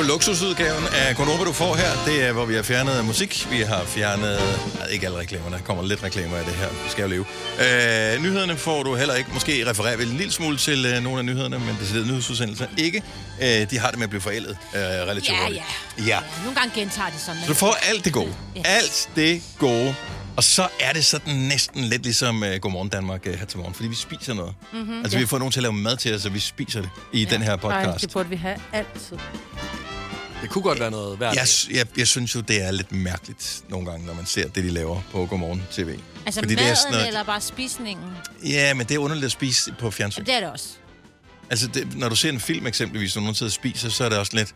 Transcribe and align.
jo 0.00 0.06
luksusudgaven 0.06 0.84
af 0.92 1.16
Konoba, 1.16 1.44
du 1.44 1.52
får 1.52 1.74
her. 1.74 1.90
Det 2.06 2.24
er, 2.24 2.32
hvor 2.32 2.44
vi 2.44 2.54
har 2.54 2.62
fjernet 2.62 3.04
musik. 3.04 3.46
Vi 3.50 3.60
har 3.60 3.84
fjernet... 3.84 4.38
Nej, 4.78 4.86
ikke 4.86 5.06
alle 5.06 5.18
reklamerne. 5.18 5.56
Der 5.56 5.62
kommer 5.62 5.82
lidt 5.84 6.02
reklamer 6.02 6.36
af 6.36 6.44
det 6.44 6.54
her. 6.54 6.68
Vi 6.68 6.90
skal 6.90 7.02
jo 7.02 7.08
leve. 7.08 7.24
Øh, 8.14 8.22
nyhederne 8.22 8.56
får 8.56 8.82
du 8.82 8.94
heller 8.94 9.14
ikke. 9.14 9.30
Måske 9.32 9.70
refererer 9.70 9.96
vi 9.96 10.02
en 10.02 10.08
lille 10.08 10.32
smule 10.32 10.56
til 10.56 10.86
øh, 10.86 11.02
nogle 11.02 11.18
af 11.18 11.24
nyhederne, 11.24 11.58
men 11.58 11.78
det 11.80 12.06
nyhedsudsendelser 12.06 12.66
ikke. 12.78 13.02
Øh, 13.42 13.70
de 13.70 13.78
har 13.78 13.88
det 13.90 13.98
med 13.98 14.04
at 14.04 14.10
blive 14.10 14.20
forældet 14.22 14.56
øh, 14.74 14.80
relativt 14.80 15.28
Ja, 15.28 15.42
hurtigt. 15.42 15.62
ja. 15.98 16.04
Ja. 16.06 16.18
Nogle 16.44 16.60
gange 16.60 16.80
gentager 16.80 17.10
de 17.10 17.18
sådan. 17.18 17.40
Så 17.42 17.48
du 17.48 17.54
får 17.54 17.76
alt 17.90 18.04
det 18.04 18.12
gode. 18.12 18.34
Ja. 18.56 18.62
Alt 18.64 19.08
det 19.16 19.42
gode. 19.58 19.94
Og 20.36 20.44
så 20.44 20.68
er 20.80 20.92
det 20.92 21.04
sådan 21.04 21.34
næsten 21.34 21.84
lidt 21.84 22.02
ligesom 22.02 22.42
uh, 22.42 22.48
Godmorgen 22.60 22.88
Danmark 22.88 23.26
uh, 23.26 23.34
her 23.34 23.46
til 23.46 23.58
morgen, 23.58 23.74
fordi 23.74 23.88
vi 23.88 23.94
spiser 23.94 24.34
noget. 24.34 24.54
Mm-hmm, 24.72 24.98
altså, 24.98 25.16
vi 25.18 25.22
har 25.22 25.28
fået 25.28 25.40
nogen 25.40 25.52
til 25.52 25.58
at 25.58 25.62
lave 25.62 25.72
mad 25.72 25.96
til 25.96 26.14
os, 26.14 26.26
og 26.26 26.34
vi 26.34 26.38
spiser 26.40 26.80
det 26.80 26.90
i 27.12 27.22
ja. 27.24 27.30
den 27.30 27.42
her 27.42 27.56
Nej, 27.56 27.82
podcast. 27.84 28.04
det 28.04 28.12
burde 28.12 28.28
vi 28.28 28.36
have 28.36 28.56
altid. 28.72 29.16
Det 30.42 30.50
kunne 30.50 30.62
godt 30.62 30.80
være 30.80 30.90
noget 30.90 31.20
værd. 31.20 31.34
Jeg, 31.34 31.46
jeg, 31.76 31.86
jeg 31.98 32.06
synes 32.06 32.34
jo, 32.34 32.40
det 32.40 32.62
er 32.62 32.70
lidt 32.70 32.92
mærkeligt 32.92 33.62
nogle 33.68 33.90
gange, 33.90 34.06
når 34.06 34.14
man 34.14 34.26
ser 34.26 34.48
det, 34.48 34.64
de 34.64 34.70
laver 34.70 35.00
på 35.12 35.26
Godmorgen 35.26 35.62
TV. 35.72 35.98
Altså 36.26 36.40
Fordi 36.40 36.54
maden 36.54 36.66
det 36.66 36.70
er 36.70 36.74
sådan 36.74 36.92
noget- 36.92 37.06
eller 37.08 37.24
bare 37.24 37.40
spisningen? 37.40 38.04
Ja, 38.44 38.74
men 38.74 38.86
det 38.86 38.94
er 38.94 38.98
underligt 38.98 39.24
at 39.24 39.32
spise 39.32 39.74
på 39.78 39.90
fjernsyn. 39.90 40.24
Det 40.24 40.34
er 40.34 40.40
det 40.40 40.50
også. 40.50 40.68
Altså, 41.50 41.66
det, 41.66 41.96
når 41.98 42.08
du 42.08 42.16
ser 42.16 42.28
en 42.28 42.40
film 42.40 42.66
eksempelvis, 42.66 43.14
når 43.16 43.20
nogen 43.22 43.34
sidder 43.34 43.50
og 43.50 43.54
spiser, 43.54 43.88
så 43.88 44.04
er 44.04 44.08
det 44.08 44.18
også 44.18 44.36
lidt, 44.36 44.54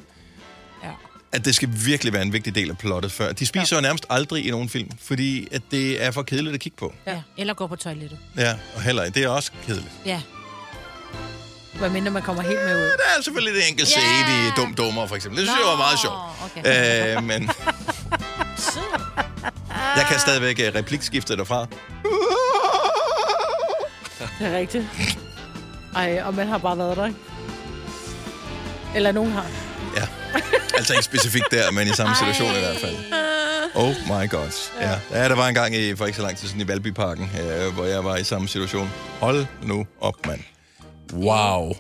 Ja. 0.85 0.91
at 1.33 1.45
det 1.45 1.55
skal 1.55 1.69
virkelig 1.85 2.13
være 2.13 2.23
en 2.23 2.33
vigtig 2.33 2.55
del 2.55 2.71
af 2.71 2.79
plottet 2.79 3.13
før. 3.13 3.33
De 3.33 3.47
spiser 3.47 3.77
ja. 3.77 3.81
jo 3.81 3.83
nærmest 3.83 4.07
aldrig 4.11 4.47
i 4.47 4.51
nogen 4.51 4.69
film, 4.69 4.91
fordi 5.01 5.49
at 5.53 5.63
det 5.71 6.03
er 6.03 6.11
for 6.11 6.23
kedeligt 6.23 6.55
at 6.55 6.61
kigge 6.61 6.77
på. 6.79 6.95
ja. 7.07 7.23
Eller 7.39 7.55
gå 7.55 7.67
på 7.67 7.77
toilettet. 7.77 8.19
Ja, 8.37 8.55
og 8.77 8.83
heller 8.83 9.05
ikke. 9.05 9.15
Det 9.15 9.25
er 9.25 9.29
også 9.29 9.51
kedeligt. 9.67 9.93
Ja. 10.07 10.21
Hvad 11.79 11.91
mindre 11.91 12.11
man 12.11 12.23
kommer 12.23 12.43
helt 12.43 12.65
med 12.65 12.77
ud. 12.77 12.81
Der 12.83 13.19
er 13.19 13.23
selvfølgelig 13.23 13.55
det 13.55 13.69
enkelt 13.69 13.89
Ja. 13.97 14.03
yeah. 14.03 14.47
i 14.49 14.51
Dum 14.57 14.75
Dummer, 14.75 15.07
for 15.07 15.17
eksempel. 15.17 15.41
Det 15.41 15.49
synes 15.49 15.59
jeg 15.61 15.69
var 15.71 15.77
meget 15.77 15.99
sjovt. 15.99 16.17
Okay. 16.45 17.17
Øh, 17.17 17.23
men 17.25 17.43
jeg 19.99 20.07
kan 20.11 20.19
stadigvæk 20.19 20.61
øh, 20.61 20.75
replikskifte 20.75 21.37
derfra. 21.37 21.67
Det 24.39 24.47
er 24.47 24.57
rigtigt. 24.57 24.85
Ej, 25.97 26.23
og 26.25 26.35
man 26.35 26.49
har 26.49 26.59
bare 26.59 26.79
været 26.79 26.97
der, 26.97 27.07
ikke? 27.07 27.19
Eller 28.95 29.13
nogen 29.13 29.33
har. 29.33 29.47
Ja. 29.97 30.03
Altså 30.77 30.93
ikke 30.93 31.05
specifikt 31.05 31.51
der, 31.51 31.71
men 31.71 31.89
i 31.89 31.93
samme 31.93 32.15
situation 32.17 32.51
i 32.57 32.59
hvert 32.59 32.77
fald. 32.81 32.97
Oh 33.75 33.95
my 34.07 34.31
god. 34.31 34.71
Ja. 34.81 34.99
ja, 35.11 35.29
der 35.29 35.35
var 35.35 35.49
en 35.49 35.55
gang 35.55 35.77
i, 35.77 35.97
for 35.97 36.07
ikke 36.07 36.17
så 36.17 36.23
lang 36.23 36.37
tid 36.37 36.49
siden 36.49 36.61
i 36.61 36.69
Valbyparken, 36.69 37.31
øh, 37.41 37.75
hvor 37.75 37.85
jeg 37.85 38.05
var 38.05 38.17
i 38.17 38.25
samme 38.25 38.49
situation. 38.49 38.93
Hold 39.21 39.47
nu 39.63 39.87
op, 40.01 40.27
mand. 40.27 40.41
Wow. 41.13 41.75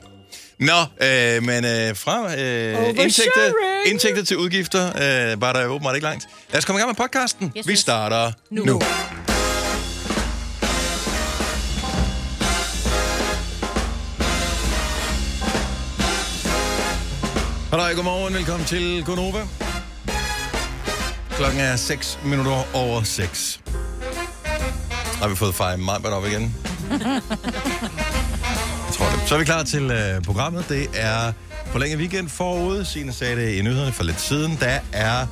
Nå, 0.58 0.80
øh, 1.00 1.42
men 1.42 1.64
øh, 1.64 1.96
fra 1.96 2.34
øh, 2.38 2.88
indtægter, 2.88 3.52
indtægter 3.86 4.24
til 4.24 4.36
udgifter 4.36 4.86
øh, 4.86 5.40
var 5.40 5.52
der 5.52 5.66
åbenbart 5.66 5.94
ikke 5.94 6.04
langt. 6.04 6.26
Lad 6.50 6.58
os 6.58 6.64
komme 6.64 6.78
i 6.78 6.80
gang 6.80 6.88
med 6.88 6.94
podcasten. 6.94 7.52
Yes, 7.56 7.68
Vi 7.68 7.76
starter 7.76 8.32
nu. 8.50 8.64
Nu. 8.64 8.80
Hallo, 17.70 17.96
godmorgen. 17.96 18.34
Velkommen 18.34 18.66
til 18.66 19.04
Gonova. 19.04 19.46
Klokken 21.30 21.60
er 21.60 21.76
6 21.76 22.18
minutter 22.24 22.76
over 22.76 23.02
6. 23.02 23.60
Har 25.20 25.28
vi 25.28 25.36
fået 25.36 25.54
fejret 25.54 25.80
meget 25.80 26.06
op 26.06 26.26
igen? 26.26 26.54
Så 29.26 29.34
er 29.34 29.38
vi 29.38 29.44
klar 29.44 29.62
til 29.62 29.84
uh, 29.84 30.22
programmet. 30.24 30.68
Det 30.68 30.88
er 30.94 31.32
forlænget 31.66 31.98
weekend 31.98 32.28
forud. 32.28 32.84
Signe 32.84 33.12
sagde 33.12 33.36
det 33.36 33.54
i 33.54 33.62
nyhederne 33.62 33.92
for 33.92 34.04
lidt 34.04 34.20
siden. 34.20 34.56
Der 34.60 34.78
er 34.92 35.26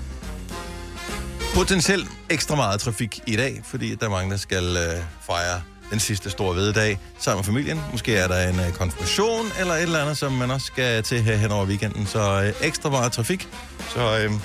potentielt 1.54 2.08
ekstra 2.30 2.54
meget 2.56 2.80
trafik 2.80 3.20
i 3.26 3.36
dag, 3.36 3.60
fordi 3.64 3.94
der 3.94 4.06
er 4.06 4.10
mange, 4.10 4.30
der 4.30 4.36
skal 4.36 4.64
uh, 4.70 5.02
fejre 5.26 5.62
den 5.90 6.00
sidste 6.00 6.30
store 6.30 6.56
vededag 6.56 6.98
sammen 7.18 7.38
med 7.38 7.44
familien. 7.44 7.80
Måske 7.92 8.16
er 8.16 8.28
der 8.28 8.48
en 8.48 8.58
uh, 8.60 8.72
konfirmation 8.72 9.46
eller 9.60 9.74
et 9.74 9.82
eller 9.82 9.98
andet, 10.02 10.18
som 10.18 10.32
man 10.32 10.50
også 10.50 10.66
skal 10.66 11.02
til 11.02 11.22
her 11.22 11.36
hen 11.36 11.50
over 11.52 11.66
weekenden. 11.66 12.06
Så 12.06 12.38
uh, 12.60 12.66
ekstra 12.66 12.90
meget 12.90 13.12
trafik. 13.12 13.48
Så 13.94 14.26
uh, 14.28 14.40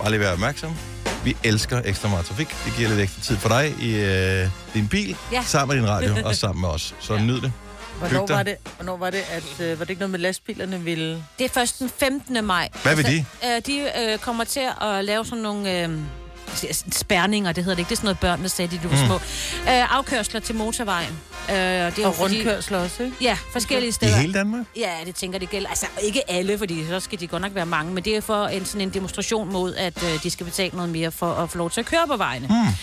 bare 0.00 0.10
lige 0.10 0.20
være 0.20 0.32
opmærksom. 0.32 0.70
Vi 1.24 1.36
elsker 1.44 1.82
ekstra 1.84 2.08
meget 2.08 2.26
trafik. 2.26 2.48
Det 2.64 2.72
giver 2.76 2.88
lidt 2.88 3.00
ekstra 3.00 3.20
tid 3.22 3.36
for 3.36 3.48
dig 3.48 3.74
i 3.80 3.94
øh, 3.96 4.48
din 4.74 4.88
bil, 4.88 5.16
Ja. 5.32 5.42
sammen 5.46 5.76
med 5.76 5.82
din 5.82 5.90
radio 5.90 6.16
og 6.28 6.34
sammen 6.34 6.60
med 6.60 6.68
os. 6.68 6.94
Så 7.00 7.14
ja. 7.14 7.22
nyd 7.22 7.40
det. 7.40 7.52
Hvornår 8.08 8.26
var 8.26 8.42
det, 8.42 8.56
hvornår 8.76 8.96
var 8.96 9.10
det, 9.10 9.22
at 9.30 9.60
øh, 9.60 9.78
var 9.78 9.84
det 9.84 9.90
ikke 9.90 10.00
noget 10.00 10.10
med 10.10 10.18
lastbilerne 10.18 10.80
ville... 10.80 11.24
Det 11.38 11.44
er 11.44 11.48
først 11.48 11.78
den 11.78 11.90
15. 11.98 12.44
maj. 12.44 12.68
Hvad 12.82 12.96
vil 12.96 13.04
de? 13.06 13.24
Øh, 13.44 13.62
de 13.66 13.90
øh, 14.12 14.18
kommer 14.18 14.44
til 14.44 14.62
at 14.82 15.04
lave 15.04 15.24
sådan 15.24 15.42
nogle... 15.42 15.82
Øh, 15.82 15.90
spærninger, 16.92 17.52
det 17.52 17.64
hedder 17.64 17.74
det 17.76 17.80
ikke. 17.80 17.88
Det 17.88 17.94
er 17.94 17.96
sådan 17.96 18.06
noget, 18.06 18.18
børnene 18.18 18.48
sagde, 18.48 18.76
de 18.76 18.80
du 18.82 18.88
var 18.88 19.00
Mm. 19.00 19.06
små. 19.06 19.14
Øh, 19.72 19.96
afkørsler 19.96 20.40
til 20.40 20.54
motorvejen. 20.54 21.18
Øh, 21.50 21.54
det 21.56 21.58
er 21.58 22.06
Og 22.06 22.14
fordi- 22.14 22.34
rundkørsler 22.36 22.78
også, 22.78 23.02
ikke? 23.02 23.16
Ja, 23.20 23.38
forskellige 23.52 23.88
I 23.88 23.92
steder. 23.92 24.16
hele 24.16 24.34
Danmark? 24.34 24.66
Ja, 24.76 24.90
det 25.06 25.14
tænker 25.14 25.38
det 25.38 25.50
gælder. 25.50 25.68
Altså, 25.68 25.86
ikke 26.02 26.30
alle, 26.30 26.58
fordi 26.58 26.86
så 26.88 27.00
skal 27.00 27.20
de 27.20 27.26
godt 27.26 27.42
nok 27.42 27.54
være 27.54 27.66
mange, 27.66 27.92
men 27.94 28.04
det 28.04 28.16
er 28.16 28.20
for 28.20 28.46
en, 28.46 28.64
sådan 28.64 28.80
en 28.80 28.90
demonstration 28.90 29.52
mod, 29.52 29.74
at 29.74 30.02
øh, 30.02 30.22
de 30.22 30.30
skal 30.30 30.46
betale 30.46 30.70
noget 30.76 30.90
mere 30.90 31.10
for 31.10 31.32
at 31.32 31.50
få 31.50 31.58
lov 31.58 31.70
til 31.70 31.80
at 31.80 31.86
køre 31.86 32.06
på 32.06 32.16
vejene. 32.16 32.46
Hmm. 32.46 32.74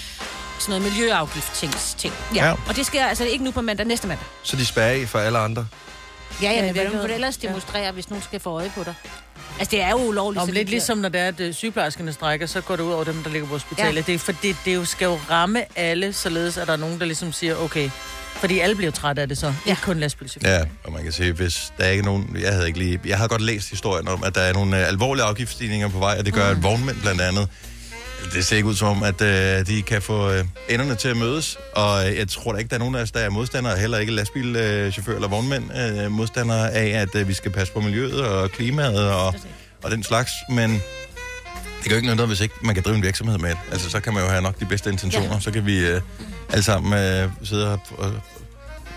Sådan 0.59 0.81
noget 0.81 0.94
miljøafgift 0.94 1.53
ting. 1.56 1.73
ting. 1.97 2.13
Ja. 2.35 2.44
Ja. 2.44 2.47
ja. 2.50 2.56
Og 2.68 2.75
det 2.75 2.85
sker 2.85 3.06
altså 3.06 3.23
ikke 3.25 3.44
nu 3.44 3.51
på 3.51 3.62
mandag, 3.62 3.85
næste 3.88 4.07
mandag. 4.07 4.25
Så 4.44 4.56
de 4.56 4.66
spærrer 4.66 5.01
af 5.01 5.07
for 5.07 5.19
alle 5.19 5.38
andre. 5.38 5.68
Ja, 6.41 6.51
ja, 6.51 6.56
Ja, 6.56 6.62
men 6.62 6.72
hvad 6.72 6.84
hvordan 6.84 6.91
vil 6.91 7.01
du 7.01 7.07
det? 7.07 7.16
ellers 7.16 7.38
demonstrere, 7.38 7.91
hvis 7.91 8.09
nogen 8.09 8.23
skal 8.23 8.40
få 8.40 8.50
øje 8.50 8.72
på 8.75 8.84
dig? 8.84 8.94
Altså, 9.59 9.72
det 9.72 9.81
er 9.81 9.90
jo 9.90 9.97
ulovligt. 9.97 10.41
Om 10.41 10.47
lidt 10.47 10.57
det 10.57 10.69
ligesom 10.69 10.97
når 10.97 11.09
det 11.09 11.22
er, 11.22 11.28
at 11.28 11.40
øh, 11.40 11.53
sygeplejerskerne 11.53 12.13
strækker, 12.13 12.45
så 12.45 12.62
går 12.62 12.75
det 12.75 12.84
ud 12.84 12.91
over 12.91 13.03
dem, 13.03 13.23
der 13.23 13.29
ligger 13.29 13.47
på 13.47 13.53
hospitalet. 13.53 13.91
Ja. 13.94 13.95
Ja. 13.97 14.01
Det 14.06 14.16
er 14.16 14.19
fordi, 14.19 14.56
det 14.66 14.75
jo 14.75 14.85
skal 14.85 15.06
jo 15.06 15.19
ramme 15.29 15.63
alle, 15.75 16.13
således 16.13 16.57
at 16.57 16.68
der 16.68 16.74
er 16.74 16.78
nogen, 16.78 17.00
der 17.00 17.06
ligesom 17.06 17.34
siger, 17.34 17.56
okay, 17.56 17.89
fordi 18.35 18.59
alle 18.59 18.75
bliver 18.75 18.91
trætte 18.91 19.22
af 19.22 19.28
det 19.28 19.38
så, 19.38 19.53
ja. 19.66 19.72
ikke 19.72 19.81
kun 19.81 20.00
lastbilchauffører. 20.00 20.57
Ja, 20.57 20.66
og 20.84 20.91
man 20.91 21.03
kan 21.03 21.12
sige, 21.12 21.31
hvis 21.31 21.74
der 21.78 21.84
er 21.84 21.89
ikke 21.89 22.03
nogen... 22.03 22.38
Jeg 22.41 22.53
havde 22.53 22.68
ikke 22.68 22.79
lige... 22.79 23.00
Jeg 23.06 23.18
har 23.18 23.28
godt 23.28 23.41
læst 23.41 23.69
historien 23.69 24.07
om, 24.07 24.24
at 24.24 24.35
der 24.35 24.41
er 24.41 24.53
nogle 24.53 24.81
øh, 24.81 24.88
alvorlige 24.88 25.25
afgiftsstigninger 25.25 25.88
på 25.89 26.00
vej, 26.00 26.16
og 26.19 26.25
det 26.25 26.34
gør, 26.34 26.51
mm. 26.51 26.57
at 26.57 26.63
vognmænd 26.63 27.01
blandt 27.01 27.22
andet... 27.22 27.50
Det 28.33 28.45
ser 28.45 28.55
ikke 28.55 28.69
ud 28.69 28.75
som 28.75 28.88
om, 28.88 29.03
at 29.03 29.22
øh, 29.22 29.67
de 29.67 29.81
kan 29.81 30.01
få 30.01 30.31
øh, 30.31 30.45
enderne 30.69 30.95
til 30.95 31.07
at 31.07 31.17
mødes, 31.17 31.57
og 31.75 32.09
øh, 32.09 32.17
jeg 32.17 32.28
tror 32.28 32.51
da 32.51 32.57
ikke, 32.57 32.69
der 32.69 32.75
er 32.75 32.79
nogen 32.79 32.95
af 32.95 33.01
os, 33.01 33.11
der 33.11 33.19
er 33.19 33.29
modstandere, 33.29 33.78
heller 33.78 33.97
ikke 33.97 34.13
lastbilchauffør 34.13 35.16
eller 35.16 35.28
vognmænd, 35.28 35.63
øh, 35.78 36.11
modstandere 36.11 36.72
af, 36.72 37.01
at 37.01 37.16
øh, 37.16 37.27
vi 37.27 37.33
skal 37.33 37.51
passe 37.51 37.73
på 37.73 37.81
miljøet 37.81 38.22
og 38.22 38.51
klimaet 38.51 39.11
og, 39.11 39.33
og 39.83 39.91
den 39.91 40.03
slags, 40.03 40.31
men 40.50 40.72
det 41.79 41.89
gør 41.89 41.91
jo 41.91 41.95
ikke 41.95 42.16
noget, 42.16 42.27
hvis 42.27 42.41
ikke 42.41 42.56
man 42.61 42.75
kan 42.75 42.83
drive 42.83 42.95
en 42.95 43.03
virksomhed 43.03 43.38
med 43.38 43.50
det. 43.50 43.57
Altså, 43.72 43.89
så 43.89 44.00
kan 44.00 44.13
man 44.13 44.23
jo 44.23 44.29
have 44.29 44.41
nok 44.41 44.59
de 44.59 44.66
bedste 44.66 44.89
intentioner, 44.89 45.33
ja. 45.33 45.39
så 45.39 45.51
kan 45.51 45.66
vi 45.66 45.79
øh, 45.88 46.01
alle 46.50 46.63
sammen 46.63 46.94
øh, 46.94 47.29
sidde 47.44 47.72
og, 47.72 47.79
og 47.97 48.13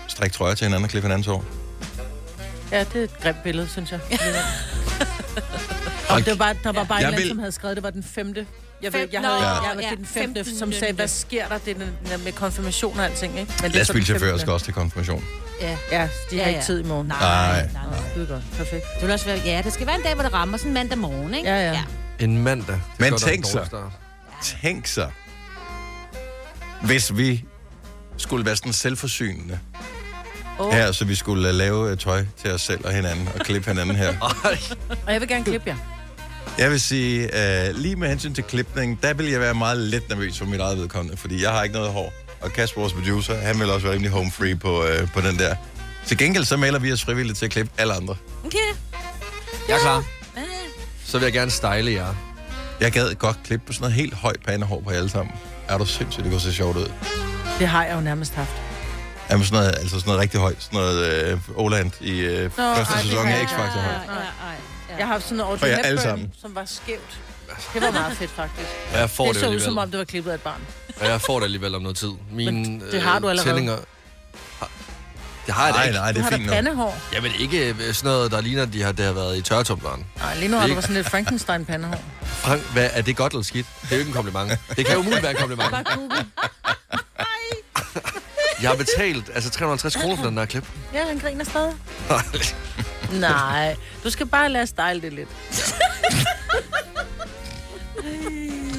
strikke 0.07 0.35
trøjer 0.35 0.55
til 0.55 0.65
hinanden 0.65 0.83
og 0.83 0.89
klippe 0.89 1.07
hinandens 1.07 1.27
år. 1.27 1.45
Ja, 2.71 2.79
det 2.79 2.95
er 2.95 3.03
et 3.03 3.19
grimt 3.21 3.43
billede, 3.43 3.67
synes 3.67 3.91
jeg. 3.91 3.99
og 6.09 6.19
det 6.19 6.27
var 6.27 6.35
bare, 6.35 6.55
der 6.63 6.71
var 6.71 6.83
bare 6.83 6.97
Jeg 6.99 7.09
en 7.09 7.17
vil... 7.17 7.27
som 7.27 7.39
havde 7.39 7.51
skrevet, 7.51 7.75
det 7.75 7.83
var 7.83 7.89
den 7.89 8.03
femte. 8.03 8.45
Jeg, 8.81 8.93
ved, 8.93 8.99
Fem- 8.99 9.09
jeg 9.11 9.21
havde, 9.21 9.39
Nå, 9.39 9.45
ja. 9.45 9.49
ja, 9.49 9.61
jeg 9.61 9.75
var 9.75 9.81
ja, 9.81 9.89
til 9.89 9.97
den 9.97 10.05
femte, 10.05 10.39
15. 10.43 10.57
som 10.59 10.71
sagde, 10.71 10.93
hvad 10.93 11.07
sker 11.07 11.47
der 11.47 11.57
det 11.57 11.77
er 12.11 12.17
med 12.17 12.31
konfirmation 12.31 12.99
og 12.99 13.05
alting, 13.05 13.39
ikke? 13.39 13.53
Men 13.61 13.71
er 13.71 13.75
Lastbilchauffører 13.75 14.37
skal 14.37 14.53
også 14.53 14.65
til 14.65 14.73
konfirmation. 14.73 15.23
Ja. 15.61 15.77
Ja, 15.91 16.09
de 16.31 16.37
har 16.37 16.43
Ja, 16.43 16.47
ikke 16.47 16.59
ja. 16.59 16.65
tid 16.65 16.79
i 16.79 16.83
morgen. 16.87 17.07
Nej, 17.07 17.19
Nej. 17.19 17.69
nej, 17.73 17.83
nej. 17.85 17.99
Det 18.15 18.23
er 18.23 18.27
godt. 18.27 18.43
Perfekt. 18.57 18.83
Det 18.95 19.01
vil 19.01 19.11
også 19.11 19.25
være, 19.25 19.39
ja, 19.45 19.61
det 19.63 19.73
skal 19.73 19.87
være 19.87 19.95
en 19.95 20.01
dag, 20.01 20.13
hvor 20.13 20.23
det 20.23 20.33
rammer 20.33 20.57
sådan 20.57 20.73
mandag 20.73 20.97
morgen, 20.97 21.33
ikke? 21.33 21.49
Ja, 21.49 21.71
ja. 21.71 21.83
En 22.19 22.37
mandag. 22.43 22.75
Det 22.75 22.99
Men 22.99 23.17
tænk 23.17 23.45
så. 23.45 23.67
Tænk 24.61 24.87
så, 24.87 25.07
hvis 26.81 27.17
vi 27.17 27.45
skulle 28.17 28.45
være 28.45 28.55
sådan 28.55 28.73
selvforsynende 28.73 29.59
Åh. 30.59 30.73
her, 30.73 30.91
så 30.91 31.05
vi 31.05 31.15
skulle 31.15 31.51
lave 31.51 31.91
øh, 31.91 31.97
tøj 31.97 32.25
til 32.41 32.51
os 32.51 32.61
selv 32.61 32.85
og 32.85 32.91
hinanden 32.93 33.27
og 33.35 33.39
klippe 33.39 33.67
hinanden 33.71 33.95
her. 33.95 34.13
Og 35.07 35.13
jeg 35.13 35.21
vil 35.21 35.29
gerne 35.29 35.43
klippe 35.45 35.69
jer. 35.69 35.75
Jeg 36.57 36.71
vil 36.71 36.81
sige, 36.81 37.23
uh, 37.33 37.75
lige 37.75 37.95
med 37.95 38.09
hensyn 38.09 38.33
til 38.33 38.43
klipning, 38.43 38.99
der 39.03 39.13
vil 39.13 39.25
jeg 39.29 39.39
være 39.39 39.53
meget 39.53 39.77
lidt 39.77 40.09
nervøs 40.09 40.37
for 40.37 40.45
mit 40.45 40.59
eget 40.59 40.77
vedkommende, 40.77 41.17
fordi 41.17 41.43
jeg 41.43 41.51
har 41.51 41.63
ikke 41.63 41.75
noget 41.75 41.91
hår. 41.91 42.13
Og 42.41 42.51
Kasper, 42.53 42.81
vores 42.81 42.93
producer, 42.93 43.35
han 43.35 43.59
vil 43.59 43.69
også 43.69 43.83
være 43.85 43.93
rimelig 43.93 44.11
home 44.11 44.31
free 44.31 44.55
på, 44.55 44.79
uh, 44.83 45.11
på 45.13 45.21
den 45.21 45.37
der. 45.39 45.55
Til 46.05 46.17
gengæld 46.17 46.45
så 46.45 46.57
melder 46.57 46.79
vi 46.79 46.91
os 46.91 47.03
frivilligt 47.03 47.37
til 47.37 47.45
at 47.45 47.51
klippe 47.51 47.71
alle 47.77 47.93
andre. 47.93 48.15
Okay. 48.45 48.57
jeg 49.67 49.75
er 49.75 49.79
klar. 49.79 50.03
Så 51.05 51.17
vil 51.17 51.25
jeg 51.25 51.33
gerne 51.33 51.51
style 51.51 51.91
jer. 51.91 52.13
Jeg 52.79 52.91
gad 52.91 53.15
godt 53.15 53.37
klippe 53.45 53.65
på 53.67 53.73
sådan 53.73 53.83
noget 53.83 53.93
helt 53.95 54.13
højt 54.13 54.39
pandehår 54.45 54.81
på 54.81 54.91
jer 54.91 54.97
alle 54.97 55.09
sammen. 55.09 55.35
Er 55.67 55.77
du 55.77 55.85
sindssygt, 55.85 56.23
det 56.23 56.31
kunne 56.31 56.41
se 56.41 56.53
sjovt 56.53 56.77
ud. 56.77 56.91
Det 57.59 57.67
har 57.67 57.85
jeg 57.85 57.95
jo 57.95 58.01
nærmest 58.01 58.33
haft. 58.33 58.51
Jamen 59.31 59.45
sådan 59.45 59.59
noget, 59.59 59.75
altså 59.77 59.89
sådan 59.89 60.07
noget 60.07 60.21
rigtig 60.21 60.39
højt. 60.39 60.55
Sådan 60.63 60.79
noget 60.79 61.23
øh, 61.23 61.39
Oland 61.55 61.91
i 62.01 62.19
øh, 62.19 62.51
første 62.51 62.61
ej, 62.93 63.01
det 63.01 63.09
sæson 63.09 63.27
af 63.27 63.43
X-Factor 63.45 63.77
Ja, 63.79 63.83
højt. 63.83 64.01
ja, 64.09 64.21
ja. 64.91 64.97
Jeg 64.97 65.05
har 65.07 65.13
haft 65.13 65.23
sådan 65.23 65.37
noget 65.37 65.51
Audrey 65.51 65.67
alle 65.67 65.87
Hepburn, 65.89 66.03
sammen. 66.03 66.33
som 66.41 66.55
var 66.55 66.65
skævt. 66.65 67.19
Det 67.73 67.81
var 67.81 67.91
meget 67.91 68.17
fedt, 68.17 68.31
faktisk. 68.31 68.67
Og 68.93 68.99
jeg 68.99 69.09
får 69.09 69.25
Det 69.25 69.33
det, 69.35 69.41
så 69.43 69.49
ud, 69.49 69.59
som 69.59 69.77
om 69.77 69.91
det 69.91 69.97
var 69.97 70.05
klippet 70.05 70.31
af 70.31 70.35
et 70.35 70.41
barn. 70.41 70.61
Og 70.99 71.05
jeg 71.07 71.21
får 71.21 71.37
det 71.39 71.43
alligevel 71.45 71.75
om 71.75 71.81
noget 71.81 71.97
tid. 71.97 72.11
Mine 72.31 72.51
Men 72.51 72.83
det 72.91 73.01
har 73.01 73.19
du 73.19 73.25
øh, 73.25 73.29
allerede. 73.29 73.49
Tællinger... 73.49 73.77
Har... 74.59 74.69
Det 75.45 75.53
har 75.53 75.65
jeg 75.65 75.73
da 75.73 75.79
Nej, 75.79 75.87
ikke. 75.87 75.99
nej, 75.99 76.11
det 76.11 76.21
Du 76.21 76.25
er 76.25 76.29
fint 76.31 76.45
nok. 76.45 76.53
pandehår. 76.55 76.97
Jamen 77.13 77.31
ikke 77.39 77.69
øh, 77.69 77.93
sådan 77.93 78.11
noget, 78.11 78.31
der 78.31 78.41
ligner, 78.41 78.65
de 78.65 78.81
har, 78.83 78.91
det 78.91 79.05
har 79.05 79.13
været 79.13 79.37
i 79.37 79.41
tørretumbleren. 79.41 80.05
Nej, 80.17 80.35
lige 80.37 80.47
nu 80.47 80.57
har 80.57 80.67
du 80.67 80.81
sådan 80.81 80.95
lidt 80.95 81.09
Frankenstein-pandehår. 81.09 82.03
Frank, 82.23 82.61
hvad, 82.73 82.89
er 82.93 83.01
det 83.01 83.15
godt 83.17 83.33
eller 83.33 83.43
skidt? 83.43 83.67
Det 83.81 83.91
er 83.91 83.95
jo 83.95 83.99
ikke 83.99 84.09
en 84.09 84.13
kompliment. 84.15 84.51
Det 84.75 84.85
kan 84.85 84.93
jo 84.95 84.99
umuligt 84.99 85.21
være 85.23 85.31
en 85.31 85.37
kompliment. 85.37 85.71
Bare. 85.71 85.83
Jeg 88.61 88.69
har 88.69 88.77
betalt 88.77 89.29
altså 89.33 89.49
350 89.49 89.95
kroner 89.95 90.15
for 90.17 90.23
den 90.25 90.37
der 90.37 90.45
klip. 90.45 90.65
Ja, 90.93 91.05
han 91.07 91.19
griner 91.19 91.45
stadig. 91.45 91.73
Nej, 93.19 93.75
du 94.03 94.09
skal 94.09 94.25
bare 94.25 94.49
lade 94.49 94.67
style 94.67 95.01
det 95.01 95.13
lidt. 95.13 95.29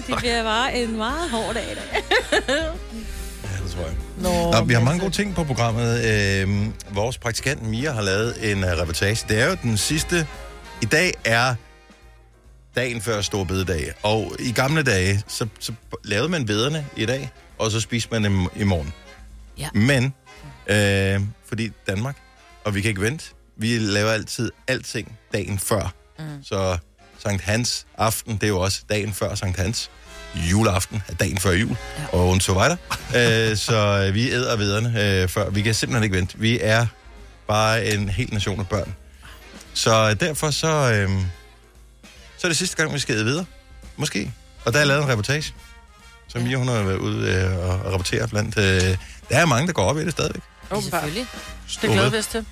Det 0.07 0.19
bliver 0.19 0.43
bare 0.43 0.75
en 0.79 0.97
meget 0.97 1.31
hård 1.31 1.55
dag 1.55 1.65
i 1.73 1.75
dag. 1.75 2.05
Ja, 3.43 3.65
det 3.65 3.71
tror 3.71 3.83
jeg. 3.83 3.95
Nå, 4.19 4.51
Nå, 4.53 4.65
vi 4.65 4.75
har 4.75 4.81
mange 4.81 5.01
gode 5.01 5.13
ting 5.13 5.35
på 5.35 5.45
programmet. 5.45 6.05
Øhm, 6.05 6.73
vores 6.91 7.19
praktikant 7.19 7.63
Mia 7.63 7.93
har 7.93 8.03
lavet 8.03 8.53
en 8.53 8.65
uh, 8.65 8.71
reportage. 8.71 9.27
Det 9.29 9.41
er 9.41 9.47
jo 9.47 9.57
den 9.63 9.77
sidste... 9.77 10.27
I 10.83 10.85
dag 10.85 11.13
er 11.25 11.55
dagen 12.77 13.01
før 13.01 13.21
Stor 13.21 13.45
Bededag. 13.45 13.93
Og 14.03 14.33
i 14.39 14.53
gamle 14.53 14.83
dage, 14.83 15.23
så, 15.27 15.47
så 15.61 15.73
lavede 16.05 16.29
man 16.29 16.49
vederne 16.49 16.87
i 16.97 17.07
dag, 17.07 17.31
og 17.59 17.71
så 17.71 17.81
spiste 17.81 18.09
man 18.13 18.25
dem 18.25 18.47
i 18.57 18.65
morgen. 18.65 18.93
Ja. 19.59 19.69
Men, 19.75 20.15
øh, 20.67 21.21
fordi 21.49 21.71
Danmark, 21.87 22.17
og 22.65 22.75
vi 22.75 22.81
kan 22.81 22.89
ikke 22.89 23.01
vente, 23.01 23.25
vi 23.63 23.79
laver 23.79 24.11
altid 24.11 24.51
alting 24.69 25.19
dagen 25.33 25.59
før. 25.59 25.95
Mm. 26.19 26.25
Så 26.45 26.79
Sankt 27.19 27.43
Hans 27.43 27.87
aften, 27.99 28.35
det 28.35 28.43
er 28.43 28.49
jo 28.49 28.61
også 28.61 28.83
dagen 28.89 29.13
før 29.13 29.35
Sankt 29.35 29.57
Hans. 29.57 29.91
Juleaften 30.35 31.03
er 31.09 31.15
dagen 31.15 31.39
før 31.39 31.51
jul, 31.51 31.77
ja. 31.99 32.19
og 32.19 32.43
so 32.43 32.59
weiter. 32.59 32.77
øh, 33.17 33.57
så 33.57 34.11
vi 34.13 34.31
æder 34.31 34.57
vederne 34.57 35.03
øh, 35.03 35.29
før. 35.29 35.51
Vi 35.51 35.63
kan 35.63 35.75
simpelthen 35.75 36.05
ikke 36.05 36.17
vente. 36.17 36.39
Vi 36.39 36.59
er 36.61 36.87
bare 37.49 37.87
en 37.87 38.09
hel 38.09 38.33
nation 38.33 38.61
af 38.61 38.69
børn. 38.69 38.95
Så 39.75 40.15
derfor 40.15 40.51
så, 40.51 40.69
øh, 40.69 41.11
så 42.39 42.47
er 42.47 42.49
det 42.49 42.57
sidste 42.57 42.77
gang, 42.77 42.95
vi 42.95 42.99
skal 42.99 43.15
æde 43.15 43.25
videre. 43.25 43.45
Måske. 43.97 44.33
Og 44.65 44.73
der 44.73 44.81
er 44.81 44.85
lavet 44.85 45.03
en 45.03 45.09
reportage, 45.09 45.55
som 46.29 46.43
Mia, 46.43 46.57
hun 46.57 46.69
har 46.69 46.83
været 46.83 46.99
ude 46.99 47.31
øh, 47.31 47.59
og, 47.59 47.81
og 47.81 47.93
rapportere 47.93 48.29
blandt. 48.29 48.59
Øh, 48.59 48.97
der 49.29 49.39
er 49.39 49.47
mange, 49.47 49.67
der 49.67 49.73
går 49.73 49.85
op 49.85 49.99
i 49.99 50.05
det 50.05 50.13
stadigvæk. 50.13 50.43
Ja, 50.77 50.81
selvfølgelig. 50.81 51.27
Det 51.83 51.91
glæder 51.91 52.11
vi 52.11 52.17
os 52.19 52.27
til. 52.27 52.47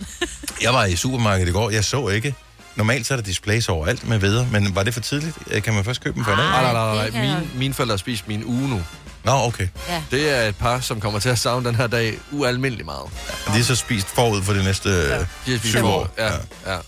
Jeg 0.63 0.73
var 0.75 0.85
i 0.85 0.97
supermarkedet 0.97 1.49
i 1.49 1.53
går, 1.53 1.71
jeg 1.71 1.85
så 1.85 2.09
ikke. 2.09 2.35
Normalt 2.77 3.07
så 3.07 3.15
er 3.15 3.17
der 3.19 3.23
displays 3.25 3.69
overalt 3.69 4.09
med 4.09 4.19
vedder, 4.19 4.47
men 4.53 4.75
var 4.75 4.83
det 4.83 4.95
for 4.95 5.01
tidligt? 5.01 5.39
Øh, 5.51 5.63
Kan 5.63 5.75
man 5.75 5.85
først 5.85 6.01
købe 6.05 6.15
dem 6.17 6.25
for 6.25 6.33
en 6.33 6.39
dag? 6.39 6.47
Nej, 6.47 6.63
nej, 6.63 6.73
nej, 6.73 7.05
det 7.05 7.15
nej. 7.15 7.23
kan 7.23 7.35
Mine, 7.41 7.51
mine 7.55 7.75
forældre 7.75 7.93
har 7.93 7.97
spist 7.99 8.29
min 8.29 8.45
uge 8.45 8.69
nu. 8.69 8.83
Nå, 9.25 9.33
okay. 9.33 9.69
Ja. 9.89 10.03
Det 10.11 10.31
er 10.31 10.49
et 10.49 10.57
par, 10.57 10.81
som 10.81 11.01
kommer 11.01 11.19
til 11.21 11.29
at 11.29 11.39
savne 11.39 11.67
den 11.69 11.75
her 11.75 11.87
dag 11.87 12.19
ualmindelig 12.33 12.85
meget. 12.87 13.11
De 13.55 13.59
er 13.59 13.63
så 13.63 13.75
spist 13.75 14.07
forud 14.07 14.43
for 14.43 14.53
det 14.53 14.65
næste 14.65 14.89
ja. 14.91 14.95
De 14.97 15.25
har 15.51 15.59
spist 15.59 15.63
syv 15.65 15.81
for- 15.81 15.89
år. 15.89 16.09
Ja, 16.19 16.31
ja. 16.73 16.79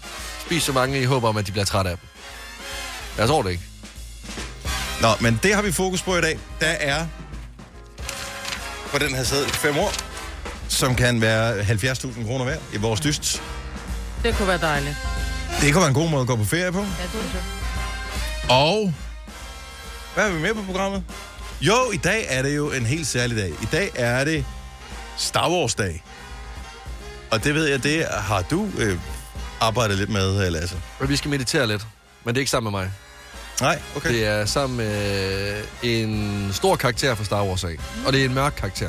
Spis 0.47 0.63
så 0.63 0.73
mange 0.73 1.01
i 1.01 1.05
håb 1.05 1.25
om, 1.25 1.37
at 1.37 1.47
de 1.47 1.53
bliver 1.53 1.65
trætte 1.65 1.91
af 1.91 1.97
dem. 1.99 2.09
Jeg 3.19 3.29
tror 3.29 3.43
det 3.43 3.51
ikke. 3.51 3.63
Nå, 5.01 5.09
men 5.21 5.41
det 5.43 5.55
har 5.55 5.63
vi 5.63 5.73
fokus 5.73 6.03
på 6.03 6.17
i 6.17 6.21
dag. 6.21 6.39
Der 6.61 6.67
er 6.67 7.07
på 8.93 8.99
den 8.99 9.15
her 9.15 9.25
sæde 9.25 9.49
fem 9.49 9.79
år, 9.79 9.93
som 10.73 10.95
kan 10.95 11.21
være 11.21 11.61
70.000 11.61 12.27
kroner 12.27 12.45
værd 12.45 12.61
i 12.75 12.77
vores 12.77 13.01
dyst. 13.01 13.43
Det 14.23 14.35
kunne 14.37 14.49
være 14.49 14.59
dejligt. 14.59 14.97
Det 15.61 15.73
kunne 15.73 15.81
være 15.81 15.89
en 15.89 15.95
god 15.95 16.11
måde 16.11 16.21
at 16.21 16.27
gå 16.27 16.37
på 16.37 16.45
ferie 16.45 16.73
på. 16.73 16.79
Ja, 16.79 16.85
det 16.85 17.11
synes 17.11 17.35
jeg. 17.35 17.43
Og 18.51 18.95
hvad 20.15 20.25
har 20.25 20.31
vi 20.31 20.41
med 20.41 20.55
på 20.55 20.63
programmet? 20.63 21.03
Jo, 21.61 21.91
i 21.93 21.97
dag 21.97 22.27
er 22.29 22.43
det 22.43 22.57
jo 22.57 22.71
en 22.73 22.87
helt 22.87 23.07
særlig 23.07 23.37
dag. 23.37 23.49
I 23.63 23.69
dag 23.73 23.91
er 23.95 24.25
det 24.25 24.45
Star 25.17 25.51
Wars 25.51 25.75
dag. 25.75 26.05
Og 27.31 27.45
det 27.45 27.55
ved 27.55 27.67
jeg, 27.67 27.83
det 27.83 28.07
har 28.11 28.43
du 28.43 28.69
øh, 28.79 28.99
arbejdet 29.61 29.99
lidt 29.99 30.11
med, 30.11 30.51
Lasse. 30.51 30.77
Og 30.99 31.09
vi 31.09 31.17
skal 31.17 31.31
meditere 31.31 31.67
lidt. 31.67 31.87
Men 32.25 32.35
det 32.35 32.39
er 32.39 32.41
ikke 32.41 32.51
sammen 32.51 32.73
med 32.73 32.81
mig. 32.81 32.91
Nej, 33.61 33.83
okay. 33.97 34.09
Det 34.09 34.27
er 34.27 34.47
sammen 34.47 34.77
med 34.77 35.63
en 35.83 36.51
stor 36.53 36.77
karakter 36.77 37.15
fra 37.15 37.25
Star 37.25 37.45
Wars 37.45 37.65
af. 37.65 37.77
Og 38.07 38.13
det 38.13 38.21
er 38.21 38.25
en 38.25 38.35
mørk 38.35 38.55
karakter. 38.57 38.89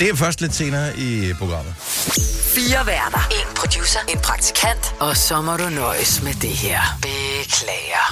Det 0.00 0.08
er 0.08 0.14
først 0.14 0.40
lidt 0.40 0.54
senere 0.54 0.98
i 0.98 1.32
programmet. 1.38 1.74
Fire 2.56 2.86
værter. 2.86 3.28
En 3.30 3.54
producer. 3.56 4.00
En 4.08 4.18
praktikant. 4.18 4.94
Og 5.00 5.16
så 5.16 5.42
må 5.42 5.56
du 5.56 5.68
nøjes 5.68 6.22
med 6.22 6.32
det 6.32 6.50
her. 6.50 6.80
Beklager. 7.02 8.06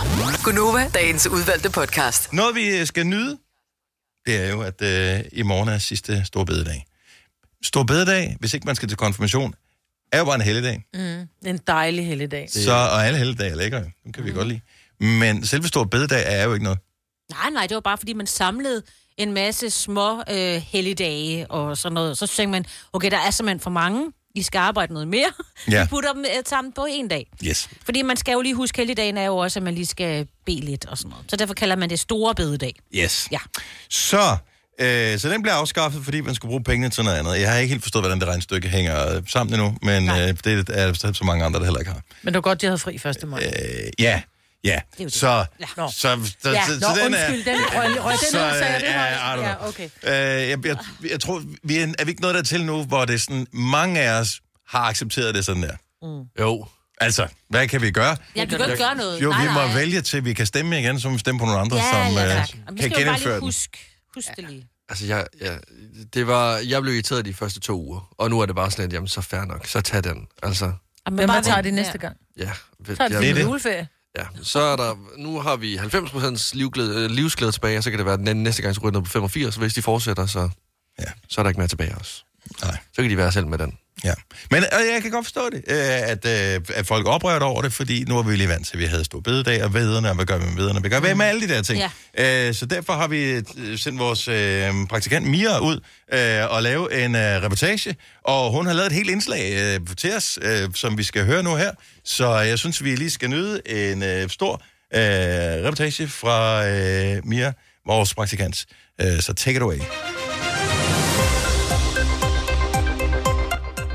Gunova, 0.44 0.88
dagens 0.94 1.26
udvalgte 1.26 1.70
podcast. 1.70 2.32
Noget, 2.32 2.54
vi 2.54 2.86
skal 2.86 3.06
nyde, 3.06 3.38
det 4.26 4.36
er 4.44 4.48
jo, 4.48 4.60
at 4.60 4.82
øh, 4.82 5.24
i 5.32 5.42
morgen 5.42 5.68
er 5.68 5.78
sidste 5.78 6.24
stor 6.24 6.44
bededag. 6.44 6.86
Stor 7.62 7.82
bededag, 7.82 8.36
hvis 8.40 8.54
ikke 8.54 8.66
man 8.66 8.74
skal 8.76 8.88
til 8.88 8.96
konfirmation, 8.96 9.54
er 10.12 10.18
jo 10.18 10.24
bare 10.24 10.34
en 10.34 10.40
helligdag. 10.40 10.84
Mm. 10.94 11.00
Det 11.00 11.46
er 11.46 11.50
en 11.50 11.60
dejlig 11.66 12.06
helligdag. 12.06 12.48
Så, 12.50 12.72
og 12.72 13.06
alle 13.06 13.18
helligdage 13.18 13.50
er 13.50 13.56
lækre. 13.56 13.84
Dem 14.04 14.12
kan 14.12 14.24
vi 14.24 14.30
godt 14.30 14.48
lide. 14.48 14.60
Men 15.00 15.46
selve 15.46 15.68
stor 15.68 15.84
bededag 15.84 16.24
er 16.26 16.44
jo 16.44 16.52
ikke 16.54 16.64
noget. 16.64 16.78
Nej, 17.30 17.50
nej, 17.50 17.66
det 17.66 17.74
var 17.74 17.80
bare 17.80 17.98
fordi, 17.98 18.12
man 18.12 18.26
samlede 18.26 18.82
en 19.18 19.32
masse 19.32 19.70
små 19.70 20.22
øh, 20.30 20.62
helligdage 20.66 21.50
og 21.50 21.78
sådan 21.78 21.94
noget. 21.94 22.18
Så 22.18 22.26
tænkte 22.26 22.50
man, 22.50 22.64
okay, 22.92 23.10
der 23.10 23.18
er 23.18 23.30
simpelthen 23.30 23.60
for 23.60 23.70
mange. 23.70 24.12
I 24.34 24.42
skal 24.42 24.58
arbejde 24.58 24.92
noget 24.92 25.08
mere. 25.08 25.32
Ja. 25.70 25.82
Vi 25.82 25.88
putter 25.88 26.12
dem 26.12 26.24
øh, 26.36 26.42
sammen 26.46 26.72
på 26.72 26.86
en 26.90 27.08
dag. 27.08 27.26
Yes. 27.44 27.68
Fordi 27.84 28.02
man 28.02 28.16
skal 28.16 28.32
jo 28.32 28.40
lige 28.40 28.54
huske, 28.54 28.78
helligdagen 28.78 29.16
er 29.16 29.24
jo 29.24 29.36
også, 29.36 29.58
at 29.58 29.62
man 29.62 29.74
lige 29.74 29.86
skal 29.86 30.26
bede 30.46 30.60
lidt 30.60 30.86
og 30.86 30.98
sådan 30.98 31.10
noget. 31.10 31.24
Så 31.28 31.36
derfor 31.36 31.54
kalder 31.54 31.76
man 31.76 31.90
det 31.90 31.98
store 31.98 32.34
bededag. 32.34 32.74
Yes. 32.94 33.28
Ja. 33.32 33.38
Så, 33.90 34.36
øh, 34.80 35.18
så 35.18 35.28
den 35.28 35.42
bliver 35.42 35.54
afskaffet, 35.54 36.04
fordi 36.04 36.20
man 36.20 36.34
skulle 36.34 36.50
bruge 36.50 36.64
pengene 36.64 36.90
til 36.90 37.04
noget 37.04 37.16
andet. 37.16 37.40
Jeg 37.40 37.50
har 37.50 37.58
ikke 37.58 37.72
helt 37.72 37.82
forstået, 37.82 38.02
hvordan 38.02 38.20
det 38.20 38.28
regnstykke 38.28 38.68
hænger 38.68 39.16
øh, 39.16 39.22
sammen 39.28 39.54
endnu, 39.54 39.76
men 39.82 40.08
øh, 40.10 40.28
det 40.44 40.68
er 40.68 40.92
der 40.92 41.12
så 41.12 41.24
mange 41.24 41.44
andre, 41.44 41.58
der 41.60 41.64
heller 41.64 41.80
ikke 41.80 41.90
har. 41.90 42.00
Men 42.22 42.34
det 42.34 42.38
var 42.38 42.40
godt, 42.40 42.60
de 42.60 42.66
havde 42.66 42.78
fri 42.78 42.94
1. 42.94 43.28
maj. 43.28 43.44
Øh, 43.44 43.90
ja, 43.98 44.22
ja. 44.64 44.80
det. 44.98 45.12
Så, 45.12 45.44
Ja. 45.60 45.66
så, 45.76 45.88
så, 45.92 46.32
så, 46.42 46.50
Ja. 46.50 46.64
så, 46.66 46.72
Nå, 46.72 46.80
så 46.80 47.04
den 47.04 47.14
er... 47.14 47.26
undskyld, 47.28 47.44
den 47.54 47.60
røg, 47.64 48.04
røg 48.04 48.12
den 48.12 48.30
Så, 48.32 48.46
ud, 48.46 48.52
sagde 48.52 48.72
jeg 48.72 48.80
det 48.80 48.86
ja, 48.86 49.48
Ja, 49.48 49.68
okay. 49.68 49.88
Øh, 50.02 50.48
jeg, 50.50 50.66
jeg, 50.66 50.76
jeg 51.10 51.20
tror, 51.20 51.42
vi 51.62 51.78
er, 51.78 51.86
er 51.98 52.04
vi 52.04 52.10
ikke 52.10 52.22
nået 52.22 52.34
dertil 52.34 52.64
nu, 52.64 52.84
hvor 52.84 53.04
det 53.04 53.14
er 53.14 53.18
sådan, 53.18 53.46
mange 53.52 54.00
af 54.00 54.20
os 54.20 54.40
har 54.68 54.78
accepteret 54.80 55.34
det 55.34 55.44
sådan 55.44 55.62
der. 55.62 55.76
Jo. 56.40 56.66
Altså, 57.00 57.26
hvad 57.50 57.68
kan 57.68 57.82
vi 57.82 57.90
gøre? 57.90 58.16
Ja, 58.36 58.44
du 58.44 58.56
kan 58.56 58.70
ikke 58.70 58.82
gøre 58.84 58.94
noget. 58.96 59.22
Jo, 59.22 59.30
nej, 59.30 59.42
vi 59.46 59.48
må 59.52 59.60
nej. 59.60 59.74
vælge 59.74 60.00
til, 60.00 60.16
at 60.16 60.24
vi 60.24 60.32
kan 60.34 60.46
stemme 60.46 60.80
igen, 60.80 61.00
så 61.00 61.08
vi 61.08 61.18
stemme 61.18 61.38
på 61.38 61.44
nogle 61.44 61.60
andre, 61.60 61.76
Ja, 61.76 61.82
som 62.06 62.14
ja, 62.16 62.24
øh, 62.24 62.30
tak. 62.46 62.48
Og 62.66 62.74
vi 62.74 62.80
kan 62.80 62.90
skal 62.90 63.00
jo 63.04 63.10
bare 63.10 63.14
genindføre 63.14 63.24
lige 63.32 63.34
den. 63.34 63.40
huske, 63.42 63.78
husk 64.14 64.28
det 64.36 64.44
lige. 64.50 64.66
Altså, 64.88 65.06
jeg, 65.06 65.26
jeg, 65.40 65.58
det 66.14 66.26
var, 66.26 66.56
jeg 66.56 66.82
blev 66.82 66.94
irriteret 66.94 67.24
de 67.24 67.34
første 67.34 67.60
to 67.60 67.80
uger. 67.82 68.14
Og 68.18 68.30
nu 68.30 68.40
er 68.40 68.46
det 68.46 68.54
bare 68.54 68.70
sådan 68.70 68.84
lidt, 68.84 68.92
jamen 68.92 69.08
så 69.08 69.20
fair 69.20 69.44
nok. 69.44 69.66
Så 69.66 69.80
tag 69.80 70.04
den. 70.04 70.26
Altså, 70.42 70.72
Og 71.06 71.12
Hvem 71.12 71.26
bare 71.28 71.42
tager 71.42 71.60
det 71.60 71.74
næste 71.74 71.92
ja. 71.94 71.98
gang? 71.98 72.16
ja. 72.38 72.42
det 72.42 72.50
jeg- 72.98 73.08
Det 73.10 73.16
er 73.16 73.20
til 73.20 73.36
det. 73.36 73.42
juleferie? 73.42 73.88
Ja, 74.18 74.24
så 74.42 74.60
er 74.60 74.76
der, 74.76 74.98
nu 75.16 75.40
har 75.40 75.56
vi 75.56 75.76
90% 75.76 76.50
livglæde, 76.54 77.04
øh, 77.04 77.10
livsglæde 77.10 77.52
tilbage, 77.52 77.78
og 77.78 77.84
så 77.84 77.90
kan 77.90 77.98
det 77.98 78.06
være, 78.06 78.14
at 78.14 78.26
den 78.26 78.42
næste 78.42 78.62
gang 78.62 78.74
så 78.74 78.80
ryger 78.80 78.90
den 78.90 79.02
på 79.02 79.10
85, 79.10 79.56
hvis 79.56 79.74
de 79.74 79.82
fortsætter, 79.82 80.26
så, 80.26 80.48
Ja. 81.00 81.10
så 81.28 81.40
er 81.40 81.42
der 81.42 81.48
ikke 81.50 81.60
mere 81.60 81.68
tilbage 81.68 81.94
også. 81.94 82.22
Nej. 82.62 82.76
Så 82.92 83.02
kan 83.02 83.10
de 83.10 83.16
være 83.16 83.32
selv 83.32 83.46
med 83.46 83.58
den. 83.58 83.78
Ja. 84.04 84.14
Men 84.50 84.64
og 84.72 84.80
jeg 84.94 85.02
kan 85.02 85.10
godt 85.10 85.26
forstå 85.26 85.50
det, 85.50 85.64
øh, 85.66 86.10
at, 86.10 86.26
øh, 86.26 86.60
at 86.74 86.86
folk 86.86 87.06
er 87.06 87.10
oprørt 87.10 87.42
over 87.42 87.62
det, 87.62 87.72
fordi 87.72 88.04
nu 88.04 88.18
er 88.18 88.22
vi 88.22 88.36
lige 88.36 88.48
vant 88.48 88.66
til, 88.66 88.74
at 88.74 88.80
vi 88.80 88.84
havde 88.84 89.04
stor 89.04 89.20
bededag, 89.20 89.64
og 89.64 89.74
vederne, 89.74 90.08
og 90.08 90.14
hvad 90.14 90.26
gør 90.26 90.38
vi 90.38 90.44
med 90.44 90.54
vederne, 90.54 90.80
hvad 90.80 90.90
gør 90.90 91.00
vi 91.00 91.14
med 91.14 91.26
alle 91.26 91.48
de 91.48 91.54
der 91.54 91.62
ting. 91.62 91.82
Ja. 92.18 92.48
Øh, 92.48 92.54
så 92.54 92.66
derfor 92.66 92.92
har 92.92 93.08
vi 93.08 93.24
øh, 93.24 93.78
sendt 93.78 93.98
vores 93.98 94.28
øh, 94.28 94.72
praktikant 94.88 95.26
Mia 95.26 95.58
ud 95.58 95.80
øh, 96.12 96.52
og 96.52 96.62
lave 96.62 97.04
en 97.04 97.14
øh, 97.14 97.42
reportage, 97.42 97.96
og 98.24 98.50
hun 98.52 98.66
har 98.66 98.72
lavet 98.72 98.86
et 98.86 98.92
helt 98.92 99.10
indslag 99.10 99.52
øh, 99.52 99.96
til 99.96 100.16
os, 100.16 100.38
øh, 100.42 100.68
som 100.74 100.98
vi 100.98 101.02
skal 101.02 101.24
høre 101.24 101.42
nu 101.42 101.56
her. 101.56 101.70
Så 102.04 102.34
jeg 102.38 102.58
synes, 102.58 102.84
vi 102.84 102.96
lige 102.96 103.10
skal 103.10 103.30
nyde 103.30 103.60
en 103.66 104.02
øh, 104.02 104.28
stor 104.28 104.62
øh, 104.94 105.00
reportage 105.00 106.08
fra 106.08 106.68
øh, 106.68 107.26
Mia, 107.26 107.52
vores 107.86 108.14
praktikant. 108.14 108.66
Øh, 109.00 109.20
så 109.20 109.32
take 109.32 109.56
it 109.56 109.62
away. 109.62 109.78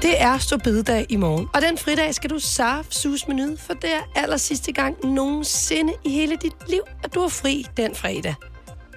Det 0.04 0.22
er 0.22 0.38
Storbededag 0.38 1.06
i 1.10 1.16
morgen, 1.16 1.48
og 1.54 1.62
den 1.62 1.78
fridag 1.78 2.16
skal 2.16 2.30
du 2.30 2.40
sarf 2.40 2.86
sus 2.90 3.28
med 3.28 3.36
nyde, 3.36 3.58
for 3.58 3.74
det 3.74 3.90
er 3.94 4.22
aller 4.22 4.38
sidste 4.38 4.72
gang 4.72 5.06
nogensinde 5.06 5.94
i 6.04 6.10
hele 6.10 6.36
dit 6.36 6.54
liv, 6.70 6.82
at 7.04 7.16
du 7.16 7.20
er 7.20 7.28
fri 7.28 7.66
den 7.78 7.96
fredag. 7.96 8.36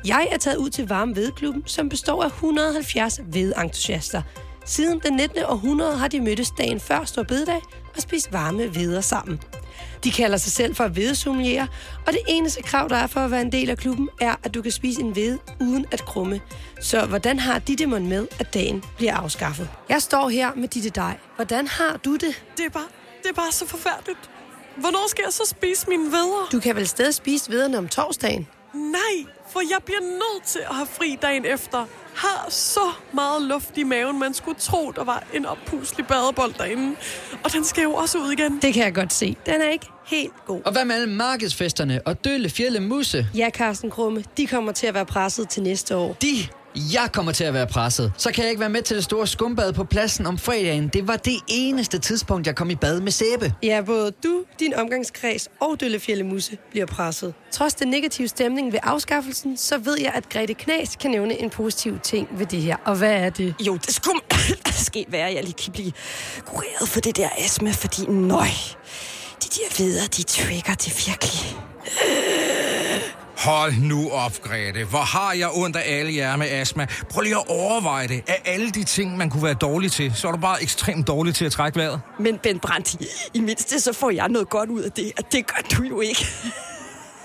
Jeg 0.06 0.28
er 0.32 0.36
taget 0.36 0.56
ud 0.56 0.70
til 0.70 0.88
Varme 0.88 1.16
Vedklubben, 1.16 1.62
som 1.66 1.88
består 1.88 2.22
af 2.22 2.26
170 2.26 3.20
vedentusiaster. 3.32 4.22
Siden 4.64 5.00
den 5.04 5.16
19. 5.16 5.44
århundrede 5.44 5.98
har 5.98 6.08
de 6.08 6.20
mødtes 6.20 6.50
dagen 6.58 6.80
før 6.80 7.04
Storbededag 7.04 7.60
og 7.96 8.02
spist 8.02 8.32
varme 8.32 8.74
veder 8.74 9.00
sammen. 9.00 9.40
De 10.04 10.10
kalder 10.10 10.36
sig 10.36 10.52
selv 10.52 10.74
for 10.74 10.88
vedesommelier, 10.88 11.66
og 12.06 12.12
det 12.12 12.20
eneste 12.28 12.62
krav, 12.62 12.88
der 12.88 12.96
er 12.96 13.06
for 13.06 13.20
at 13.20 13.30
være 13.30 13.40
en 13.40 13.52
del 13.52 13.70
af 13.70 13.78
klubben, 13.78 14.08
er, 14.20 14.34
at 14.42 14.54
du 14.54 14.62
kan 14.62 14.72
spise 14.72 15.00
en 15.00 15.16
ved 15.16 15.38
uden 15.60 15.86
at 15.92 16.04
krumme. 16.04 16.40
Så 16.80 17.06
hvordan 17.06 17.38
har 17.38 17.58
Ditte 17.58 17.86
mon 17.86 18.06
med, 18.06 18.26
at 18.40 18.54
dagen 18.54 18.84
bliver 18.96 19.14
afskaffet? 19.14 19.68
Jeg 19.88 20.02
står 20.02 20.28
her 20.28 20.54
med 20.54 20.68
Ditte 20.68 20.90
Dej. 20.90 21.16
Hvordan 21.36 21.66
har 21.66 21.96
du 22.04 22.12
det? 22.12 22.42
Det 22.56 22.64
er 22.66 22.70
bare, 22.70 22.88
det 23.22 23.30
er 23.30 23.34
bare 23.34 23.52
så 23.52 23.66
forfærdeligt. 23.66 24.30
Hvornår 24.76 25.08
skal 25.08 25.22
jeg 25.26 25.32
så 25.32 25.42
spise 25.46 25.88
mine 25.88 26.04
vedder? 26.04 26.48
Du 26.52 26.60
kan 26.60 26.76
vel 26.76 26.88
stadig 26.88 27.14
spise 27.14 27.50
vederne 27.50 27.78
om 27.78 27.88
torsdagen? 27.88 28.48
Nej, 28.76 29.32
for 29.52 29.60
jeg 29.70 29.78
bliver 29.84 30.00
nødt 30.00 30.44
til 30.46 30.58
at 30.58 30.74
have 30.74 30.86
fri 30.86 31.18
dagen 31.22 31.44
efter. 31.44 31.86
har 32.14 32.46
så 32.50 32.80
meget 33.12 33.42
luft 33.42 33.78
i 33.78 33.82
maven, 33.82 34.18
man 34.18 34.34
skulle 34.34 34.58
tro, 34.60 34.92
der 34.96 35.04
var 35.04 35.22
en 35.34 35.46
oppuslig 35.46 36.06
badebold 36.06 36.54
derinde. 36.58 36.96
Og 37.44 37.52
den 37.52 37.64
skal 37.64 37.82
jo 37.82 37.94
også 37.94 38.18
ud 38.18 38.32
igen. 38.32 38.58
Det 38.62 38.74
kan 38.74 38.84
jeg 38.84 38.94
godt 38.94 39.12
se. 39.12 39.36
Den 39.46 39.60
er 39.60 39.68
ikke 39.70 39.86
helt 40.06 40.32
god. 40.46 40.60
Og 40.64 40.72
hvad 40.72 40.84
med 40.84 40.94
alle 40.94 41.06
markedsfesterne 41.14 42.00
og 42.04 42.24
Dølle 42.24 42.50
Fjelle 42.50 42.80
Musse? 42.80 43.26
Ja, 43.34 43.50
Carsten 43.50 43.90
Krumme, 43.90 44.24
de 44.36 44.46
kommer 44.46 44.72
til 44.72 44.86
at 44.86 44.94
være 44.94 45.06
presset 45.06 45.48
til 45.48 45.62
næste 45.62 45.96
år. 45.96 46.16
De 46.22 46.36
jeg 46.76 47.08
kommer 47.12 47.32
til 47.32 47.44
at 47.44 47.54
være 47.54 47.66
presset. 47.66 48.12
Så 48.16 48.32
kan 48.32 48.42
jeg 48.44 48.50
ikke 48.50 48.60
være 48.60 48.70
med 48.70 48.82
til 48.82 48.96
det 48.96 49.04
store 49.04 49.26
skumbad 49.26 49.72
på 49.72 49.84
pladsen 49.84 50.26
om 50.26 50.38
fredagen. 50.38 50.88
Det 50.88 51.08
var 51.08 51.16
det 51.16 51.36
eneste 51.48 51.98
tidspunkt, 51.98 52.46
jeg 52.46 52.56
kom 52.56 52.70
i 52.70 52.74
bad 52.74 53.00
med 53.00 53.12
sæbe. 53.12 53.54
Ja, 53.62 53.82
både 53.86 54.10
du, 54.24 54.44
din 54.60 54.74
omgangskreds 54.74 55.48
og 55.60 55.80
Døllefjelle 55.80 56.24
Musse 56.24 56.58
bliver 56.70 56.86
presset. 56.86 57.34
Trods 57.50 57.74
den 57.74 57.88
negative 57.88 58.28
stemning 58.28 58.72
ved 58.72 58.78
afskaffelsen, 58.82 59.56
så 59.56 59.78
ved 59.78 59.98
jeg, 60.00 60.12
at 60.14 60.28
Grete 60.28 60.54
Knas 60.54 60.96
kan 60.96 61.10
nævne 61.10 61.40
en 61.40 61.50
positiv 61.50 61.98
ting 61.98 62.28
ved 62.38 62.46
det 62.46 62.62
her. 62.62 62.76
Og 62.84 62.96
hvad 62.96 63.12
er 63.12 63.30
det? 63.30 63.54
Jo, 63.66 63.76
det 63.76 63.94
skulle 63.94 64.20
ske 64.86 65.06
være, 65.08 65.28
at 65.28 65.34
jeg 65.34 65.42
lige 65.42 65.54
kan 65.64 65.72
blive 65.72 65.92
kureret 66.46 66.88
for 66.88 67.00
det 67.00 67.16
der 67.16 67.28
astma, 67.38 67.70
fordi 67.70 68.06
nøj, 68.06 68.48
de 69.42 69.48
der 69.48 69.78
videre, 69.78 70.06
de 70.06 70.22
trigger 70.22 70.74
det 70.74 71.06
virkelig. 71.06 71.56
Hold 73.36 73.72
nu 73.82 74.10
op, 74.10 74.42
Grete. 74.42 74.84
Hvor 74.84 74.98
har 74.98 75.32
jeg 75.32 75.48
ondt 75.54 75.76
af 75.76 75.98
alle 75.98 76.14
jer 76.16 76.36
med 76.36 76.46
astma. 76.50 76.86
Prøv 77.10 77.22
lige 77.22 77.36
at 77.36 77.42
overveje 77.48 78.08
det. 78.08 78.22
Af 78.28 78.42
alle 78.44 78.70
de 78.70 78.84
ting, 78.84 79.16
man 79.16 79.30
kunne 79.30 79.42
være 79.42 79.54
dårlig 79.54 79.92
til, 79.92 80.12
så 80.14 80.28
er 80.28 80.32
du 80.32 80.38
bare 80.38 80.62
ekstremt 80.62 81.06
dårlig 81.06 81.34
til 81.34 81.44
at 81.44 81.52
trække 81.52 81.78
vejret. 81.78 82.00
Men 82.20 82.38
Ben 82.38 82.58
Brandt, 82.58 82.96
i 83.34 83.40
mindste 83.40 83.80
så 83.80 83.92
får 83.92 84.10
jeg 84.10 84.28
noget 84.28 84.48
godt 84.48 84.70
ud 84.70 84.80
af 84.82 84.92
det, 84.92 85.12
og 85.18 85.32
det 85.32 85.46
gør 85.46 85.76
du 85.76 85.82
jo 85.82 86.00
ikke. 86.00 86.26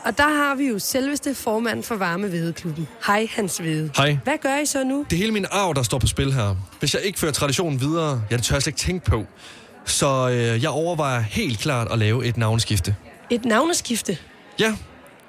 Og 0.05 0.17
der 0.17 0.29
har 0.29 0.55
vi 0.55 0.67
jo 0.67 0.79
selveste 0.79 1.35
formand 1.35 1.83
for 1.83 1.95
Varme 1.95 2.31
Vedeklubben. 2.31 2.87
Hej, 3.07 3.27
Hans 3.35 3.63
Vede. 3.63 3.91
Hej. 3.97 4.17
Hvad 4.23 4.37
gør 4.41 4.57
I 4.57 4.65
så 4.65 4.83
nu? 4.83 5.05
Det 5.09 5.15
er 5.15 5.17
hele 5.17 5.31
min 5.31 5.45
arv, 5.51 5.73
der 5.75 5.83
står 5.83 5.99
på 5.99 6.07
spil 6.07 6.33
her. 6.33 6.55
Hvis 6.79 6.93
jeg 6.93 7.01
ikke 7.03 7.19
fører 7.19 7.31
traditionen 7.31 7.81
videre, 7.81 8.23
ja, 8.31 8.35
det 8.35 8.43
tør 8.43 8.55
jeg 8.55 8.61
slet 8.61 8.67
ikke 8.67 8.79
tænke 8.79 9.05
på. 9.05 9.25
Så 9.85 10.29
øh, 10.29 10.63
jeg 10.63 10.69
overvejer 10.69 11.19
helt 11.19 11.59
klart 11.59 11.91
at 11.91 11.99
lave 11.99 12.25
et 12.25 12.37
navneskifte. 12.37 12.95
Et 13.29 13.45
navneskifte? 13.45 14.17
Ja, 14.59 14.75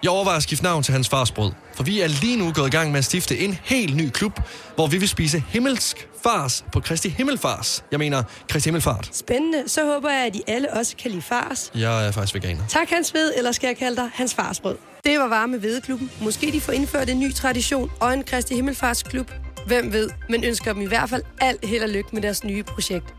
jeg 0.03 0.11
overvejer 0.11 0.37
at 0.37 0.43
skifte 0.43 0.65
navn 0.65 0.83
til 0.83 0.93
hans 0.93 1.09
fars 1.09 1.33
brød. 1.33 1.53
For 1.75 1.83
vi 1.83 2.01
er 2.01 2.09
lige 2.09 2.37
nu 2.37 2.53
gået 2.53 2.67
i 2.67 2.71
gang 2.71 2.91
med 2.91 2.99
at 2.99 3.05
stifte 3.05 3.39
en 3.39 3.59
helt 3.63 3.97
ny 3.97 4.11
klub, 4.11 4.41
hvor 4.75 4.87
vi 4.87 4.99
vil 4.99 5.09
spise 5.09 5.43
himmelsk 5.49 6.09
fars 6.23 6.65
på 6.73 6.81
Kristi 6.81 7.09
Himmelfars. 7.09 7.85
Jeg 7.91 7.99
mener 7.99 8.23
Kristi 8.49 8.67
Himmelfart. 8.67 9.11
Spændende. 9.13 9.69
Så 9.69 9.85
håber 9.85 10.11
jeg, 10.11 10.27
at 10.27 10.37
I 10.37 10.43
alle 10.47 10.73
også 10.73 10.97
kan 10.97 11.11
lide 11.11 11.23
fars. 11.23 11.71
Jeg 11.75 12.07
er 12.07 12.11
faktisk 12.11 12.35
veganer. 12.35 12.63
Tak, 12.69 12.89
Hans 12.91 13.15
Ved, 13.15 13.33
eller 13.37 13.53
skal 13.53 13.67
jeg 13.67 13.77
kalde 13.77 13.97
dig 13.97 14.11
Hans 14.15 14.35
Farsbrød. 14.35 14.77
Det 15.05 15.19
var 15.19 15.29
Varme 15.29 15.63
Vedeklubben. 15.63 16.11
Måske 16.21 16.53
de 16.53 16.61
får 16.61 16.73
indført 16.73 17.09
en 17.11 17.21
ny 17.21 17.35
tradition 17.35 17.91
og 18.01 18.15
en 18.15 18.25
Kristi 18.25 18.55
Himmelfarts 18.55 19.03
klub. 19.03 19.33
Hvem 19.67 19.93
ved, 19.93 20.11
men 20.29 20.45
ønsker 20.45 20.73
dem 20.73 20.83
i 20.83 20.87
hvert 20.87 21.11
fald 21.11 21.23
alt 21.41 21.65
held 21.65 21.83
og 21.83 21.89
lykke 21.89 22.09
med 22.13 22.23
deres 22.23 22.45
nye 22.45 22.63
projekt. 22.63 23.15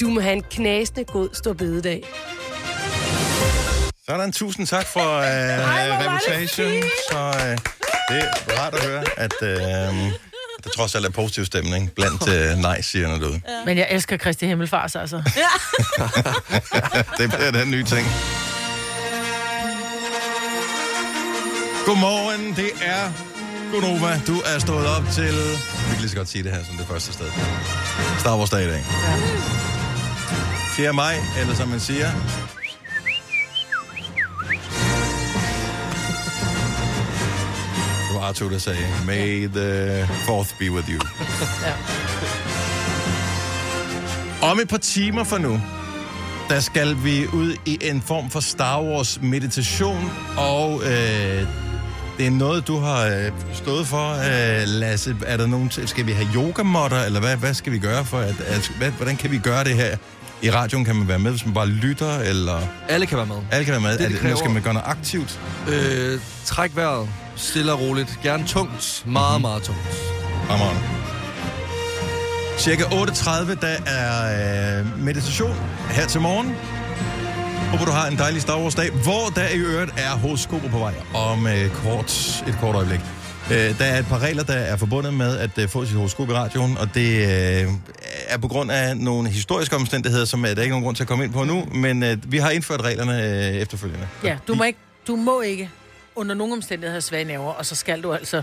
Du 0.00 0.08
må 0.08 0.20
have 0.20 0.32
en 0.32 0.42
knasende 0.50 1.04
god 1.04 1.28
stor 1.32 1.52
bededag. 1.52 2.02
Sådan, 4.08 4.32
tusind 4.32 4.66
tak 4.66 4.86
for 4.86 5.18
øh, 5.30 6.00
reputation. 6.00 6.82
Så 7.10 7.18
øh, 7.18 7.58
det 8.08 8.24
er 8.24 8.60
rart 8.60 8.74
at 8.74 8.84
høre, 8.84 9.04
at 9.16 9.32
øh, 9.42 9.58
der 10.64 10.70
trods 10.76 10.94
alt 10.94 11.06
er 11.06 11.10
positiv 11.10 11.44
stemning 11.44 11.92
blandt 11.92 12.28
øh, 12.28 12.58
nej-sigerne 12.58 13.20
derude. 13.20 13.40
Ja. 13.48 13.64
Men 13.64 13.78
jeg 13.78 13.86
elsker 13.90 14.16
Kristi 14.16 14.46
Himmelfars, 14.46 14.96
altså. 14.96 15.16
det 17.18 17.30
bliver 17.30 17.50
den 17.50 17.70
nye 17.70 17.84
ting. 17.84 18.06
Godmorgen, 21.86 22.56
det 22.56 22.70
er 22.82 23.12
Gunova. 23.70 24.20
Du 24.26 24.36
er 24.54 24.58
stået 24.58 24.86
op 24.86 25.02
til... 25.12 25.34
Vi 25.88 25.90
kan 25.92 25.98
lige 26.00 26.10
så 26.10 26.16
godt 26.16 26.28
sige 26.28 26.44
det 26.44 26.52
her 26.52 26.64
som 26.64 26.76
det 26.76 26.86
første 26.86 27.12
sted. 27.12 27.26
Star 28.18 28.36
Wars 28.36 28.50
dag 28.50 28.62
i 28.64 28.68
dag. 28.68 28.84
4. 30.76 30.92
maj, 30.92 31.14
eller 31.40 31.54
som 31.54 31.68
man 31.68 31.80
siger, 31.80 32.10
Arthur, 38.18 38.48
der 38.48 38.58
sagde, 38.58 38.78
May 39.06 39.48
the 39.48 40.06
fourth 40.26 40.58
be 40.58 40.70
with 40.70 40.90
you. 40.90 41.00
ja. 41.62 41.72
Om 44.42 44.60
et 44.60 44.68
par 44.68 44.76
timer 44.78 45.24
fra 45.24 45.38
nu, 45.38 45.60
der 46.48 46.60
skal 46.60 46.96
vi 47.04 47.26
ud 47.32 47.54
i 47.64 47.78
en 47.82 48.02
form 48.06 48.30
for 48.30 48.40
Star 48.40 48.82
Wars 48.82 49.18
meditation, 49.22 50.10
og 50.36 50.82
øh, 50.84 51.46
det 52.18 52.26
er 52.26 52.30
noget, 52.30 52.66
du 52.66 52.78
har 52.78 53.06
øh, 53.06 53.32
stået 53.52 53.86
for, 53.86 54.10
øh, 54.12 54.62
Lasse. 54.66 55.16
Er 55.26 55.36
der 55.36 55.46
nogen, 55.46 55.70
skal 55.86 56.06
vi 56.06 56.12
have 56.12 56.28
yogamotter, 56.34 57.02
eller 57.02 57.20
hvad, 57.20 57.36
hvad 57.36 57.54
skal 57.54 57.72
vi 57.72 57.78
gøre 57.78 58.04
for, 58.04 58.18
at, 58.18 58.40
at 58.46 58.72
hvad, 58.78 58.90
hvordan 58.90 59.16
kan 59.16 59.30
vi 59.30 59.38
gøre 59.38 59.64
det 59.64 59.74
her? 59.74 59.96
I 60.42 60.50
radioen 60.50 60.84
kan 60.84 60.96
man 60.96 61.08
være 61.08 61.18
med, 61.18 61.30
hvis 61.30 61.44
man 61.44 61.54
bare 61.54 61.66
lytter, 61.68 62.18
eller... 62.18 62.60
Alle 62.88 63.06
kan 63.06 63.16
være 63.18 63.26
med. 63.26 63.36
Alle 63.50 63.64
kan 63.64 63.72
være 63.72 63.80
med. 63.80 63.90
Det, 63.90 63.98
det 63.98 64.06
er 64.06 64.20
det, 64.20 64.30
nu 64.30 64.36
skal 64.36 64.50
man 64.50 64.62
gøre 64.62 64.74
noget 64.74 64.88
aktivt. 64.88 65.40
Øh, 65.68 66.20
træk 66.44 66.76
vejret. 66.76 67.08
Stille 67.36 67.72
og 67.72 67.80
roligt. 67.80 68.18
Gerne 68.22 68.46
tungt. 68.46 69.02
Meget, 69.06 69.30
mm-hmm. 69.30 69.42
meget 69.42 69.62
tungt. 69.62 69.80
Fremragende. 70.46 70.82
Cirka 72.58 72.82
8.30, 72.82 73.60
der 73.60 73.76
er 73.86 74.80
øh, 74.80 75.04
meditation 75.04 75.56
her 75.90 76.06
til 76.06 76.20
morgen. 76.20 76.46
Håber, 77.70 77.84
du 77.84 77.90
har 77.90 78.08
en 78.08 78.18
dejlig 78.18 78.42
Star 78.42 78.58
Wars-dag, 78.60 78.90
hvor 78.90 79.32
der 79.34 79.48
i 79.48 79.58
øvrigt 79.58 79.92
er 79.96 80.10
horoskoper 80.10 80.68
på 80.68 80.78
vej 80.78 80.94
om 81.14 81.46
øh, 81.46 81.70
kort, 81.70 82.42
et 82.48 82.56
kort 82.60 82.74
øjeblik. 82.74 83.00
Øh, 83.50 83.78
der 83.78 83.84
er 83.84 83.98
et 83.98 84.06
par 84.06 84.18
regler, 84.18 84.42
der 84.42 84.54
er 84.54 84.76
forbundet 84.76 85.14
med 85.14 85.38
at 85.38 85.58
øh, 85.58 85.68
få 85.68 85.84
sit 85.84 85.96
horoskop 85.96 86.30
i 86.30 86.32
radioen, 86.32 86.78
og 86.78 86.94
det 86.94 87.10
øh, 87.10 87.72
er 88.28 88.38
på 88.38 88.48
grund 88.48 88.70
af 88.70 88.96
nogle 88.96 89.28
historiske 89.28 89.76
omstændigheder, 89.76 90.24
som 90.24 90.44
øh, 90.44 90.50
der 90.50 90.56
er 90.56 90.62
ikke 90.62 90.72
nogen 90.72 90.84
grund 90.84 90.96
til 90.96 91.02
at 91.04 91.08
komme 91.08 91.24
ind 91.24 91.32
på 91.32 91.44
nu, 91.44 91.64
men 91.74 92.02
øh, 92.02 92.16
vi 92.28 92.38
har 92.38 92.50
indført 92.50 92.82
reglerne 92.82 93.22
øh, 93.22 93.54
efterfølgende. 93.54 94.08
Ja, 94.24 94.36
du 94.48 94.54
må 94.54 94.64
ikke, 94.64 94.78
du 95.06 95.16
må 95.16 95.40
ikke 95.40 95.70
under 96.16 96.34
nogen 96.34 96.52
omstændigheder 96.52 96.92
have 96.92 97.00
svage 97.00 97.24
nerver, 97.24 97.52
og 97.52 97.66
så 97.66 97.74
skal 97.74 98.02
du 98.02 98.12
altså, 98.12 98.42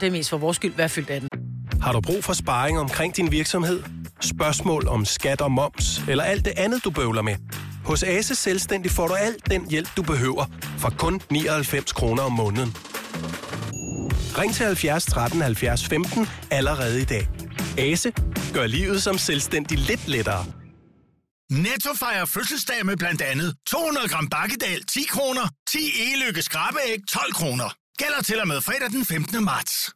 det 0.00 0.06
er 0.06 0.10
mest 0.10 0.30
for 0.30 0.36
vores 0.36 0.56
skyld, 0.56 0.72
være 0.76 0.88
fyldt 0.88 1.10
af 1.10 1.20
den. 1.20 1.28
Har 1.82 1.92
du 1.92 2.00
brug 2.00 2.24
for 2.24 2.32
sparring 2.32 2.78
omkring 2.78 3.16
din 3.16 3.30
virksomhed? 3.30 3.82
Spørgsmål 4.20 4.88
om 4.88 5.04
skat 5.04 5.40
og 5.40 5.52
moms, 5.52 6.02
eller 6.08 6.24
alt 6.24 6.44
det 6.44 6.52
andet, 6.56 6.84
du 6.84 6.90
bøvler 6.90 7.22
med? 7.22 7.36
Hos 7.84 8.02
Ase 8.02 8.34
Selvstændig 8.34 8.90
får 8.90 9.08
du 9.08 9.14
alt 9.14 9.50
den 9.50 9.70
hjælp, 9.70 9.88
du 9.96 10.02
behøver, 10.02 10.44
for 10.78 10.94
kun 10.98 11.20
99 11.30 11.92
kroner 11.92 12.22
om 12.22 12.32
måneden. 12.32 12.76
Ring 14.38 14.54
til 14.54 14.66
70 14.66 15.04
13 15.04 15.42
70 15.42 15.88
15 15.88 16.28
allerede 16.50 17.02
i 17.02 17.04
dag. 17.04 17.28
Ase 17.78 18.12
gør 18.54 18.66
livet 18.66 19.02
som 19.02 19.18
selvstændig 19.18 19.78
lidt 19.78 20.08
lettere. 20.08 20.61
Netto 21.52 21.94
fejrer 21.94 22.24
fødselsdag 22.24 22.86
med 22.86 22.96
blandt 22.96 23.22
andet 23.22 23.56
200 23.66 24.08
gram 24.08 24.28
bakkedal 24.28 24.84
10 24.84 25.02
kroner, 25.04 25.48
10 25.68 25.78
e-lykke 25.78 26.42
skrabeæg 26.42 26.98
12 27.08 27.32
kroner. 27.32 27.74
Gælder 27.98 28.22
til 28.22 28.40
og 28.40 28.48
med 28.48 28.60
fredag 28.60 28.90
den 28.90 29.04
15. 29.04 29.44
marts. 29.44 29.90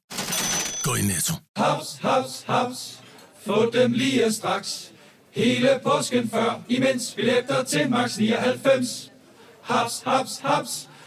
Gå 0.82 0.94
i 0.94 1.02
Netto. 1.02 1.34
Haps, 1.56 1.98
haps, 2.02 2.44
haps. 2.46 2.98
Få 3.46 3.70
dem 3.70 3.92
lige 3.92 4.32
straks. 4.32 4.90
Hele 5.32 5.80
påsken 5.82 6.30
før, 6.30 6.60
imens 6.68 7.12
billetter 7.16 7.62
til 7.64 7.90
max 7.90 8.16
99. 8.18 9.10
Haps, 9.62 10.02
haps, 10.06 10.38
haps. 10.42 10.88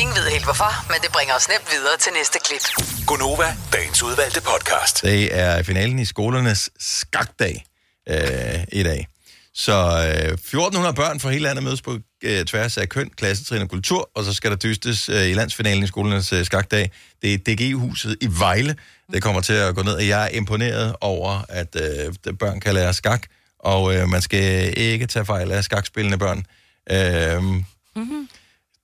Ingen 0.00 0.16
ved 0.16 0.30
helt 0.30 0.44
hvorfor, 0.44 0.92
men 0.92 0.98
det 1.02 1.12
bringer 1.12 1.34
os 1.34 1.48
nemt 1.48 1.68
videre 1.70 1.96
til 2.00 2.12
næste 2.12 2.38
klip. 2.44 2.64
Gonova, 3.06 3.56
dagens 3.72 4.02
udvalgte 4.02 4.40
podcast. 4.40 5.02
Det 5.02 5.38
er 5.38 5.62
finalen 5.62 5.98
i 5.98 6.04
skolernes 6.04 6.70
skakdag 6.78 7.64
øh, 8.08 8.64
i 8.72 8.82
dag. 8.82 9.08
Så 9.54 9.72
øh, 9.72 10.32
1400 10.32 10.94
børn 10.94 11.20
fra 11.20 11.30
hele 11.30 11.42
landet 11.42 11.64
mødes 11.64 11.82
på 11.82 11.98
øh, 12.24 12.44
tværs 12.44 12.76
af 12.76 12.88
køn, 12.88 13.10
klassetrin 13.10 13.62
og 13.62 13.68
kultur, 13.68 14.10
og 14.14 14.24
så 14.24 14.34
skal 14.34 14.50
der 14.50 14.56
dystes 14.56 15.08
øh, 15.08 15.28
i 15.28 15.32
landsfinalen 15.32 15.84
i 15.84 15.86
skolernes 15.86 16.32
øh, 16.32 16.44
skakdag. 16.44 16.90
Det 17.22 17.34
er 17.34 17.38
DGI-huset 17.38 18.16
i 18.20 18.28
Vejle, 18.38 18.76
det 19.12 19.22
kommer 19.22 19.40
til 19.40 19.52
at 19.52 19.74
gå 19.74 19.82
ned, 19.82 19.92
og 19.92 20.08
jeg 20.08 20.24
er 20.24 20.28
imponeret 20.28 20.96
over, 21.00 21.44
at 21.48 21.76
øh, 21.76 22.34
børn 22.34 22.60
kan 22.60 22.74
lære 22.74 22.94
skak, 22.94 23.22
og 23.58 23.94
øh, 23.94 24.08
man 24.08 24.22
skal 24.22 24.78
ikke 24.78 25.06
tage 25.06 25.24
fejl 25.24 25.52
af 25.52 25.64
skakspillende 25.64 26.18
børn. 26.18 26.46
Øh, 26.90 27.42
mm-hmm. 27.42 28.28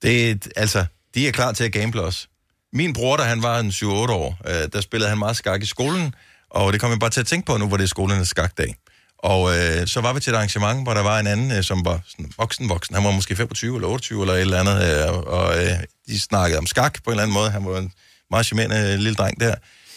Det 0.03 0.31
er, 0.31 0.37
altså, 0.57 0.85
de 1.15 1.29
er 1.29 1.33
klar 1.33 1.53
til 1.53 1.65
at 1.65 1.73
gamble 1.73 2.03
også. 2.03 2.27
Min 2.73 2.93
bror, 2.93 3.17
da 3.17 3.23
han 3.23 3.43
var 3.43 3.59
en 3.59 3.71
7-8 3.71 3.87
år, 3.87 4.39
øh, 4.47 4.69
der 4.73 4.81
spillede 4.81 5.09
han 5.09 5.19
meget 5.19 5.37
skak 5.37 5.63
i 5.63 5.67
skolen, 5.67 6.15
Og 6.51 6.73
det 6.73 6.81
kom 6.81 6.91
jeg 6.91 6.99
bare 6.99 7.11
til 7.11 7.21
at 7.21 7.27
tænke 7.27 7.47
på 7.47 7.57
nu, 7.57 7.69
hvor 7.69 7.77
det 7.77 7.85
er 7.85 7.89
skolernes 7.89 8.29
skakdag. 8.29 8.75
Og 9.19 9.57
øh, 9.57 9.87
så 9.87 10.01
var 10.01 10.13
vi 10.13 10.21
til 10.21 10.31
et 10.31 10.37
arrangement, 10.37 10.83
hvor 10.83 10.95
der 10.95 11.03
var 11.03 11.19
en 11.19 11.27
anden, 11.27 11.53
øh, 11.53 11.63
som 11.63 11.85
var 11.85 12.01
sådan 12.09 12.33
voksen 12.39 12.69
voksen. 12.69 12.95
Han 12.95 13.05
var 13.05 13.11
måske 13.11 13.37
25 13.37 13.77
eller 13.77 13.89
28 13.89 14.21
eller 14.21 14.35
et 14.35 14.41
eller 14.41 14.61
andet. 14.61 15.07
Øh, 15.09 15.19
og 15.19 15.65
øh, 15.65 15.71
de 16.07 16.21
snakkede 16.21 16.59
om 16.59 16.67
skak 16.67 17.03
på 17.05 17.11
en 17.11 17.13
eller 17.13 17.23
anden 17.23 17.35
måde. 17.35 17.51
Han 17.51 17.65
var 17.65 17.79
en 17.79 17.93
meget 18.31 18.47
charmerende 18.47 18.93
øh, 18.93 18.99
lille 18.99 19.15
dreng 19.15 19.41
der. 19.41 19.55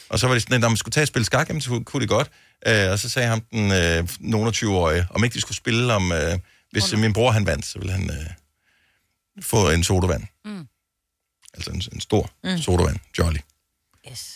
Og 0.10 0.20
så 0.20 0.28
var 0.28 0.34
det 0.34 0.42
sådan, 0.42 0.56
at 0.56 0.62
når 0.62 0.70
man 0.70 0.78
skulle 0.78 0.94
tage 0.94 1.04
og 1.04 1.08
spille 1.08 1.26
skak, 1.26 1.50
jamen, 1.50 1.62
så 1.62 1.82
kunne 1.86 2.02
det 2.02 2.10
godt. 2.10 2.30
Øh, 2.68 2.92
og 2.92 3.00
så 3.00 3.10
sagde 3.10 3.28
ham 3.28 3.42
den 3.52 3.72
øh, 3.72 4.10
nogen 4.20 4.54
20-årige, 4.54 5.08
om 5.10 5.24
ikke 5.24 5.34
de 5.34 5.42
skulle 5.42 5.58
spille 5.58 5.94
om... 5.94 6.12
Øh, 6.12 6.38
hvis 6.72 6.96
min 6.98 7.14
bror 7.14 7.32
han 7.32 7.46
vandt, 7.46 7.66
så 7.66 7.80
ville 7.80 7.94
han 7.94 8.10
øh, 8.10 8.28
få 9.42 9.70
en 9.70 9.84
sodavand. 9.84 10.24
Mm. 10.46 10.68
Altså 11.58 11.72
en, 11.72 11.82
en 11.94 12.02
stor 12.02 12.30
Mm. 12.44 12.58
sodavand. 12.58 12.98
Jolly. 13.20 13.38
Yes. 14.12 14.34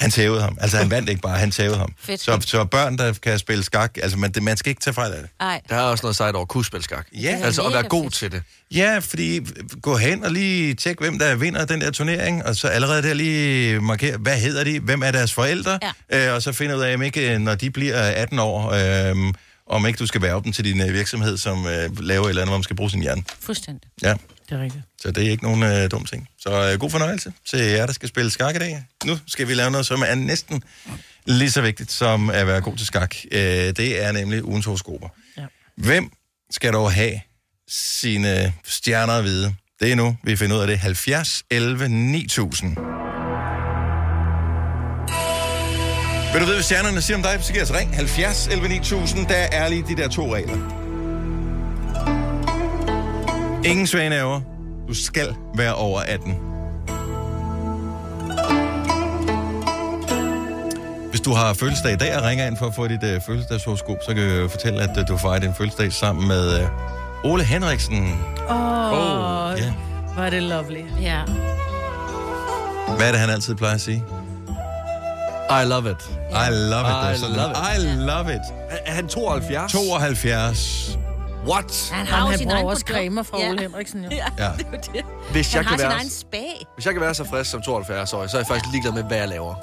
Han 0.00 0.10
tævede 0.10 0.42
ham. 0.42 0.58
Altså, 0.60 0.76
han 0.76 0.90
vandt 0.90 1.08
ikke 1.08 1.22
bare, 1.22 1.38
han 1.38 1.50
tævede 1.50 1.78
ham. 1.78 1.92
Fedt. 1.98 2.20
Så, 2.20 2.40
så 2.46 2.64
børn, 2.64 2.98
der 2.98 3.12
kan 3.12 3.38
spille 3.38 3.64
skak, 3.64 3.98
altså, 4.02 4.18
man, 4.18 4.32
det, 4.32 4.42
man 4.42 4.56
skal 4.56 4.70
ikke 4.70 4.80
tage 4.80 4.94
fejl 4.94 5.12
af 5.12 5.20
det. 5.20 5.30
Ej. 5.40 5.60
Der 5.68 5.76
er 5.76 5.80
også 5.80 6.02
noget 6.04 6.16
sejt 6.16 6.34
over 6.34 6.42
at 6.42 6.48
kunne 6.48 6.64
spille 6.64 6.84
skak. 6.84 7.06
Ja. 7.12 7.40
Altså 7.42 7.62
at 7.62 7.72
være 7.72 7.82
god 7.82 8.04
fedt. 8.04 8.14
til 8.14 8.32
det. 8.32 8.42
Ja, 8.74 8.98
fordi 8.98 9.40
gå 9.82 9.96
hen 9.96 10.24
og 10.24 10.30
lige 10.32 10.74
tjek, 10.74 10.98
hvem 11.00 11.18
der 11.18 11.34
vinder 11.34 11.64
den 11.64 11.80
der 11.80 11.90
turnering, 11.90 12.44
og 12.46 12.56
så 12.56 12.68
allerede 12.68 13.02
der 13.02 13.14
lige 13.14 13.80
markere, 13.80 14.16
hvad 14.16 14.40
hedder 14.40 14.64
de, 14.64 14.80
hvem 14.80 15.02
er 15.02 15.10
deres 15.10 15.32
forældre, 15.32 15.78
ja. 16.10 16.28
øh, 16.28 16.34
og 16.34 16.42
så 16.42 16.52
finde 16.52 16.76
ud 16.76 16.80
af, 16.82 16.94
om 16.94 17.02
ikke, 17.02 17.38
når 17.38 17.54
de 17.54 17.70
bliver 17.70 17.96
18 18.02 18.38
år, 18.38 18.70
øh, 18.72 19.32
om 19.66 19.86
ikke 19.86 19.96
du 19.98 20.06
skal 20.06 20.22
være 20.22 20.40
dem 20.44 20.52
til 20.52 20.64
din 20.64 20.80
øh, 20.80 20.92
virksomhed, 20.94 21.36
som 21.36 21.66
øh, 21.66 22.00
laver 22.00 22.24
et 22.24 22.28
eller 22.28 22.42
andet, 22.42 22.50
hvor 22.50 22.56
man 22.58 22.62
skal 22.62 22.76
bruge 22.76 22.90
sin 22.90 23.02
hjerne. 23.02 23.22
Fuldstændig. 23.40 23.90
Ja, 24.02 24.14
Det 24.48 24.58
er 24.58 24.62
rigtigt. 24.62 24.84
så 25.02 25.10
det 25.10 25.26
er 25.26 25.30
ikke 25.30 25.44
nogen 25.44 25.62
øh, 25.62 25.90
dum 25.90 26.04
ting. 26.04 26.28
Så 26.38 26.70
øh, 26.72 26.78
god 26.80 26.90
fornøjelse 26.90 27.32
til 27.46 27.58
jer, 27.58 27.86
der 27.86 27.92
skal 27.92 28.08
spille 28.08 28.30
skak 28.30 28.54
i 28.54 28.58
dag. 28.58 28.84
Nu 29.04 29.18
skal 29.26 29.48
vi 29.48 29.54
lave 29.54 29.70
noget, 29.70 29.86
som 29.86 30.02
er 30.06 30.14
næsten 30.14 30.62
lige 31.26 31.50
så 31.50 31.60
vigtigt 31.60 31.92
som 31.92 32.30
at 32.30 32.46
være 32.46 32.60
god 32.60 32.76
til 32.76 32.86
skak. 32.86 33.14
Øh, 33.32 33.40
det 33.40 34.04
er 34.04 34.12
nemlig 34.12 34.44
ugens 34.44 34.66
horoskoper. 34.66 35.08
Ja. 35.36 35.42
Hvem 35.76 36.10
skal 36.50 36.72
dog 36.72 36.92
have 36.92 37.20
sine 37.68 38.54
stjerner 38.64 39.12
at 39.12 39.24
vide? 39.24 39.54
Det 39.80 39.92
er 39.92 39.96
nu, 39.96 40.16
vi 40.24 40.36
finder 40.36 40.56
ud 40.56 40.60
af 40.60 40.66
det. 40.66 40.78
70, 40.78 41.42
11, 41.50 41.88
9000. 41.88 42.76
Vil 46.32 46.40
du 46.40 46.44
vide, 46.46 46.56
hvad 46.56 46.62
stjernerne 46.62 47.02
siger 47.02 47.16
om 47.16 47.22
dig, 47.22 47.38
så 47.42 47.52
giv 47.52 47.62
os 47.62 47.72
ring. 47.74 47.96
70, 47.96 48.46
11, 48.46 48.68
9000. 48.68 49.26
Der 49.26 49.34
er 49.34 49.68
lige 49.68 49.84
de 49.88 49.96
der 49.96 50.08
to 50.08 50.34
regler. 50.34 50.87
Ingen 53.64 53.86
svaneaver. 53.86 54.40
Du 54.88 54.94
skal 54.94 55.36
være 55.54 55.74
over 55.74 56.00
18. 56.00 56.38
Hvis 61.10 61.20
du 61.20 61.32
har 61.32 61.54
fødselsdag 61.54 61.92
i 61.92 61.96
dag 61.96 62.16
og 62.16 62.22
ringer 62.22 62.46
ind 62.46 62.56
for 62.56 62.66
at 62.66 62.74
få 62.74 62.88
dit 62.88 63.02
uh, 63.02 63.22
fødselsdagshoroskop, 63.26 63.96
så 64.06 64.14
kan 64.14 64.22
jeg 64.22 64.50
fortælle, 64.50 64.82
at 64.82 64.98
uh, 64.98 65.08
du 65.08 65.16
fejrer 65.16 65.38
din 65.38 65.54
fødselsdag 65.54 65.92
sammen 65.92 66.28
med 66.28 66.62
uh, 66.62 66.68
Ole 67.32 67.44
Henriksen. 67.44 68.18
Åh, 68.48 68.92
oh, 68.92 69.58
ja. 69.58 69.72
hvor 70.14 70.22
er 70.22 70.30
det 70.30 70.42
lovely. 70.42 70.84
Ja. 71.00 71.22
Hvad 72.96 73.06
er 73.06 73.10
det, 73.10 73.20
han 73.20 73.30
altid 73.30 73.54
plejer 73.54 73.74
at 73.74 73.80
sige? 73.80 74.04
I 75.50 75.64
love 75.64 75.90
it. 75.90 76.10
I 76.30 76.50
love 76.50 77.14
it. 77.14 77.18
I 77.18 77.36
love 77.36 77.50
it. 77.50 77.56
I 77.76 77.96
love 77.96 78.34
it. 78.34 78.42
Er 78.86 78.92
han 78.92 79.08
72? 79.08 79.72
72. 79.72 80.98
What? 81.46 81.88
Han 81.92 81.98
Han, 81.98 82.06
har 82.06 82.20
jo 82.20 82.26
han 82.30 82.38
sin 82.38 82.46
bruger 82.46 82.56
egen 82.56 82.66
også 82.68 82.84
cremer 82.88 83.22
fra 83.22 83.40
Ja. 83.40 83.50
Ole 83.50 83.60
Henriksen, 83.60 84.04
jo. 84.04 84.10
Ja, 84.16 84.24
Ja. 84.38 84.50
det 84.58 84.66
er 84.72 84.80
det. 84.92 85.04
Hvis 85.30 85.52
Han 85.52 85.58
jeg, 85.62 85.68
har 85.68 85.70
kan 85.76 85.78
sin 85.78 85.88
være, 85.88 85.96
egen 85.98 86.10
spag. 86.10 86.66
hvis 86.74 86.86
jeg 86.86 86.94
kan 86.94 87.00
være 87.02 87.14
så 87.14 87.24
frisk 87.24 87.50
som 87.50 87.62
72 87.62 88.12
år, 88.12 88.26
så 88.26 88.36
er 88.36 88.40
jeg 88.40 88.46
faktisk 88.46 88.72
ligeglad 88.72 88.92
med, 88.92 89.02
hvad 89.02 89.16
jeg 89.18 89.28
laver. 89.28 89.54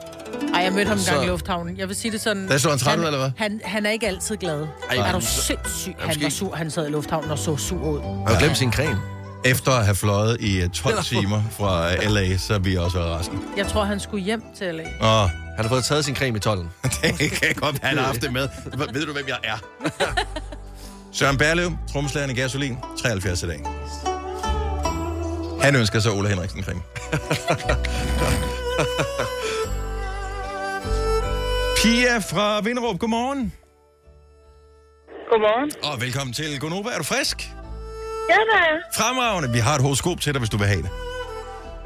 Ej, 0.54 0.62
jeg 0.62 0.74
mødte 0.74 0.88
ham 0.90 0.98
en 0.98 1.04
gang 1.06 1.18
Så- 1.18 1.24
i 1.24 1.28
lufthavnen. 1.28 1.78
Jeg 1.78 1.88
vil 1.88 1.96
sige 1.96 2.12
det 2.12 2.22
sådan... 2.22 2.48
Der 2.48 2.58
så 2.58 2.70
han 2.70 2.80
træt 2.80 3.00
ud, 3.00 3.06
eller 3.06 3.20
hvad? 3.20 3.32
Han, 3.38 3.62
han 3.64 3.86
er 3.86 3.90
ikke 3.90 4.08
altid 4.08 4.38
glad. 4.38 4.68
Ej, 4.90 4.98
er 5.08 5.12
du 5.12 5.22
sindssyg? 5.22 5.94
Han 6.00 6.08
måske- 6.08 6.24
var 6.24 6.30
sur. 6.30 6.56
Han 6.56 6.72
sad 6.72 6.88
i 6.88 6.92
lufthavnen 6.92 7.32
og 7.32 7.40
så 7.40 7.58
sur 7.58 7.78
ud. 7.84 8.00
Jeg 8.00 8.34
har 8.36 8.40
glemt 8.40 8.58
sin 8.58 8.74
creme. 8.74 9.02
Efter 9.46 9.72
at 9.72 9.86
have 9.86 9.96
fløjet 9.96 10.38
i 10.42 10.64
uh, 10.64 10.70
12 10.70 11.04
timer 11.04 11.42
fra 11.52 11.88
uh, 11.94 12.12
LA, 12.12 12.38
så 12.38 12.54
er 12.54 12.60
vi 12.60 12.78
også 12.78 12.98
været 12.98 13.20
resten. 13.20 13.40
Jeg 13.58 13.68
tror, 13.68 13.84
han 13.84 14.00
skulle 14.00 14.24
hjem 14.26 14.44
til 14.58 14.76
LA. 14.76 14.84
Åh, 14.84 15.30
Han 15.30 15.32
har 15.58 15.68
fået 15.70 15.84
taget 15.84 16.06
sin 16.06 16.16
creme 16.16 16.38
i 16.38 16.40
tolden. 16.40 16.70
det 17.20 17.32
kan 17.32 17.56
godt 17.56 17.82
være, 17.82 17.90
han 17.90 17.98
har 17.98 18.06
haft 18.06 18.22
det 18.22 18.34
med. 18.34 18.48
Ved 18.94 19.06
du, 19.06 19.14
hvem 19.14 19.26
jeg 19.28 19.38
er? 19.44 19.58
Søren 21.16 21.38
Berlev, 21.38 21.72
trommeslageren 21.92 22.32
i 22.32 22.34
Gasolin, 22.42 22.78
73 22.98 23.44
i 23.44 23.48
dag. 23.48 23.60
Han 25.62 25.76
ønsker 25.76 26.00
sig 26.00 26.12
Ole 26.12 26.30
Henriksen 26.30 26.64
creme. 26.64 26.82
Pia 31.78 32.18
fra 32.18 32.62
Vinderup, 32.62 33.00
godmorgen. 33.00 33.54
Godmorgen. 35.30 35.72
Og 35.84 36.02
velkommen 36.02 36.34
til 36.34 36.60
Gonova. 36.60 36.90
Er 36.90 36.98
du 36.98 37.04
frisk? 37.04 37.52
Ja, 38.30 38.34
der 38.36 38.58
er 38.58 38.66
jeg. 38.72 38.82
Fremragende. 38.94 39.52
Vi 39.52 39.60
har 39.60 39.76
et 39.76 39.82
horoskop 39.82 40.22
til 40.22 40.34
dig, 40.34 40.40
hvis 40.40 40.50
du 40.50 40.58
vil 40.58 40.68
have 40.68 40.82
det. 40.82 40.90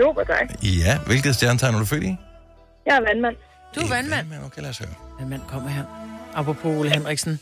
Super, 0.02 0.24
tak. 0.24 0.64
Ja, 0.64 1.00
hvilket 1.06 1.36
stjernetegn 1.36 1.76
er 1.76 1.80
du 1.80 1.86
født 1.86 2.04
i? 2.04 2.16
Jeg 2.86 2.96
er 2.96 3.02
vandmand. 3.02 3.36
Du 3.76 3.80
er 3.80 3.88
vandmand. 3.88 4.28
Men 4.28 4.38
okay, 4.46 4.62
lad 4.62 4.70
os 4.70 4.78
høre. 4.78 4.90
Vandmand 5.20 5.42
kommer 5.48 5.70
her. 5.70 5.84
Apropos 6.36 6.80
Ole 6.80 6.90
Henriksen. 6.90 7.40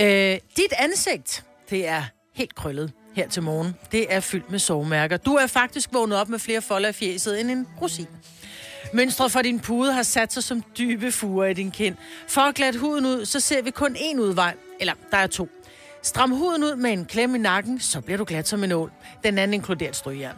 Øh, 0.00 0.38
dit 0.56 0.72
ansigt, 0.78 1.44
det 1.70 1.88
er 1.88 2.02
helt 2.34 2.54
krøllet 2.54 2.92
her 3.14 3.28
til 3.28 3.42
morgen. 3.42 3.74
Det 3.92 4.06
er 4.14 4.20
fyldt 4.20 4.50
med 4.50 4.58
sovmærker. 4.58 5.16
Du 5.16 5.34
er 5.34 5.46
faktisk 5.46 5.90
vågnet 5.92 6.18
op 6.18 6.28
med 6.28 6.38
flere 6.38 6.62
folder 6.62 6.88
i 6.88 6.92
fjeset 6.92 7.40
end 7.40 7.50
en 7.50 7.66
rosin. 7.82 8.06
Mønstret 8.92 9.32
for 9.32 9.42
din 9.42 9.60
pude 9.60 9.92
har 9.92 10.02
sat 10.02 10.32
sig 10.32 10.42
som 10.44 10.62
dybe 10.78 11.12
fuger 11.12 11.44
i 11.46 11.54
din 11.54 11.70
kind. 11.70 11.96
For 12.28 12.40
at 12.40 12.54
glatte 12.54 12.78
huden 12.78 13.06
ud, 13.06 13.24
så 13.24 13.40
ser 13.40 13.62
vi 13.62 13.70
kun 13.70 13.96
én 13.96 14.18
udvej. 14.20 14.54
Eller, 14.80 14.94
der 15.10 15.16
er 15.16 15.26
to. 15.26 15.48
Stram 16.02 16.30
huden 16.30 16.64
ud 16.64 16.76
med 16.76 16.90
en 16.92 17.04
klem 17.04 17.34
i 17.34 17.38
nakken, 17.38 17.80
så 17.80 18.00
bliver 18.00 18.18
du 18.18 18.24
glat 18.24 18.48
som 18.48 18.64
en 18.64 18.72
ål. 18.72 18.92
Den 19.24 19.38
anden 19.38 19.54
inkluderer 19.54 19.90
et 19.90 19.96
strygjern. 19.96 20.36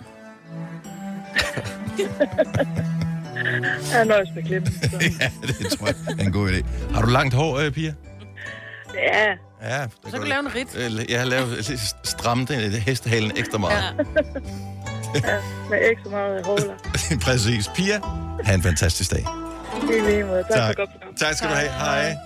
Jeg 3.92 4.04
nøjes 4.04 4.28
med 4.36 4.42
klip. 4.42 4.62
ja, 5.20 5.30
det 5.42 5.70
tror 5.78 5.86
jeg 5.86 5.94
er 6.18 6.24
en 6.24 6.32
god 6.32 6.50
idé. 6.50 6.64
Har 6.94 7.02
du 7.02 7.10
langt 7.10 7.34
hår, 7.34 7.58
øh, 7.58 7.72
Pia? 7.72 7.94
Ja, 8.94 9.26
Ja. 9.62 9.82
Det 9.82 9.90
Så 10.04 10.10
kan 10.10 10.20
du 10.20 10.26
lave 10.26 10.40
en 10.40 10.54
rit. 10.54 10.68
Øh, 10.76 11.10
Jeg 11.10 11.18
har 11.18 11.26
lavet 11.26 11.80
stramt 12.04 12.48
den 12.48 12.72
hestehalen 12.72 13.32
ekstra 13.36 13.58
meget. 13.58 13.82
ja. 15.14 15.36
med 15.70 15.78
ikke 15.90 16.00
så 16.04 16.10
meget 16.10 16.46
håler. 16.46 16.74
Præcis. 17.24 17.68
Pia, 17.74 18.00
ha' 18.44 18.54
en 18.54 18.62
fantastisk 18.62 19.10
dag. 19.10 19.24
Det 19.88 19.98
er 19.98 20.06
lige 20.10 20.24
måde. 20.24 20.42
Tak, 20.42 20.50
Tak. 20.50 20.66
for 20.66 20.74
godt 20.76 20.90
program. 20.90 21.14
Tak 21.14 21.34
skal 21.36 21.48
du 21.50 21.54
have. 21.54 21.68
Hej. 21.70 22.16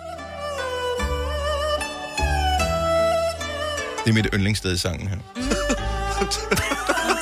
Det 4.05 4.11
er 4.11 4.14
mit 4.14 4.27
yndlingssted 4.35 4.73
i 4.73 4.79
sangen 4.79 5.09
her. 5.09 5.16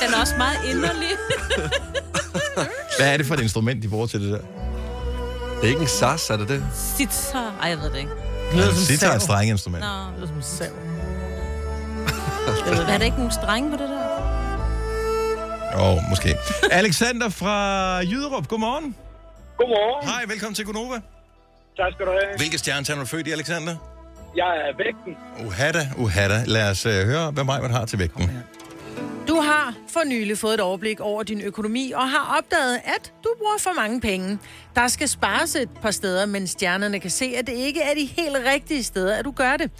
Den 0.01 0.13
er 0.13 0.19
også 0.21 0.33
meget 0.37 0.57
inderlig. 0.65 1.09
Hvad 2.99 3.13
er 3.13 3.17
det 3.17 3.25
for 3.25 3.33
et 3.35 3.39
instrument, 3.41 3.83
de 3.83 3.87
bruger 3.89 4.07
til 4.07 4.21
det 4.21 4.31
der? 4.31 4.37
Det 5.61 5.63
er 5.63 5.67
ikke 5.67 5.81
en 5.81 5.87
sas, 5.87 6.29
er 6.29 6.37
det 6.37 6.49
det? 6.49 6.63
Sitar. 6.97 7.53
Ej, 7.61 7.69
jeg 7.69 7.77
ved 7.77 7.89
det 7.89 7.97
ikke. 7.97 8.11
Det 8.51 8.77
Sitar 8.77 9.11
er 9.11 9.15
et 9.15 9.21
strengeinstrument. 9.21 9.83
Nå. 9.83 10.15
Det 10.15 10.23
er 10.23 10.27
som 10.27 10.41
sav. 10.41 10.71
Er 12.93 12.97
der 12.97 13.05
ikke 13.05 13.17
nogen 13.17 13.31
strenge 13.31 13.71
på 13.71 13.77
det 13.77 13.89
der? 13.89 14.31
Åh, 15.75 15.91
oh, 15.91 15.97
måske. 16.09 16.35
Alexander 16.71 17.29
fra 17.29 17.55
Jyderup, 17.97 18.47
godmorgen. 18.47 18.95
Godmorgen. 19.57 20.09
Hej, 20.09 20.23
velkommen 20.27 20.55
til 20.55 20.65
Gunova. 20.65 20.95
Tak 21.77 21.93
skal 21.93 22.05
du 22.05 22.11
have. 22.11 22.37
Hvilke 22.37 22.57
stjernetegn 22.57 22.99
er 22.99 23.03
du 23.03 23.07
født 23.07 23.27
i, 23.27 23.31
Alexander? 23.31 23.75
Jeg 24.35 24.57
er 24.67 24.77
vægten. 24.77 25.17
Uhada, 25.45 25.89
uhada. 25.97 26.43
Lad 26.45 26.69
os 26.69 26.85
uh, 26.85 26.91
høre, 26.91 27.31
hvad 27.31 27.43
mig 27.43 27.69
har 27.69 27.85
til 27.85 27.99
vægten. 27.99 28.23
Du 28.23 28.29
har 29.71 29.79
for 29.87 30.03
nylig 30.05 30.37
fået 30.37 30.53
et 30.53 30.59
overblik 30.59 30.99
over 30.99 31.23
din 31.23 31.41
økonomi 31.41 31.91
og 31.95 32.09
har 32.09 32.37
opdaget, 32.37 32.81
at 32.83 33.13
du 33.23 33.29
bruger 33.37 33.57
for 33.59 33.73
mange 33.75 34.01
penge. 34.01 34.39
Der 34.75 34.87
skal 34.87 35.09
spares 35.09 35.55
et 35.55 35.69
par 35.81 35.91
steder, 35.91 36.25
men 36.25 36.47
stjernerne 36.47 36.99
kan 36.99 37.11
se, 37.11 37.33
at 37.37 37.47
det 37.47 37.53
ikke 37.53 37.81
er 37.81 37.93
de 37.93 38.05
helt 38.05 38.37
rigtige 38.45 38.83
steder, 38.83 39.15
at 39.15 39.25
du 39.25 39.31
gør 39.31 39.57
det. 39.57 39.71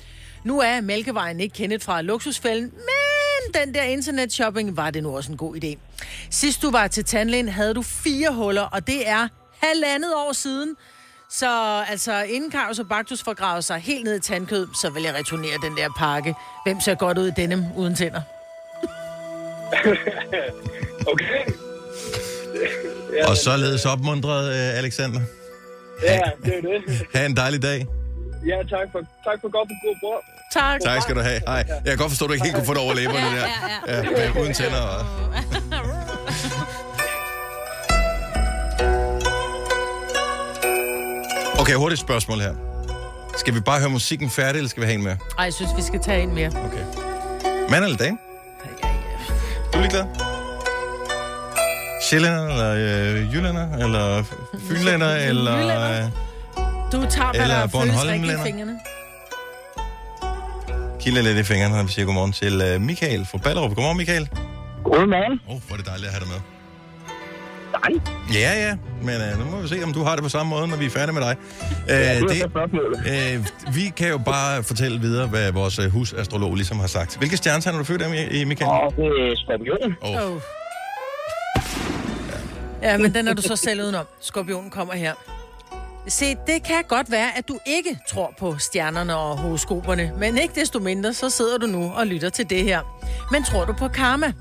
Nu 0.43 0.59
er 0.59 0.81
Mælkevejen 0.81 1.39
ikke 1.39 1.55
kendt 1.55 1.83
fra 1.83 2.01
luksusfælden, 2.01 2.71
men 2.71 3.61
den 3.61 3.73
der 3.73 3.83
internetshopping 3.83 4.77
var 4.77 4.89
det 4.89 5.03
nu 5.03 5.15
også 5.15 5.31
en 5.31 5.37
god 5.37 5.55
idé. 5.63 5.77
Sidst 6.29 6.61
du 6.61 6.71
var 6.71 6.87
til 6.87 7.05
tandlægen, 7.05 7.49
havde 7.49 7.73
du 7.73 7.81
fire 7.81 8.33
huller, 8.33 8.61
og 8.61 8.87
det 8.87 9.09
er 9.09 9.27
halvandet 9.63 10.13
år 10.15 10.33
siden. 10.33 10.75
Så 11.29 11.83
altså, 11.89 12.21
inden 12.21 12.51
Karius 12.51 12.79
og 12.79 12.87
Baktus 12.87 13.23
får 13.23 13.33
gravet 13.33 13.63
sig 13.63 13.79
helt 13.79 14.03
ned 14.03 14.15
i 14.15 14.19
tandkød, 14.19 14.67
så 14.81 14.89
vil 14.89 15.03
jeg 15.03 15.15
returnere 15.15 15.57
den 15.63 15.77
der 15.77 15.89
pakke. 15.97 16.35
Hvem 16.65 16.79
ser 16.79 16.95
godt 16.95 17.17
ud 17.17 17.27
i 17.27 17.31
denne 17.37 17.71
uden 17.77 17.95
tænder? 17.95 18.21
Okay. 21.11 21.43
Og 23.29 23.37
således 23.37 23.85
opmuntret, 23.85 24.49
uh, 24.49 24.77
Alexander. 24.77 25.21
Ja, 26.03 26.19
det 26.45 26.53
er 26.57 26.61
det. 26.61 27.07
Ha' 27.15 27.25
en 27.25 27.35
dejlig 27.37 27.61
dag. 27.61 27.87
Ja, 28.47 28.57
tak 28.69 28.87
for, 28.91 28.99
tak 28.99 29.41
for 29.41 29.51
godt 29.51 29.67
på 29.69 29.73
god 29.83 29.95
bord. 30.01 30.23
Tak. 30.53 30.81
Tak 30.81 31.01
skal 31.01 31.15
du 31.15 31.21
have. 31.21 31.41
Hej. 31.47 31.55
Jeg 31.55 31.81
kan 31.85 31.97
godt 31.97 32.11
forstå, 32.11 32.25
at 32.25 32.29
du 32.29 32.33
ikke 32.33 32.45
helt 32.45 32.55
kunne 32.55 32.65
få 32.65 32.73
det 32.73 32.81
over 32.81 32.93
læberne 32.93 33.17
der. 33.17 33.35
Ja, 33.35 33.47
ja, 33.87 33.95
ja. 33.95 34.33
med, 34.33 34.41
uden 34.41 34.53
tænder. 34.53 34.81
Og... 34.81 35.05
Okay, 41.59 41.73
hurtigt 41.73 42.01
spørgsmål 42.01 42.39
her. 42.39 42.53
Skal 43.37 43.55
vi 43.55 43.59
bare 43.59 43.79
høre 43.79 43.89
musikken 43.89 44.29
færdig, 44.29 44.57
eller 44.57 44.69
skal 44.69 44.81
vi 44.81 44.85
have 44.85 44.95
en 44.95 45.03
mere? 45.03 45.17
Ej, 45.37 45.43
jeg 45.43 45.53
synes, 45.53 45.71
vi 45.77 45.81
skal 45.81 45.99
tage 45.99 46.21
en 46.23 46.35
mere. 46.35 46.47
Okay. 46.47 46.85
Mand 47.69 47.83
eller 47.83 47.97
dame? 47.97 48.17
Ligeglad? 49.91 50.15
Sjællænder, 52.09 52.47
eller 52.47 52.71
øh, 52.73 53.33
jyllander, 53.33 53.77
eller 53.77 54.23
fynlænder, 54.67 55.15
eller... 55.29 56.03
Øh, 56.03 56.09
Du 56.91 57.05
tager, 57.09 57.31
hvad 57.31 57.41
Eller 57.41 57.59
der 57.59 57.67
føles 57.67 58.05
rigtigt 58.05 58.39
i 58.39 58.43
fingrene. 58.43 58.79
kilder 61.01 61.21
lidt 61.21 61.37
i 61.37 61.43
fingrene, 61.43 61.75
når 61.75 61.83
vi 61.83 61.91
siger 61.91 62.05
godmorgen 62.05 62.31
til 62.31 62.61
øh, 62.61 62.81
Michael 62.81 63.25
fra 63.25 63.37
Ballerup. 63.37 63.69
Godmorgen, 63.75 63.97
Michael. 63.97 64.29
Godmorgen. 64.83 65.39
Åh, 65.49 65.55
oh, 65.55 65.61
hvor 65.67 65.73
er 65.73 65.77
det 65.77 65.85
dejligt 65.87 66.07
at 66.07 66.13
have 66.13 66.23
dig 66.25 66.29
med. 66.33 66.41
Nej. 67.89 67.99
Ja, 68.33 68.67
ja, 68.67 68.77
men 69.01 69.21
øh, 69.21 69.39
nu 69.45 69.51
må 69.51 69.61
vi 69.61 69.67
se, 69.67 69.83
om 69.83 69.93
du 69.93 70.03
har 70.03 70.15
det 70.15 70.23
på 70.23 70.29
samme 70.29 70.49
måde, 70.49 70.67
når 70.67 70.77
vi 70.77 70.85
er 70.85 70.89
færdige 70.89 71.13
med 71.13 71.21
dig. 71.21 71.35
Øh, 71.89 71.95
Ja, 71.95 72.19
det 72.19 72.41
er 72.41 73.35
øh, 73.35 73.75
vi 73.75 73.91
kan 73.97 74.09
jo 74.09 74.17
bare 74.17 74.63
fortælle 74.63 74.99
videre, 75.01 75.27
hvad 75.27 75.51
vores 75.51 75.79
øh, 75.79 75.91
husastrolog 75.91 76.55
ligesom 76.55 76.79
har 76.79 76.87
sagt. 76.87 77.17
Hvilke 77.17 77.37
stjernetegn 77.37 77.75
er 77.75 77.79
du 77.79 77.85
født 77.85 78.01
af, 78.01 78.09
Michael? 78.47 78.71
Og 78.71 78.93
det 78.95 79.05
er 79.05 79.35
skorpion. 79.35 79.95
Oh. 80.01 80.31
Oh. 80.31 80.41
Ja, 82.81 82.97
men 82.97 83.13
den 83.13 83.27
er 83.27 83.33
du 83.33 83.41
så 83.41 83.55
selv 83.55 83.81
udenom. 83.81 84.05
Skorpionen 84.21 84.69
kommer 84.69 84.93
her. 84.93 85.13
Se, 86.07 86.25
det 86.47 86.63
kan 86.65 86.83
godt 86.87 87.11
være, 87.11 87.37
at 87.37 87.47
du 87.47 87.59
ikke 87.65 87.99
tror 88.09 88.33
på 88.39 88.57
stjernerne 88.57 89.15
og 89.17 89.37
horoskoperne, 89.37 90.11
men 90.19 90.37
ikke 90.37 90.59
desto 90.59 90.79
mindre, 90.79 91.13
så 91.13 91.29
sidder 91.29 91.57
du 91.57 91.65
nu 91.67 91.91
og 91.95 92.07
lytter 92.07 92.29
til 92.29 92.49
det 92.49 92.63
her. 92.63 92.79
Men 93.31 93.43
tror 93.43 93.65
du 93.65 93.73
på 93.73 93.87
karma? 93.87 94.33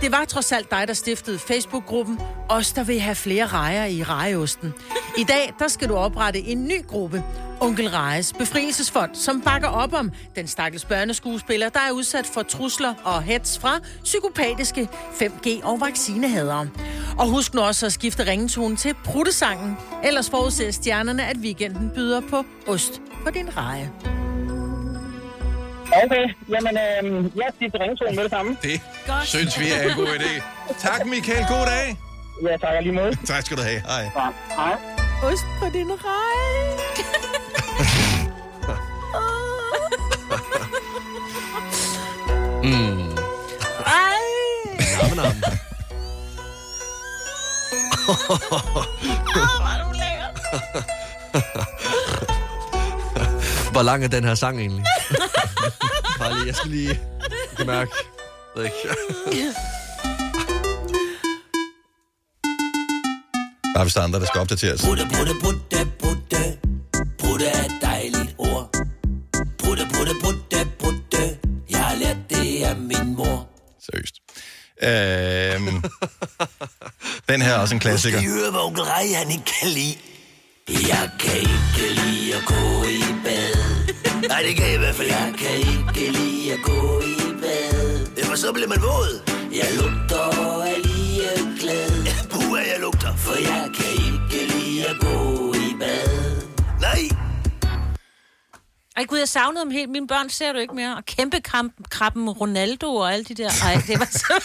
Det 0.00 0.12
var 0.12 0.24
trods 0.24 0.52
alt 0.52 0.70
dig, 0.70 0.88
der 0.88 0.94
stiftede 0.94 1.38
Facebook-gruppen 1.38 2.18
Os, 2.48 2.72
der 2.72 2.84
vil 2.84 3.00
have 3.00 3.14
flere 3.14 3.46
rejer 3.46 3.84
i 3.84 4.02
rejeosten. 4.02 4.74
I 5.18 5.24
dag, 5.24 5.54
der 5.58 5.68
skal 5.68 5.88
du 5.88 5.96
oprette 5.96 6.40
en 6.40 6.64
ny 6.64 6.86
gruppe, 6.86 7.24
Onkel 7.60 7.88
Rejes 7.88 8.32
Befrielsesfond, 8.32 9.14
som 9.14 9.40
bakker 9.40 9.68
op 9.68 9.92
om 9.92 10.10
den 10.34 10.46
stakkels 10.46 10.84
børneskuespiller, 10.84 11.68
der 11.68 11.80
er 11.80 11.90
udsat 11.90 12.26
for 12.26 12.42
trusler 12.42 12.94
og 13.04 13.22
hets 13.22 13.58
fra 13.58 13.78
psykopatiske 14.04 14.88
5G- 14.92 15.64
og 15.64 15.80
vaccinehadere. 15.80 16.68
Og 17.18 17.28
husk 17.28 17.54
nu 17.54 17.60
også 17.60 17.86
at 17.86 17.92
skifte 17.92 18.26
ringetonen 18.26 18.76
til 18.76 18.94
pruttesangen, 19.04 19.76
ellers 20.04 20.30
forudser 20.30 20.70
stjernerne, 20.70 21.26
at 21.26 21.36
weekenden 21.36 21.90
byder 21.94 22.20
på 22.30 22.44
ost 22.66 23.00
på 23.24 23.30
din 23.30 23.56
reje. 23.56 23.92
Okay, 25.92 26.34
jamen, 26.48 26.78
øh, 26.78 27.24
jeg 27.36 27.46
skifter 27.56 27.80
ringtone 27.80 28.16
med 28.16 28.22
det 28.24 28.30
samme. 28.30 28.56
Det 28.62 28.80
synes 29.24 29.60
vi 29.60 29.64
er 29.72 29.82
en 29.90 29.96
god 29.96 30.06
idé. 30.06 30.42
Tak, 30.78 31.06
Michael. 31.06 31.46
God 31.48 31.66
dag. 31.66 31.96
Ja, 32.42 32.56
tak 32.56 32.82
lige 32.82 32.92
måde. 32.92 33.16
Tak 33.32 33.46
skal 33.46 33.56
du 33.56 33.62
have. 33.62 33.80
Hej. 33.80 34.02
Ja, 34.02 34.10
hej. 34.56 34.74
Ost 35.22 35.44
på 35.60 35.66
din 35.72 35.90
reje. 35.90 36.76
Mm. 42.62 43.16
Ej. 43.86 44.18
Nam, 45.02 45.16
nam. 45.16 45.26
Hvor 53.72 53.82
lang 53.82 54.04
er 54.04 54.08
den 54.08 54.24
her 54.24 54.34
sang 54.34 54.60
egentlig? 54.60 54.84
Bare 56.18 56.34
lige, 56.34 56.46
jeg 56.46 56.56
skal 56.56 56.70
lige 56.70 56.88
jeg 56.88 57.56
kan 57.56 57.66
mærke. 57.66 57.90
Jeg 58.56 58.62
ved 58.62 58.64
ikke. 58.64 58.76
Der 63.74 63.80
er 63.80 63.84
vist 63.84 63.96
andre, 63.96 64.20
der 64.20 64.26
skal 64.26 64.40
opdateres. 64.40 64.82
Putte, 64.84 65.08
putte, 65.14 65.34
putte, 65.42 65.86
putte. 65.98 66.58
Putte 67.18 67.46
er 67.46 67.64
et 67.64 67.78
dejligt 67.82 68.34
ord. 68.38 68.70
Putte, 69.58 69.88
putte, 69.94 70.14
putte, 70.22 70.66
putte. 70.78 71.38
Jeg 71.70 71.84
har 71.84 71.96
lært 71.96 72.16
det 72.30 72.62
af 72.64 72.76
min 72.76 73.16
mor. 73.16 73.48
Seriøst. 73.86 74.14
Øhm, 74.82 75.82
den 77.28 77.42
her 77.42 77.52
er 77.54 77.58
også 77.58 77.74
en 77.74 77.80
klassiker. 77.80 78.18
Skal 78.18 78.30
I 78.30 78.32
høre, 78.32 78.50
hvad 78.50 78.60
onkel 78.60 78.82
Rej, 78.82 79.06
han 79.14 79.30
ikke 79.30 79.44
kan 79.44 79.68
lide? 79.68 79.96
Jeg 80.68 81.10
kan 81.18 81.36
ikke 81.36 81.94
lide 81.94 82.34
at 82.34 82.44
gå 82.46 82.84
i 82.84 83.02
bad. 83.24 83.56
Nej, 84.28 84.42
det 84.42 84.56
kan 84.56 84.66
jeg 84.66 84.74
i 84.74 84.78
hvert 84.78 84.94
fald. 84.94 85.08
Jeg 85.08 85.34
kan 85.38 85.54
ikke 85.56 86.18
lide 86.18 86.52
at 86.52 86.58
gå 86.62 87.00
i 87.00 87.16
bad. 87.40 88.06
Ja, 88.18 88.24
for 88.24 88.36
så 88.36 88.52
bliver 88.52 88.68
man 88.68 88.82
våd. 88.82 89.20
Jeg 89.52 89.66
lugter 89.80 90.18
og 90.18 90.68
Ej 98.96 99.04
gud, 99.04 99.18
jeg 99.18 99.28
savnede 99.28 99.64
dem 99.64 99.70
helt. 99.70 99.90
Mine 99.90 100.06
børn 100.06 100.30
ser 100.30 100.52
du 100.52 100.58
ikke 100.58 100.74
mere. 100.74 100.96
Og 100.96 101.04
kæmpe 101.06 101.36
krabben 101.90 102.30
Ronaldo 102.30 102.94
og 102.94 103.12
alle 103.12 103.24
de 103.24 103.34
der. 103.34 103.50
Ej, 103.62 103.82
det 103.86 103.98
var 103.98 104.08
så... 104.10 104.34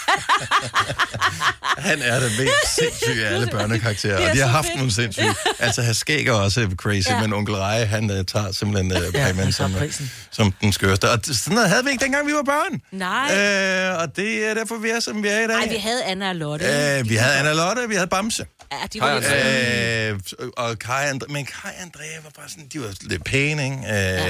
Han 1.78 2.02
er 2.02 2.20
den 2.20 2.30
mest 2.38 2.74
sindssyge 2.80 3.26
af 3.26 3.34
alle 3.34 3.46
børnekarakterer, 3.46 4.16
Det 4.16 4.24
er 4.26 4.30
og 4.30 4.36
de 4.36 4.40
har 4.40 4.48
haft 4.48 4.66
fedt. 4.66 4.76
nogle 4.76 4.92
sindssyge. 4.92 5.34
Altså, 5.58 5.82
her 5.82 5.92
skæg 5.92 6.30
også 6.32 6.68
crazy, 6.76 7.08
Ja. 7.08 7.14
ja. 7.14 7.20
men 7.20 7.32
onkel 7.32 7.54
Reje, 7.54 7.84
han 7.86 8.10
uh, 8.10 8.16
tager 8.26 8.52
simpelthen 8.52 8.92
uh, 8.92 9.14
Ja, 9.14 9.24
præmien 9.24 9.36
han 9.44 9.52
som, 9.52 9.72
uh, 9.74 9.78
prisen. 9.78 10.10
som 10.30 10.52
den 10.60 10.72
skørste. 10.72 11.10
Og 11.10 11.18
sådan 11.24 11.54
noget 11.54 11.70
havde 11.70 11.84
vi 11.84 11.90
ikke, 11.90 12.02
dengang 12.04 12.26
vi 12.26 12.32
var 12.32 12.42
børn. 12.42 12.80
Nej. 12.92 13.92
Øh, 13.92 13.98
og 14.02 14.16
det 14.16 14.46
er 14.50 14.54
derfor, 14.54 14.76
vi 14.76 14.90
er, 14.90 15.00
som 15.00 15.22
vi 15.22 15.28
er 15.28 15.38
i 15.38 15.46
dag. 15.46 15.56
Ej, 15.56 15.68
vi 15.68 15.76
havde 15.76 16.04
Anna 16.04 16.28
og 16.28 16.34
Lotte. 16.36 16.66
Øh, 16.98 17.08
vi 17.08 17.14
havde 17.16 17.34
Anna 17.36 17.52
Lotte, 17.52 17.88
vi 17.88 17.94
havde 17.94 18.06
Bamse. 18.08 18.46
Ja, 18.72 18.86
de 18.92 19.00
var 19.00 19.14
lidt 19.14 20.34
Øh, 20.38 20.50
og 20.56 20.78
Kai 20.78 21.08
Andre, 21.08 21.26
men 21.30 21.46
Kai 21.46 21.70
og 21.76 21.82
Andrea 21.82 22.20
var 22.22 22.30
bare 22.36 22.48
sådan, 22.48 22.66
de 22.72 22.80
var 22.80 22.94
lidt 23.00 23.24
pæne, 23.24 23.64
ikke? 23.64 23.76
Øh, 23.76 23.82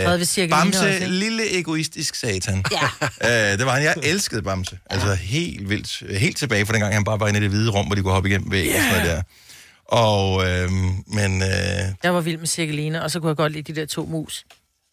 hvad 0.07 0.19
ved 0.19 0.49
Bamse, 0.49 0.79
også, 0.79 0.89
ikke? 0.89 1.07
lille 1.07 1.59
egoistisk 1.59 2.15
satan. 2.15 2.65
Ja. 2.73 2.89
øh, 3.53 3.59
det 3.59 3.67
var 3.67 3.73
han, 3.75 3.83
jeg 3.83 3.95
elskede 4.03 4.43
Bamse. 4.43 4.79
Altså 4.91 5.15
helt 5.15 5.69
vildt, 5.69 6.19
helt 6.19 6.37
tilbage 6.37 6.67
fra 6.67 6.73
dengang, 6.73 6.95
han 6.95 7.05
bare 7.05 7.21
var 7.21 7.29
inde 7.29 7.39
i 7.39 7.43
det 7.43 7.51
hvide 7.51 7.71
rum, 7.71 7.87
hvor 7.87 7.95
de 7.95 8.03
kunne 8.03 8.13
hoppe 8.13 8.29
igennem 8.29 8.51
væg 8.51 8.69
og 8.69 8.75
sådan 8.83 8.89
noget 8.91 9.07
der. 9.17 9.23
Og, 9.85 10.49
øh, 10.49 10.71
men, 11.07 11.43
øh, 11.43 11.49
Jeg 12.03 12.15
var 12.15 12.21
vild 12.21 12.39
med 12.39 12.47
Cirkeline, 12.47 13.03
og 13.03 13.11
så 13.11 13.21
kunne 13.21 13.29
jeg 13.29 13.37
godt 13.37 13.53
lide 13.53 13.73
de 13.73 13.81
der 13.81 13.87
to 13.87 14.07
mus. 14.07 14.45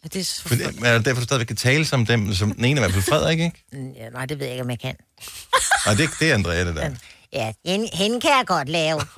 Ja, 0.03 0.07
det 0.13 0.19
er 0.19 0.25
så 0.25 0.41
for, 0.41 0.55
men 0.55 0.85
er 0.85 0.93
det 0.97 1.05
derfor, 1.05 1.19
du 1.21 1.25
stadigvæk 1.25 1.47
kan 1.47 1.55
tale 1.55 1.85
som 1.85 2.05
dem, 2.05 2.33
som 2.33 2.51
den 2.51 2.65
ene 2.65 2.81
er 2.81 2.83
i 2.83 2.91
hvert 2.91 2.93
fald 3.03 3.03
Frederik, 3.03 3.39
ikke? 3.39 3.63
Mm, 3.73 3.91
Ja, 3.91 4.09
nej, 4.09 4.25
det 4.25 4.39
ved 4.39 4.45
jeg 4.45 4.53
ikke, 4.53 4.63
om 4.63 4.69
jeg 4.69 4.79
kan. 4.79 4.95
Og 5.85 5.97
det, 5.97 6.09
det 6.19 6.29
er 6.29 6.33
Andrea, 6.33 6.65
det 6.65 6.75
der. 6.75 6.83
Ja, 6.83 6.89
hende, 7.65 7.89
hende 7.93 8.21
kan 8.21 8.29
jeg 8.29 8.43
godt 8.47 8.69
lave. 8.69 9.01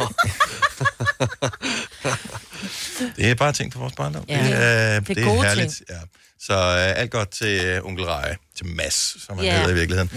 Det 3.17 3.29
er 3.29 3.35
bare 3.35 3.53
ting 3.53 3.73
fra 3.73 3.79
vores 3.79 3.93
barndom. 3.93 4.25
Ja. 4.29 4.33
det, 4.43 4.53
er, 4.53 4.99
Det 4.99 5.09
er 5.09 5.13
det 5.13 5.17
er 5.23 5.27
gode 5.27 5.43
herligt. 5.43 5.71
ting. 5.75 5.85
Ja. 5.89 5.95
Så 6.39 6.53
øh, 6.53 6.99
alt 7.01 7.11
godt 7.11 7.29
til 7.31 7.79
uh, 7.79 7.87
onkel 7.87 8.05
Reje, 8.05 8.35
til 8.57 8.65
Mads, 8.65 9.25
som 9.25 9.37
han 9.37 9.45
Ja. 9.45 9.57
hedder 9.57 9.69
i 9.71 9.73
virkeligheden. 9.73 10.11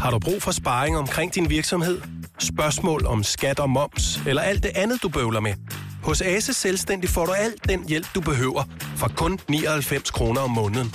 Har 0.00 0.10
du 0.10 0.18
brug 0.18 0.42
for 0.42 0.50
sparring 0.52 0.96
omkring 0.98 1.34
din 1.34 1.50
virksomhed? 1.50 2.00
Spørgsmål 2.38 3.06
om 3.06 3.24
skat 3.24 3.58
og 3.60 3.70
moms, 3.70 4.20
eller 4.26 4.42
alt 4.42 4.62
det 4.62 4.70
andet, 4.74 5.02
du 5.02 5.08
bøvler 5.08 5.40
med? 5.40 5.54
Hos 6.02 6.20
Ase 6.20 6.54
Selvstændig 6.54 7.10
får 7.10 7.26
du 7.26 7.32
alt 7.32 7.68
den 7.68 7.88
hjælp, 7.88 8.06
du 8.14 8.20
behøver, 8.20 8.64
for 8.96 9.08
kun 9.16 9.38
99 9.48 10.10
kroner 10.10 10.40
om 10.40 10.50
måneden. 10.50 10.94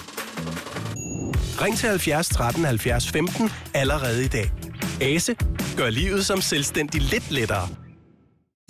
Ring 1.62 1.78
til 1.78 1.90
70 1.90 2.28
13 2.30 2.66
70 2.66 3.08
15 3.10 3.52
allerede 3.74 4.26
i 4.26 4.28
dag. 4.28 4.52
Ase 5.02 5.36
gør 5.78 5.90
livet 5.90 6.26
som 6.26 6.42
selvstændig 6.42 7.02
lidt 7.02 7.32
lettere. 7.32 7.70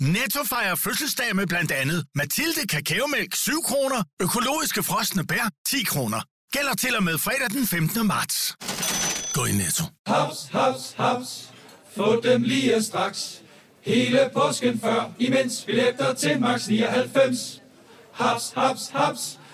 Netto 0.00 0.44
fejrer 0.44 0.74
fødselsdag 0.74 1.36
med 1.36 1.46
blandt 1.46 1.72
andet 1.72 2.04
Mathilde 2.14 2.66
Kakaomælk 2.68 3.34
7 3.34 3.52
kroner, 3.64 4.02
økologiske 4.22 4.82
frosne 4.82 5.26
bær 5.26 5.50
10 5.66 5.84
kroner. 5.84 6.20
Gælder 6.52 6.74
til 6.74 6.96
og 6.96 7.02
med 7.02 7.18
fredag 7.18 7.50
den 7.50 7.66
15. 7.66 8.06
marts. 8.06 8.56
Gå 9.34 9.44
i 9.44 9.52
Netto. 9.52 9.84
Haps, 10.06 10.48
haps, 10.52 10.94
haps. 10.96 11.50
Få 11.96 12.20
dem 12.20 12.42
lige 12.42 12.82
straks. 12.82 13.42
Hele 13.82 14.30
påsken 14.34 14.80
før, 14.80 15.10
imens 15.18 15.64
billetter 15.66 16.14
til 16.14 16.40
max 16.40 16.68
99. 16.68 17.62
Haps, 18.12 18.52
haps, 18.56 18.88
haps. 18.94 19.38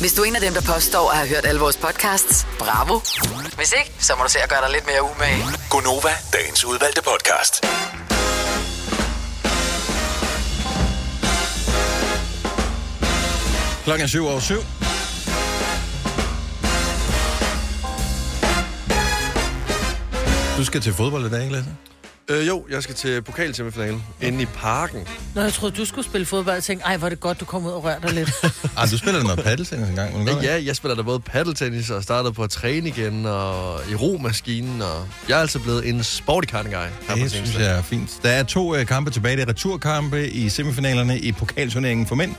Hvis 0.00 0.12
du 0.12 0.22
er 0.22 0.26
en 0.26 0.34
af 0.34 0.40
dem, 0.40 0.54
der 0.54 0.60
påstår 0.74 1.10
at 1.10 1.16
have 1.16 1.28
hørt 1.28 1.46
alle 1.46 1.60
vores 1.60 1.76
podcasts, 1.76 2.46
bravo. 2.58 3.00
Hvis 3.56 3.72
ikke, 3.78 3.92
så 3.98 4.12
må 4.16 4.22
du 4.22 4.30
se 4.30 4.38
at 4.38 4.48
gøre 4.48 4.62
dig 4.62 4.70
lidt 4.70 4.86
mere 4.86 5.02
umage. 5.02 5.44
Gonova, 5.70 6.12
dagens 6.32 6.64
udvalgte 6.64 7.02
podcast. 7.02 7.64
Klokken 13.84 14.04
er 14.04 14.08
syv 14.08 14.26
over 14.26 14.40
syv. 14.40 14.60
Du 20.58 20.64
skal 20.64 20.80
til 20.80 20.94
fodbold 20.94 21.26
i 21.26 21.30
dag, 21.30 21.44
ikke, 21.44 21.64
Øh, 22.30 22.46
jo, 22.48 22.64
jeg 22.70 22.82
skal 22.82 22.94
til 22.94 23.22
pokalsemifinalen 23.22 24.02
inde 24.20 24.42
i 24.42 24.46
parken. 24.46 25.00
Når 25.34 25.42
jeg 25.42 25.52
troede, 25.52 25.76
du 25.76 25.84
skulle 25.84 26.04
spille 26.04 26.26
fodbold, 26.26 26.54
jeg 26.54 26.64
tænkte, 26.64 26.86
ej, 26.86 26.96
hvor 26.96 27.06
er 27.06 27.08
det 27.08 27.20
godt, 27.20 27.40
du 27.40 27.44
kom 27.44 27.66
ud 27.66 27.70
og 27.70 27.84
rørte 27.84 28.06
dig 28.06 28.14
lidt. 28.14 28.30
Ah, 28.76 28.90
du 28.90 28.98
spiller 28.98 29.18
da 29.20 29.22
noget 29.26 29.44
paddeltennis 29.44 29.88
en 29.88 29.94
gang, 29.96 30.12
må 30.18 30.24
du 30.24 30.32
godt? 30.32 30.44
Ja, 30.44 30.62
jeg 30.64 30.76
spiller 30.76 30.94
da 30.96 31.02
både 31.02 31.20
paddeltennis 31.20 31.90
og 31.90 32.02
startede 32.02 32.32
på 32.32 32.42
at 32.42 32.50
træne 32.50 32.88
igen, 32.88 33.26
og 33.26 33.80
i 33.90 33.94
romaskinen, 33.94 34.82
og 34.82 35.08
jeg 35.28 35.36
er 35.36 35.40
altså 35.40 35.58
blevet 35.58 35.88
en 35.88 36.04
sporty 36.04 36.46
kind 36.46 36.58
of 36.58 36.64
guy. 36.64 36.72
her 36.72 36.88
på 37.08 37.14
Det 37.14 37.30
seneste. 37.30 37.36
synes 37.52 37.58
jeg 37.58 37.78
er 37.78 37.82
fint. 37.82 38.10
Der 38.22 38.30
er 38.30 38.42
to 38.42 38.74
øh, 38.76 38.86
kampe 38.86 39.10
tilbage. 39.10 39.36
Det 39.36 39.42
er 39.42 39.48
returkampe 39.48 40.28
i 40.30 40.48
semifinalerne 40.48 41.18
i 41.18 41.32
pokalturneringen 41.32 42.06
for 42.06 42.14
mænd. 42.14 42.34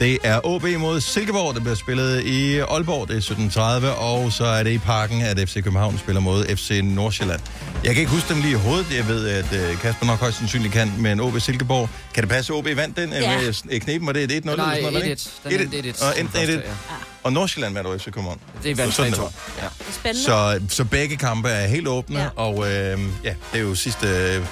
Det 0.00 0.18
er 0.24 0.40
OB 0.46 0.64
mod 0.78 1.00
Silkeborg, 1.00 1.54
der 1.54 1.60
bliver 1.60 1.74
spillet 1.74 2.22
i 2.24 2.58
Aalborg. 2.58 3.08
Det 3.08 3.16
er 3.16 3.80
17.30, 3.90 3.98
og 4.00 4.32
så 4.32 4.44
er 4.44 4.62
det 4.62 4.70
i 4.70 4.78
parken, 4.78 5.22
at 5.22 5.48
FC 5.48 5.54
København 5.54 5.98
spiller 5.98 6.20
mod 6.20 6.56
FC 6.56 6.80
Nordsjælland. 6.84 7.40
Jeg 7.84 7.94
kan 7.94 8.00
ikke 8.00 8.12
huske 8.12 8.34
dem 8.34 8.42
lige 8.42 8.50
i 8.50 8.54
hovedet. 8.54 8.86
Jeg 8.96 9.08
ved, 9.08 9.25
at 9.26 9.52
øh, 9.52 9.78
Kasper 9.80 10.06
nok 10.06 10.18
højst 10.18 10.38
sandsynligt 10.38 10.72
kan, 10.74 10.92
men 10.98 11.20
OB 11.20 11.40
Silkeborg. 11.40 11.88
Kan 12.14 12.22
det 12.22 12.30
passe, 12.30 12.52
at 12.52 12.56
OB 12.58 12.64
vandt 12.76 12.96
den? 12.96 13.12
Ja. 13.12 13.38
Med 13.64 13.80
knepen, 13.80 14.06
var 14.06 14.12
det 14.12 14.22
et 14.22 14.30
1-0? 14.30 14.50
eller 14.50 14.56
Nej, 14.56 14.80
sådan 14.80 14.82
noget, 14.92 14.94
var 14.94 15.00
det 15.00 15.28
1-1. 15.44 15.50
ikke? 15.50 15.64
Den 15.64 15.74
endte 15.74 15.90
1-1. 15.90 16.04
Og 16.06 16.20
endte 16.20 16.38
Den 16.38 16.48
1-1. 16.48 16.52
første, 16.52 16.68
ja. 16.68 16.94
Og 17.22 17.32
Nordsjælland 17.32 17.74
vandt 17.74 17.86
over 17.88 17.98
FC 17.98 18.04
København. 18.04 18.40
Det 18.62 18.78
vandt 18.78 18.94
Sådan 18.94 19.12
3-2. 19.14 19.20
var. 19.20 19.32
Ja. 19.62 19.68
Spændende. 19.92 20.24
Så, 20.24 20.60
så 20.68 20.84
begge 20.84 21.16
kampe 21.16 21.48
er 21.48 21.66
helt 21.66 21.88
åbne, 21.88 22.20
Ja. 22.20 22.28
og 22.36 22.58
øh, 22.72 23.00
ja, 23.24 23.34
det 23.52 23.58
er 23.58 23.58
jo 23.58 23.74
sidste 23.74 24.06
øh, 24.06 24.46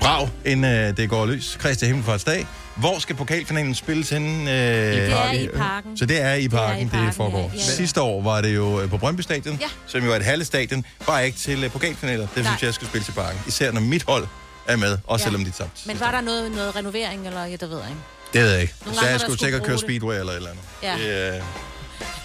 brag, 0.00 0.28
inden 0.44 0.64
øh, 0.72 0.96
det 0.96 1.08
går 1.10 1.26
løs. 1.26 1.56
Christi 1.60 1.86
Himmelfartsdag. 1.86 2.46
Hvor 2.76 2.98
skal 2.98 3.16
pokalfinalen 3.16 3.74
spilles 3.74 4.10
henne? 4.10 4.50
Øh, 4.50 4.56
Det 4.56 5.12
er 5.12 5.32
i 5.32 5.48
parken. 5.56 5.96
Så 5.98 6.06
det 6.06 6.20
er 6.20 6.34
i 6.34 6.48
parken, 6.48 6.82
det, 6.84 6.90
parken, 6.90 7.06
det 7.06 7.14
foregår. 7.14 7.50
ja, 7.54 7.58
ja. 7.58 7.62
Sidste 7.62 8.00
år 8.00 8.22
var 8.22 8.40
det 8.40 8.54
jo 8.54 8.80
øh, 8.80 8.90
på 8.90 8.96
Brøndby 8.98 9.20
Stadion, 9.20 9.56
Ja. 9.60 9.66
som 9.86 10.04
jo 10.04 10.12
er 10.12 10.16
et 10.16 10.24
halvstadion, 10.24 10.84
bare 11.06 11.26
ikke 11.26 11.38
til 11.38 11.64
øh, 11.64 11.70
pokalfinaler. 11.70 12.26
Det 12.34 12.36
Nej. 12.36 12.44
synes 12.44 12.62
jeg 12.62 12.74
skal 12.74 12.86
spille 12.88 13.04
til 13.04 13.12
parken. 13.12 13.40
Især 13.46 13.72
når 13.72 13.80
mit 13.80 14.04
hold 14.08 14.26
er 14.66 14.76
med, 14.76 14.98
også 15.06 15.22
Ja. 15.22 15.26
selvom 15.26 15.44
de 15.44 15.50
tabte. 15.50 15.80
Men 15.86 16.00
var 16.00 16.10
der 16.10 16.20
noget, 16.20 16.52
noget 16.52 16.76
renovering, 16.76 17.26
eller 17.26 17.44
ja, 17.44 17.52
det 17.56 17.70
ved 17.70 17.78
jeg 17.78 17.88
ikke. 17.88 18.00
Det 18.32 18.42
ved 18.42 18.50
jeg 18.52 18.60
ikke. 18.60 18.74
Nogle 18.84 18.98
Så 18.98 19.04
jeg 19.04 19.12
der 19.12 19.18
skulle 19.18 19.38
sikkert 19.38 19.62
køre 19.62 19.72
det. 19.76 19.80
speedway 19.80 20.18
eller 20.18 20.32
et 20.32 20.36
eller 20.36 20.50
andet. 20.50 20.64
Ja. 20.82 21.28
Øh, 21.30 21.34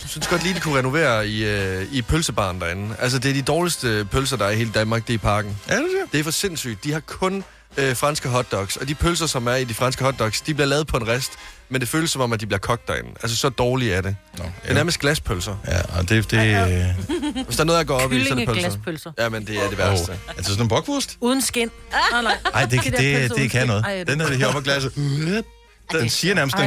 Jeg 0.02 0.10
synes 0.14 0.28
godt 0.28 0.44
lige, 0.44 0.56
de 0.56 0.60
kunne 0.60 0.78
renovere 0.78 1.28
i, 1.28 1.44
øh, 1.46 1.86
i 1.92 2.02
pølsebaren 2.02 2.62
derinde. 2.62 2.96
Altså, 3.00 3.20
det 3.20 3.30
er 3.30 3.34
de 3.34 3.42
dårligste 3.42 4.08
pølser, 4.12 4.38
der 4.38 4.46
er 4.46 4.50
i 4.50 4.56
hele 4.56 4.72
Danmark, 4.72 5.08
det 5.08 5.14
er 5.14 5.16
i 5.16 5.18
parken. 5.18 5.58
Er 5.68 5.76
det 5.76 5.86
det? 6.02 6.12
Det 6.12 6.20
er 6.20 6.24
for 6.24 6.32
sindssygt. 6.32 6.84
De 6.84 6.92
har 6.94 7.00
kun 7.00 7.44
øh, 7.78 7.96
franske 7.96 8.30
hotdogs, 8.30 8.78
og 8.78 8.88
de 8.88 8.96
pølser, 8.96 9.26
som 9.28 9.48
er 9.48 9.56
i 9.56 9.64
de 9.64 9.74
franske 9.74 10.04
hotdogs, 10.04 10.42
de 10.42 10.54
bliver 10.54 10.68
lavet 10.68 10.88
på 10.88 10.98
en 10.98 11.08
rest, 11.08 11.32
men 11.70 11.82
det 11.82 11.90
føles 11.90 12.12
som 12.12 12.22
om, 12.22 12.34
at 12.34 12.40
de 12.42 12.46
bliver 12.46 12.60
kogt 12.60 12.88
derinde. 12.88 13.10
Altså, 13.24 13.38
så 13.38 13.50
dårlige 13.50 13.94
er 13.94 14.02
det. 14.02 14.16
Nå, 14.38 14.44
Det 14.44 14.70
er 14.70 14.74
nærmest 14.74 15.00
glaspølser. 15.00 15.56
Ja, 15.68 15.82
og 16.00 16.10
det... 16.10 16.32
det 16.32 16.38
øh, 16.38 17.46
Hvis 17.46 17.56
der 17.56 17.64
er 17.64 17.66
noget, 17.66 17.78
jeg 17.80 17.88
går 17.88 18.00
op 18.00 18.12
i, 18.14 18.26
så 18.26 18.34
er 18.34 18.38
det 18.38 18.48
pølser. 18.48 18.54
Kyllingeglaspølser. 18.54 19.12
Ja, 19.20 19.30
men 19.30 19.48
det 19.48 19.58
er 19.64 19.70
det 19.70 19.78
værste. 19.78 20.10
Oh, 20.10 20.16
altså 20.38 20.52
sådan 20.52 20.66
en 20.66 20.70
bockwurst? 20.70 21.18
Uden 21.22 21.42
skin. 21.42 21.70
Nej, 22.12 22.22
nej. 22.22 22.38
Ej, 22.54 22.66
det, 22.66 22.84
De 22.84 22.92
det, 22.92 22.98
det, 23.00 23.32
det 23.36 23.50
kan 23.52 23.60
skin. 23.62 23.68
noget. 23.68 23.84
Ej, 23.86 24.04
Den 24.04 24.22
er 24.22 24.28
det 24.28 24.38
her 24.38 24.48
op 24.48 24.56
af 24.56 24.64
glasset. 24.64 24.94
Den 25.92 26.10
siger 26.10 26.36
nærmest, 26.36 26.58
den, 26.58 26.66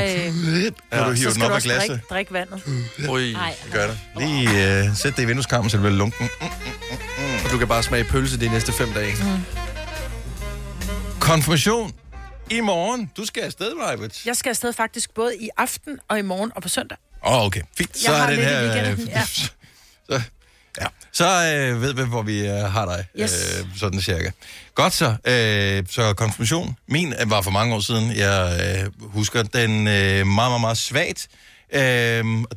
når 0.92 1.04
du 1.04 1.16
Så 1.16 1.20
hiver 1.20 1.30
den 1.30 1.34
skal 1.34 1.42
op 1.44 1.48
du 1.48 1.52
af 1.52 1.54
også 1.54 1.68
glasset. 1.68 1.88
drikke, 1.90 2.06
drikke 2.10 2.32
vandet. 2.32 2.62
Ui. 3.08 3.32
Nej. 3.32 3.54
Det 3.64 3.72
gør 3.72 3.86
det. 3.86 3.98
Lige 4.18 4.88
uh, 4.90 4.96
sæt 4.96 5.16
det 5.16 5.22
i 5.22 5.26
vindueskarmen, 5.26 5.70
så 5.70 5.76
det 5.76 5.82
bliver 5.82 5.96
lunken. 5.96 6.28
Mm. 6.40 6.46
Og 7.44 7.50
du 7.50 7.58
kan 7.58 7.68
bare 7.68 7.82
smage 7.82 8.04
pølse 8.04 8.40
de 8.40 8.48
næste 8.48 8.72
fem 8.72 8.92
dage. 8.92 9.14
Mm. 9.20 9.28
Konfirmation 11.24 11.92
i 12.50 12.60
morgen. 12.60 13.10
Du 13.16 13.24
skal 13.26 13.42
afsted, 13.42 13.74
Majbet. 13.74 14.26
Jeg 14.26 14.36
skal 14.36 14.50
afsted 14.50 14.72
faktisk 14.72 15.14
både 15.14 15.36
i 15.36 15.48
aften 15.56 15.98
og 16.08 16.18
i 16.18 16.22
morgen 16.22 16.52
og 16.56 16.62
på 16.62 16.68
søndag. 16.68 16.98
Åh, 17.26 17.32
oh, 17.32 17.46
okay. 17.46 17.60
Fint. 17.78 17.98
Så 17.98 18.10
Jeg 18.12 18.20
har 18.20 18.26
er 18.26 18.30
den 18.30 18.38
lidt 18.38 18.48
i 18.50 18.52
her... 18.54 18.62
weekenden, 18.74 19.08
ja. 19.16 19.24
så, 19.24 19.50
ja. 20.80 20.86
så 21.12 21.24
øh, 21.56 21.82
ved 21.82 21.94
vi, 21.94 22.02
hvor 22.02 22.22
vi 22.22 22.46
øh, 22.46 22.54
har 22.54 22.84
dig. 22.86 23.06
Yes. 23.20 23.56
Øh, 23.60 23.66
sådan 23.78 24.00
cirka. 24.00 24.30
Godt 24.74 24.92
så. 24.92 25.06
Øh, 25.24 25.84
så 25.90 26.14
konfirmation. 26.16 26.76
Min 26.88 27.14
øh, 27.20 27.30
var 27.30 27.40
for 27.42 27.50
mange 27.50 27.74
år 27.74 27.80
siden. 27.80 28.16
Jeg 28.16 28.60
øh, 28.84 29.10
husker 29.12 29.42
den 29.42 29.70
øh, 29.88 30.26
meget, 30.26 30.26
meget, 30.26 30.60
meget 30.60 30.78
svagt. 30.78 31.28
Øh, 31.72 31.80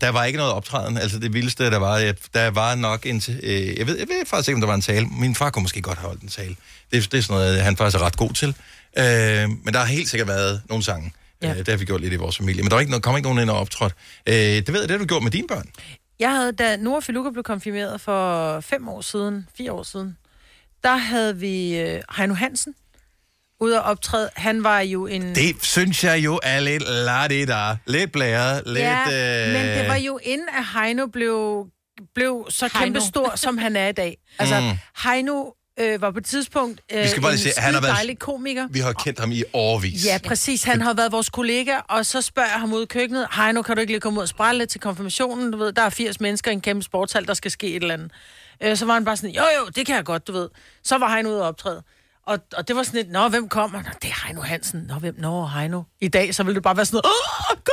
der 0.01 0.09
var 0.09 0.23
ikke 0.25 0.37
noget 0.37 0.53
optræden. 0.53 0.97
Altså 0.97 1.19
det 1.19 1.33
vildeste, 1.33 1.71
der 1.71 1.77
var, 1.77 1.97
jeg- 1.97 2.15
der 2.33 2.49
var 2.49 2.75
nok 2.75 3.05
en... 3.05 3.21
Øh, 3.43 3.77
jeg, 3.77 3.87
ved, 3.87 3.97
jeg 3.97 4.07
ved 4.07 4.25
faktisk 4.25 4.49
ikke, 4.49 4.55
om 4.55 4.61
der 4.61 4.67
var 4.67 4.75
en 4.75 4.81
tale. 4.81 5.07
Min 5.07 5.35
far 5.35 5.49
kunne 5.49 5.63
måske 5.63 5.81
godt 5.81 5.97
have 5.97 6.07
holdt 6.07 6.21
en 6.21 6.29
tale. 6.29 6.55
Det, 6.91 7.11
det 7.11 7.17
er 7.17 7.21
sådan 7.21 7.33
noget, 7.41 7.61
han 7.61 7.77
faktisk 7.77 7.97
er 8.01 8.05
ret 8.05 8.17
god 8.17 8.33
til. 8.33 8.47
Øh, 8.97 9.03
men 9.63 9.73
der 9.73 9.79
har 9.79 9.85
helt 9.85 10.09
sikkert 10.09 10.27
været 10.27 10.61
nogle 10.69 10.83
sange. 10.83 11.13
Ja. 11.41 11.49
Øh, 11.51 11.57
det 11.57 11.67
har 11.67 11.77
vi 11.77 11.85
gjort 11.85 12.01
lidt 12.01 12.13
i 12.13 12.15
vores 12.15 12.37
familie. 12.37 12.61
Men 12.63 12.69
der 12.69 12.75
var 12.75 12.79
ikke, 12.79 12.91
noget- 12.91 13.03
kom 13.03 13.15
ikke 13.17 13.27
nogen 13.27 13.39
ind 13.41 13.49
og 13.49 13.59
optrådt. 13.59 13.93
Øh, 14.27 14.33
det 14.35 14.73
ved 14.73 14.79
jeg, 14.79 14.89
det 14.89 14.91
har 14.91 14.97
du 14.97 15.05
gjort 15.05 15.23
med 15.23 15.31
dine 15.31 15.47
børn. 15.47 15.69
Jeg 16.19 16.31
havde, 16.35 16.51
da 16.51 16.75
Nora 16.77 16.99
Filuka 16.99 17.29
blev 17.29 17.43
konfirmeret 17.43 18.01
for 18.01 18.59
fem 18.59 18.87
år 18.89 19.01
siden, 19.01 19.47
fire 19.57 19.71
år 19.71 19.83
siden, 19.83 20.17
der 20.83 20.95
havde 20.95 21.37
vi 21.37 21.77
øh, 21.77 22.01
Heino 22.17 22.33
Hansen 22.33 22.73
ude 23.59 23.83
og 23.83 23.91
optræde. 23.91 24.29
Han 24.35 24.63
var 24.63 24.79
jo 24.79 25.05
en... 25.07 25.35
Det 25.35 25.55
synes 25.61 26.03
jeg 26.03 26.19
jo 26.25 26.39
er 26.43 26.59
lidt 26.59 26.83
la 26.89 27.27
Lidt 27.87 28.11
blæret, 28.11 28.63
lidt... 28.65 28.79
ja, 28.79 29.47
øh... 29.47 29.53
men 29.53 29.77
det 29.79 29.87
var 29.89 29.95
jo 29.95 30.19
inden, 30.23 30.47
at 30.57 30.65
Heino 30.81 31.07
blev, 31.07 31.67
blev 32.15 32.47
så 32.49 32.69
Heino. 32.73 32.85
kæmpe 32.85 33.01
stor, 33.01 33.35
som 33.35 33.57
han 33.57 33.75
er 33.75 33.87
i 33.87 33.91
dag. 33.91 34.17
Altså, 34.39 34.59
mm. 34.59 34.77
Heino 35.03 35.43
øh, 35.79 36.01
var 36.01 36.11
på 36.11 36.17
et 36.17 36.25
tidspunkt 36.25 36.81
øh, 36.91 37.03
Vi 37.03 37.07
skal 37.07 37.21
bare 37.21 37.31
en 37.31 37.37
se, 37.37 37.49
han 37.57 37.73
har 37.73 37.81
været- 37.81 37.93
dejlig 37.95 38.19
komiker. 38.19 38.67
Vi 38.69 38.79
har 38.79 38.93
kendt 38.93 39.19
ham 39.19 39.31
i 39.31 39.43
årvis. 39.53 40.05
Ja, 40.05 40.19
præcis. 40.25 40.63
Han 40.63 40.81
har 40.81 40.93
været 40.93 41.11
vores 41.11 41.29
kollega, 41.29 41.77
og 41.89 42.05
så 42.05 42.21
spørger 42.21 42.49
jeg 42.49 42.59
ham 42.59 42.73
ud 42.73 42.83
i 42.83 42.85
køkkenet, 42.85 43.27
Heino, 43.35 43.61
kan 43.61 43.75
du 43.75 43.79
ikke 43.81 43.93
lige 43.93 44.01
komme 44.01 44.17
ud 44.19 44.23
og 44.23 44.29
sprælle 44.29 44.59
lidt 44.59 44.69
til 44.69 44.81
konfirmationen? 44.81 45.51
Du 45.51 45.57
ved, 45.57 45.71
der 45.71 45.81
er 45.81 45.89
80 45.89 46.19
mennesker 46.19 46.51
i 46.51 46.53
en 46.53 46.61
kæmpe 46.61 46.83
sportshal, 46.83 47.27
der 47.27 47.33
skal 47.33 47.51
ske 47.51 47.67
et 47.67 47.81
eller 47.81 47.93
andet. 47.93 48.11
Øh, 48.63 48.77
så 48.77 48.85
var 48.85 48.93
han 48.93 49.05
bare 49.05 49.17
sådan, 49.17 49.29
jo 49.29 49.41
jo, 49.59 49.67
det 49.75 49.85
kan 49.85 49.95
jeg 49.95 50.05
godt, 50.05 50.27
du 50.27 50.31
ved. 50.31 50.49
Så 50.83 50.97
var 50.97 51.13
Heino 51.13 51.29
ude 51.29 51.41
og 51.41 51.47
optræde. 51.47 51.83
Og, 52.27 52.39
og 52.57 52.67
det 52.67 52.75
var 52.75 52.83
sådan 52.83 52.97
lidt, 52.97 53.11
nå, 53.11 53.27
hvem 53.27 53.49
kommer? 53.49 53.81
Nå, 53.83 53.89
det 54.01 54.09
er 54.09 54.25
Heino 54.25 54.41
Hansen. 54.41 54.85
Nå, 54.87 54.93
hvem? 54.95 55.15
Nå, 55.17 55.47
Heino. 55.47 55.81
I 56.01 56.07
dag, 56.07 56.35
så 56.35 56.43
ville 56.43 56.55
det 56.55 56.63
bare 56.63 56.77
være 56.77 56.85
sådan, 56.85 56.97
åh, 57.05 57.11
kommer 57.11 57.55
Heino! 57.55 57.66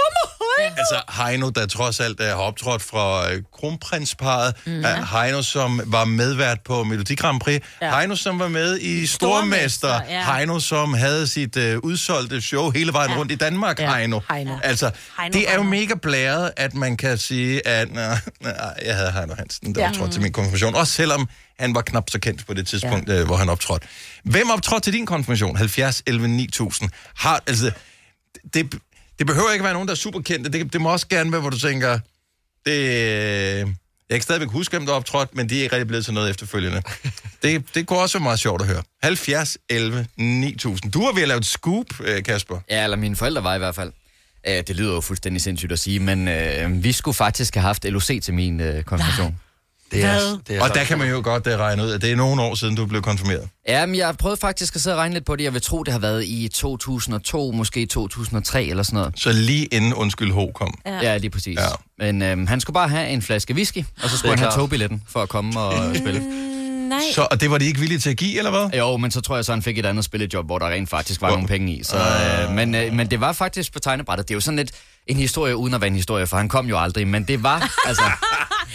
Altså 0.77 1.03
Heino, 1.23 1.49
der 1.49 1.67
trods 1.67 2.01
alt 2.01 2.21
er 2.21 2.29
har 2.29 2.43
optrådt 2.43 2.83
fra 2.83 3.33
øh, 3.33 3.43
kronprinsparet. 3.53 4.55
Mm. 4.67 4.85
Heino, 5.13 5.43
som 5.43 5.81
var 5.87 6.05
medvært 6.05 6.61
på 6.61 6.85
Melodi 6.85 7.15
Grand 7.15 7.41
Prix. 7.41 7.63
Ja. 7.83 7.99
Heino, 7.99 8.17
som 8.17 8.39
var 8.39 8.49
med 8.49 8.81
i 8.81 9.07
Stormester. 9.07 9.89
Stormester, 9.89 10.15
ja. 10.15 10.37
Heino, 10.37 10.61
som 10.61 10.95
havde 10.95 11.27
sit 11.27 11.57
øh, 11.57 11.79
udsolgte 11.79 12.41
show 12.41 12.71
hele 12.71 12.93
vejen 12.93 13.11
ja. 13.11 13.17
rundt 13.17 13.33
i 13.33 13.35
Danmark. 13.35 13.81
Ja. 13.81 13.95
Heino. 13.97 14.21
Heino. 14.31 14.57
Altså, 14.63 14.91
Heino, 15.21 15.33
det 15.33 15.51
er 15.51 15.55
jo 15.55 15.63
mega 15.63 15.95
blæret, 16.03 16.53
at 16.57 16.75
man 16.75 16.97
kan 16.97 17.19
sige, 17.19 17.69
at 17.69 17.93
nej, 17.93 18.19
nej, 18.41 18.75
jeg 18.85 18.97
havde 18.97 19.13
Heino 19.13 19.35
Hansen, 19.35 19.75
der. 19.75 19.81
Ja. 19.81 19.89
optrådte 19.89 20.13
til 20.13 20.23
min 20.23 20.33
konfirmation. 20.33 20.75
Også 20.75 20.93
selvom 20.93 21.29
han 21.59 21.75
var 21.75 21.81
knap 21.81 22.11
så 22.11 22.19
kendt 22.19 22.47
på 22.47 22.55
det 22.55 22.67
tidspunkt, 22.67 23.09
ja. 23.09 23.15
øh, 23.15 23.27
hvor 23.27 23.37
han 23.37 23.49
optrådte. 23.49 23.87
Hvem 24.25 24.51
optrådte 24.51 24.85
til 24.85 24.93
din 24.93 25.07
konfirmation? 25.07 25.57
70, 25.57 26.03
11, 26.07 26.29
9000. 26.29 26.91
Har, 27.17 27.43
altså, 27.47 27.71
det, 28.55 28.75
det 29.19 29.27
behøver 29.27 29.53
ikke 29.53 29.65
være 29.65 29.73
nogen, 29.73 29.89
der 29.89 29.95
er 29.95 29.99
super 29.99 30.21
kendte. 30.21 30.51
Det, 30.51 30.73
det 30.73 30.81
må 30.81 30.93
også 30.93 31.09
gerne 31.09 31.33
være, 31.33 31.41
hvor 31.41 31.51
du 31.51 31.59
tænker, 31.59 31.99
det, 32.67 32.75
jeg 34.09 34.17
kan 34.17 34.23
stadigvæk 34.23 34.49
huske, 34.49 34.77
hvem 34.77 34.87
der 34.87 34.93
optrådte, 34.93 35.37
men 35.37 35.49
de 35.49 35.59
er 35.59 35.63
ikke 35.63 35.75
rigtig 35.75 35.89
blevet 35.89 36.05
til 36.05 36.15
noget 36.15 36.31
efterfølgende. 36.31 36.83
det, 37.43 37.65
det 37.75 37.87
kunne 37.87 37.99
også 37.99 38.19
være 38.19 38.23
meget 38.23 38.39
sjovt 38.39 38.63
at 38.63 38.69
høre. 38.69 38.83
70, 39.03 39.59
11, 39.69 40.07
9000. 40.17 40.93
Du 40.93 41.05
har 41.05 41.13
ved 41.13 41.23
at 41.23 41.29
lave 41.29 41.39
et 41.39 41.47
scoop, 41.47 41.87
øh, 42.01 42.23
Kasper. 42.23 42.61
Ja, 42.71 42.85
eller 42.85 42.97
mine 42.97 43.17
forældre 43.17 43.45
var 43.45 43.55
i 43.55 43.59
hvert 43.59 43.75
fald. 43.75 43.93
Det 44.47 44.77
lyder 44.77 44.95
jo 44.95 45.01
fuldstændig 45.01 45.43
sindssygt 45.43 45.73
at 45.73 45.79
sige, 45.79 46.01
men 46.01 46.29
øh, 46.29 46.85
vi 46.85 46.93
skulle 46.93 47.15
faktisk 47.15 47.55
have 47.55 47.63
haft 47.63 47.85
LOC 47.85 48.21
til 48.23 48.35
min 48.35 48.61
øh, 48.61 48.83
konfirmation. 48.83 49.39
Det 49.93 50.05
er, 50.05 50.39
det 50.49 50.57
er 50.57 50.63
Og 50.63 50.75
der 50.75 50.85
kan 50.85 50.99
man 50.99 51.09
jo 51.11 51.21
godt 51.25 51.47
uh, 51.47 51.53
regne 51.53 51.83
ud, 51.83 51.91
at 51.91 52.03
det 52.03 52.13
er 52.13 52.17
nogle 52.17 52.43
år 52.43 52.55
siden, 52.55 52.75
du 52.75 52.87
blev 52.87 53.03
konfirmeret. 53.03 53.49
Ja, 53.69 53.87
men 53.87 53.95
jeg 53.97 54.17
prøvede 54.17 54.41
faktisk 54.41 54.75
at 54.77 54.81
sidde 54.83 54.97
og 54.97 55.01
regne 55.01 55.15
lidt 55.15 55.27
på 55.27 55.37
det. 55.37 55.45
Jeg 55.45 55.53
vil 55.55 55.63
tro, 55.63 55.83
det 55.83 55.93
har 55.93 55.99
været 55.99 56.25
i 56.25 56.49
2002, 56.55 57.51
måske 57.53 57.87
2003 57.87 58.65
eller 58.65 58.83
sådan 58.83 58.97
noget. 58.97 59.13
Så 59.17 59.33
lige 59.33 59.65
inden 59.65 59.95
Undskyld 59.95 60.33
Ho 60.33 60.47
kom. 60.55 60.75
Ja. 60.87 60.99
Ja, 61.03 61.17
lige 61.17 61.31
præcis. 61.31 61.59
Ja. 61.59 61.67
Men 62.05 62.23
øhm, 62.23 62.47
han 62.47 62.61
skulle 62.61 62.75
bare 62.75 62.89
have 62.89 63.09
en 63.09 63.23
flaske 63.23 63.55
whisky, 63.55 63.85
og 64.03 64.11
så 64.11 64.19
skulle 64.19 64.31
han 64.31 64.39
have 64.39 64.53
togbilletten 64.53 65.03
for 65.09 65.23
at 65.23 65.29
komme 65.29 65.61
og 65.61 65.97
spille. 65.97 66.21
Mm, 66.21 66.27
nej. 66.89 66.99
Så, 67.15 67.27
og 67.31 67.41
det 67.41 67.51
var 67.51 67.59
de 67.59 67.65
ikke 67.67 67.81
villige 67.81 67.99
til 67.99 68.11
at 68.11 68.17
give, 68.17 68.39
eller 68.39 68.51
hvad? 68.51 68.79
Jo, 68.79 68.97
men 68.97 69.11
så 69.11 69.21
tror 69.21 69.35
jeg 69.37 69.45
så, 69.45 69.53
han 69.53 69.63
fik 69.63 69.79
et 69.79 69.87
andet 69.87 70.05
spillejob, 70.05 70.47
hvor 70.47 70.59
der 70.59 70.67
rent 70.67 70.91
faktisk 70.91 71.21
var 71.21 71.29
Hvor- 71.29 71.37
nogle 71.37 71.49
penge 71.49 71.73
i. 71.77 71.83
Så, 71.83 71.97
Ah. 71.97 72.45
øh, 72.51 72.55
men, 72.57 72.75
øh, 72.75 72.93
men 72.93 73.11
det 73.11 73.21
var 73.21 73.33
faktisk 73.33 73.73
på 73.73 73.79
tegnebrættet. 73.79 74.29
Det 74.29 74.35
er 74.35 74.37
jo 74.37 74.41
sådan 74.41 74.57
lidt 74.57 74.71
en 75.07 75.17
historie 75.17 75.57
uden 75.57 75.75
at 75.75 75.81
være 75.81 75.89
en 75.89 75.97
historie, 75.97 76.27
for 76.27 76.37
han 76.37 76.49
kom 76.49 76.67
jo 76.67 76.79
aldrig. 76.81 77.09
Men 77.09 77.25
det 77.25 77.43
var, 77.43 77.75
altså... 77.87 78.03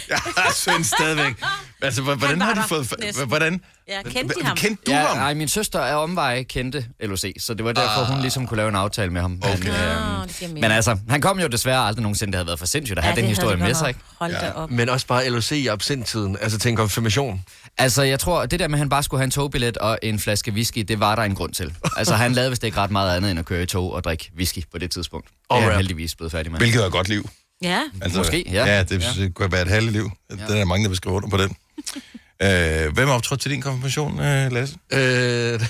Jeg 0.08 0.20
synes 0.54 0.86
stadigvæk. 0.86 1.34
Altså, 1.82 2.02
hvordan 2.02 2.40
har 2.40 2.54
de 2.54 2.62
fået... 2.68 2.94
næsten. 3.00 3.28
Hvordan? 3.28 3.60
Ja, 3.88 4.02
kendte 4.02 4.34
de 4.40 4.44
ham? 4.44 4.56
Kendte 4.56 4.82
du 4.86 4.90
ja, 4.92 5.06
ham? 5.06 5.16
nej, 5.16 5.34
min 5.34 5.48
søster 5.48 5.80
af 5.80 6.02
omveje 6.02 6.42
kendte 6.42 6.86
LOC, 7.02 7.24
så 7.38 7.54
det 7.54 7.64
var 7.64 7.72
derfor, 7.72 8.04
hun 8.12 8.20
ligesom 8.20 8.46
kunne 8.46 8.56
lave 8.56 8.68
en 8.68 8.76
aftale 8.76 9.12
med 9.12 9.20
ham. 9.20 9.42
Okay. 9.42 9.58
Men, 9.58 9.68
Ah, 9.70 10.20
øhm, 10.22 10.28
giver 10.28 10.48
mening. 10.48 10.60
men 10.60 10.70
altså, 10.72 10.98
han 11.08 11.20
kom 11.20 11.40
jo 11.40 11.46
desværre 11.46 11.86
aldrig 11.86 12.02
nogensinde. 12.02 12.32
Det 12.32 12.36
havde 12.38 12.46
været 12.46 12.58
for 12.58 12.66
sindssygt 12.66 12.98
at 12.98 13.04
have 13.04 13.10
Ja, 13.10 13.14
den 13.16 13.24
det 13.30 13.36
havde 13.36 13.48
historie 13.50 13.56
med 13.68 13.74
sig, 13.74 13.88
ikke? 13.88 14.00
Hold 14.18 14.32
da 14.32 14.52
op. 14.54 14.70
Men 14.70 14.88
også 14.88 15.06
bare 15.06 15.28
LOC 15.28 15.52
i 15.52 15.66
absenttiden, 15.66 16.36
altså 16.40 16.58
til 16.58 16.68
en 16.68 16.76
konfirmation. 16.76 17.44
Altså, 17.78 18.02
jeg 18.02 18.20
tror, 18.20 18.46
det 18.46 18.60
der 18.60 18.68
med, 18.68 18.74
at 18.74 18.78
han 18.78 18.88
bare 18.88 19.02
skulle 19.02 19.18
have 19.18 19.24
en 19.24 19.30
togbillet 19.30 19.76
og 19.76 19.98
en 20.02 20.18
flaske 20.18 20.52
whisky, 20.52 20.78
det 20.88 21.00
var 21.00 21.14
der 21.14 21.22
en 21.22 21.34
grund 21.34 21.52
til. 21.52 21.74
Altså, 21.96 22.14
han 22.14 22.32
lavede 22.32 22.50
vist 22.50 22.64
ikke 22.64 22.76
ret 22.78 22.90
meget 22.90 23.16
andet 23.16 23.30
end 23.30 23.38
at 23.38 23.44
køre 23.46 23.62
i 23.62 23.66
tog 23.66 23.92
og 23.92 24.04
drikke 24.04 24.30
whisky 24.36 24.58
på 24.72 24.78
det 24.78 24.90
tidspunkt. 24.90 25.26
Det 25.28 25.34
er 25.50 25.54
Og 25.54 25.62
han 25.62 25.76
heldigvis 25.76 26.14
blevet 26.14 26.32
færdig 26.32 26.52
med. 26.52 26.60
Hvilket 26.60 26.82
er 26.82 26.86
et 26.86 26.92
godt 26.92 27.08
liv. 27.08 27.28
Ja. 27.62 27.82
Altså, 28.02 28.18
Måske, 28.18 28.44
ja. 28.50 28.64
Ja, 28.64 28.82
det, 28.82 29.18
ja. 29.18 29.28
kunne 29.28 29.52
være 29.52 29.62
et 29.62 29.68
halvt 29.68 29.92
liv. 29.92 30.10
Ja. 30.30 30.46
Der 30.48 30.60
er 30.60 30.64
mange, 30.64 30.84
der 30.84 30.88
vil 30.88 30.96
skrive 30.96 31.14
under 31.14 31.28
på 31.28 31.36
den. 31.36 31.56
Øh, 32.42 32.92
hvem 32.92 33.08
optrådte 33.08 33.42
til 33.42 33.50
din 33.50 33.60
konfirmation, 33.60 34.20
øh, 34.20 34.52
Lasse? 34.52 34.76
Øh, 34.92 35.60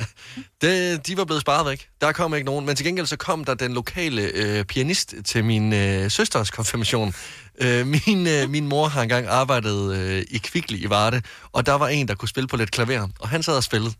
det, 0.62 1.06
de 1.06 1.16
var 1.16 1.24
blevet 1.24 1.40
sparet 1.40 1.66
væk. 1.66 1.88
Der 2.00 2.12
kom 2.12 2.34
ikke 2.34 2.46
nogen. 2.46 2.66
Men 2.66 2.76
til 2.76 2.86
gengæld 2.86 3.06
så 3.06 3.16
kom 3.16 3.44
der 3.44 3.54
den 3.54 3.74
lokale 3.74 4.22
øh, 4.22 4.64
pianist 4.64 5.14
til 5.24 5.44
min 5.44 5.72
øh, 5.72 6.10
søsters 6.10 6.50
konfirmation. 6.50 7.14
Øh, 7.60 7.86
min, 7.86 8.26
øh, 8.26 8.50
min 8.50 8.68
mor 8.68 8.88
har 8.88 9.02
engang 9.02 9.26
arbejdet 9.26 9.96
øh, 9.96 10.24
i 10.30 10.38
Kvickly 10.38 10.76
i 10.76 10.90
Varde, 10.90 11.22
og 11.52 11.66
der 11.66 11.72
var 11.72 11.88
en, 11.88 12.08
der 12.08 12.14
kunne 12.14 12.28
spille 12.28 12.48
på 12.48 12.56
lidt 12.56 12.70
klaver, 12.70 13.08
og 13.20 13.28
han 13.28 13.42
sad 13.42 13.56
og 13.56 13.64
spillede. 13.64 13.92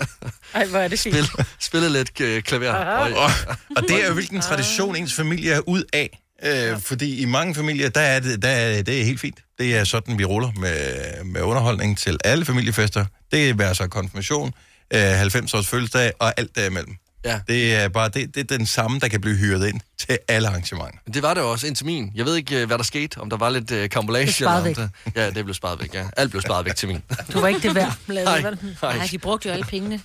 Ej, 0.54 0.66
hvor 0.66 0.78
er 0.78 0.88
det 0.88 0.98
fint. 0.98 1.16
Spil, 1.16 1.46
spillede 1.58 1.92
lidt 1.92 2.20
øh, 2.20 2.42
klaver. 2.42 2.74
Aha. 2.74 3.14
Og, 3.14 3.30
og 3.76 3.82
det 3.82 4.02
er 4.02 4.06
jo 4.06 4.14
hvilken 4.14 4.40
tradition 4.40 4.96
ens 4.96 5.14
familie 5.14 5.52
er 5.52 5.60
ud 5.68 5.84
af. 5.92 6.21
Øh, 6.44 6.80
fordi 6.80 7.20
i 7.20 7.24
mange 7.24 7.54
familier, 7.54 7.88
der 7.88 8.00
er 8.00 8.20
det, 8.20 8.42
der 8.42 8.48
er, 8.48 8.82
det 8.82 9.00
er 9.00 9.04
helt 9.04 9.20
fint. 9.20 9.38
Det 9.58 9.76
er 9.76 9.84
sådan, 9.84 10.18
vi 10.18 10.24
ruller 10.24 10.52
med, 10.56 11.24
med 11.24 11.40
underholdning 11.40 11.98
til 11.98 12.18
alle 12.24 12.44
familiefester. 12.44 13.04
Det 13.32 13.48
er 13.50 13.54
være 13.54 13.74
så 13.74 13.86
konfirmation, 13.88 14.52
øh, 14.94 15.22
90-års 15.22 15.66
fødselsdag 15.66 16.12
og 16.18 16.34
alt 16.40 16.56
derimellem. 16.56 16.94
Ja. 17.24 17.40
Det 17.48 17.74
er 17.74 17.88
bare 17.88 18.08
det, 18.08 18.34
det 18.34 18.40
er 18.52 18.56
den 18.56 18.66
samme, 18.66 19.00
der 19.00 19.08
kan 19.08 19.20
blive 19.20 19.36
hyret 19.36 19.68
ind 19.68 19.80
til 20.06 20.18
alle 20.28 20.48
arrangementer. 20.48 20.98
Det 21.14 21.22
var 21.22 21.34
det 21.34 21.42
også 21.42 21.66
indtil 21.66 21.86
min. 21.86 22.12
Jeg 22.14 22.24
ved 22.24 22.36
ikke, 22.36 22.60
øh, 22.60 22.66
hvad 22.66 22.78
der 22.78 22.84
skete. 22.84 23.18
Om 23.18 23.30
der 23.30 23.36
var 23.36 23.50
lidt 23.50 23.70
øh, 23.70 23.90
kambolage. 23.90 24.26
Det 24.26 24.34
der- 24.76 24.88
Ja, 25.16 25.30
det 25.30 25.44
blev 25.44 25.54
sparet 25.54 25.80
væk, 25.80 25.94
ja. 25.94 26.04
Alt 26.16 26.30
blev 26.30 26.42
sparet 26.42 26.64
væk 26.66 26.74
til 26.76 26.88
min. 26.88 27.02
Du 27.32 27.40
var 27.40 27.48
ikke 27.48 27.60
det 27.60 27.74
værd, 27.74 27.94
Nej, 28.08 28.24
nej. 28.24 28.54
Nej, 28.82 29.08
de 29.10 29.18
brugte 29.18 29.48
jo 29.48 29.52
alle 29.52 29.64
pengene. 29.64 30.00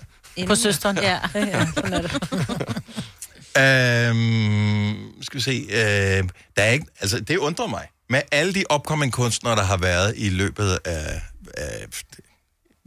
På 0.47 0.56
søsteren? 0.56 0.97
Ja. 0.97 1.19
ja 1.36 1.67
sådan 1.76 1.93
er 1.93 2.02
det. 2.02 2.12
Øhm, 3.59 5.21
skal 5.21 5.37
vi 5.37 5.41
se. 5.41 5.67
Øh, 5.69 6.29
der 6.57 6.63
er 6.63 6.69
ikke, 6.69 6.85
altså, 6.99 7.19
det 7.19 7.37
undrer 7.37 7.67
mig. 7.67 7.87
Med 8.09 8.21
alle 8.31 8.53
de 8.53 8.63
upcoming 8.73 9.13
kunstnere, 9.13 9.55
der 9.55 9.63
har 9.63 9.77
været 9.77 10.13
i 10.17 10.29
løbet 10.29 10.77
af, 10.85 11.21
af 11.57 11.85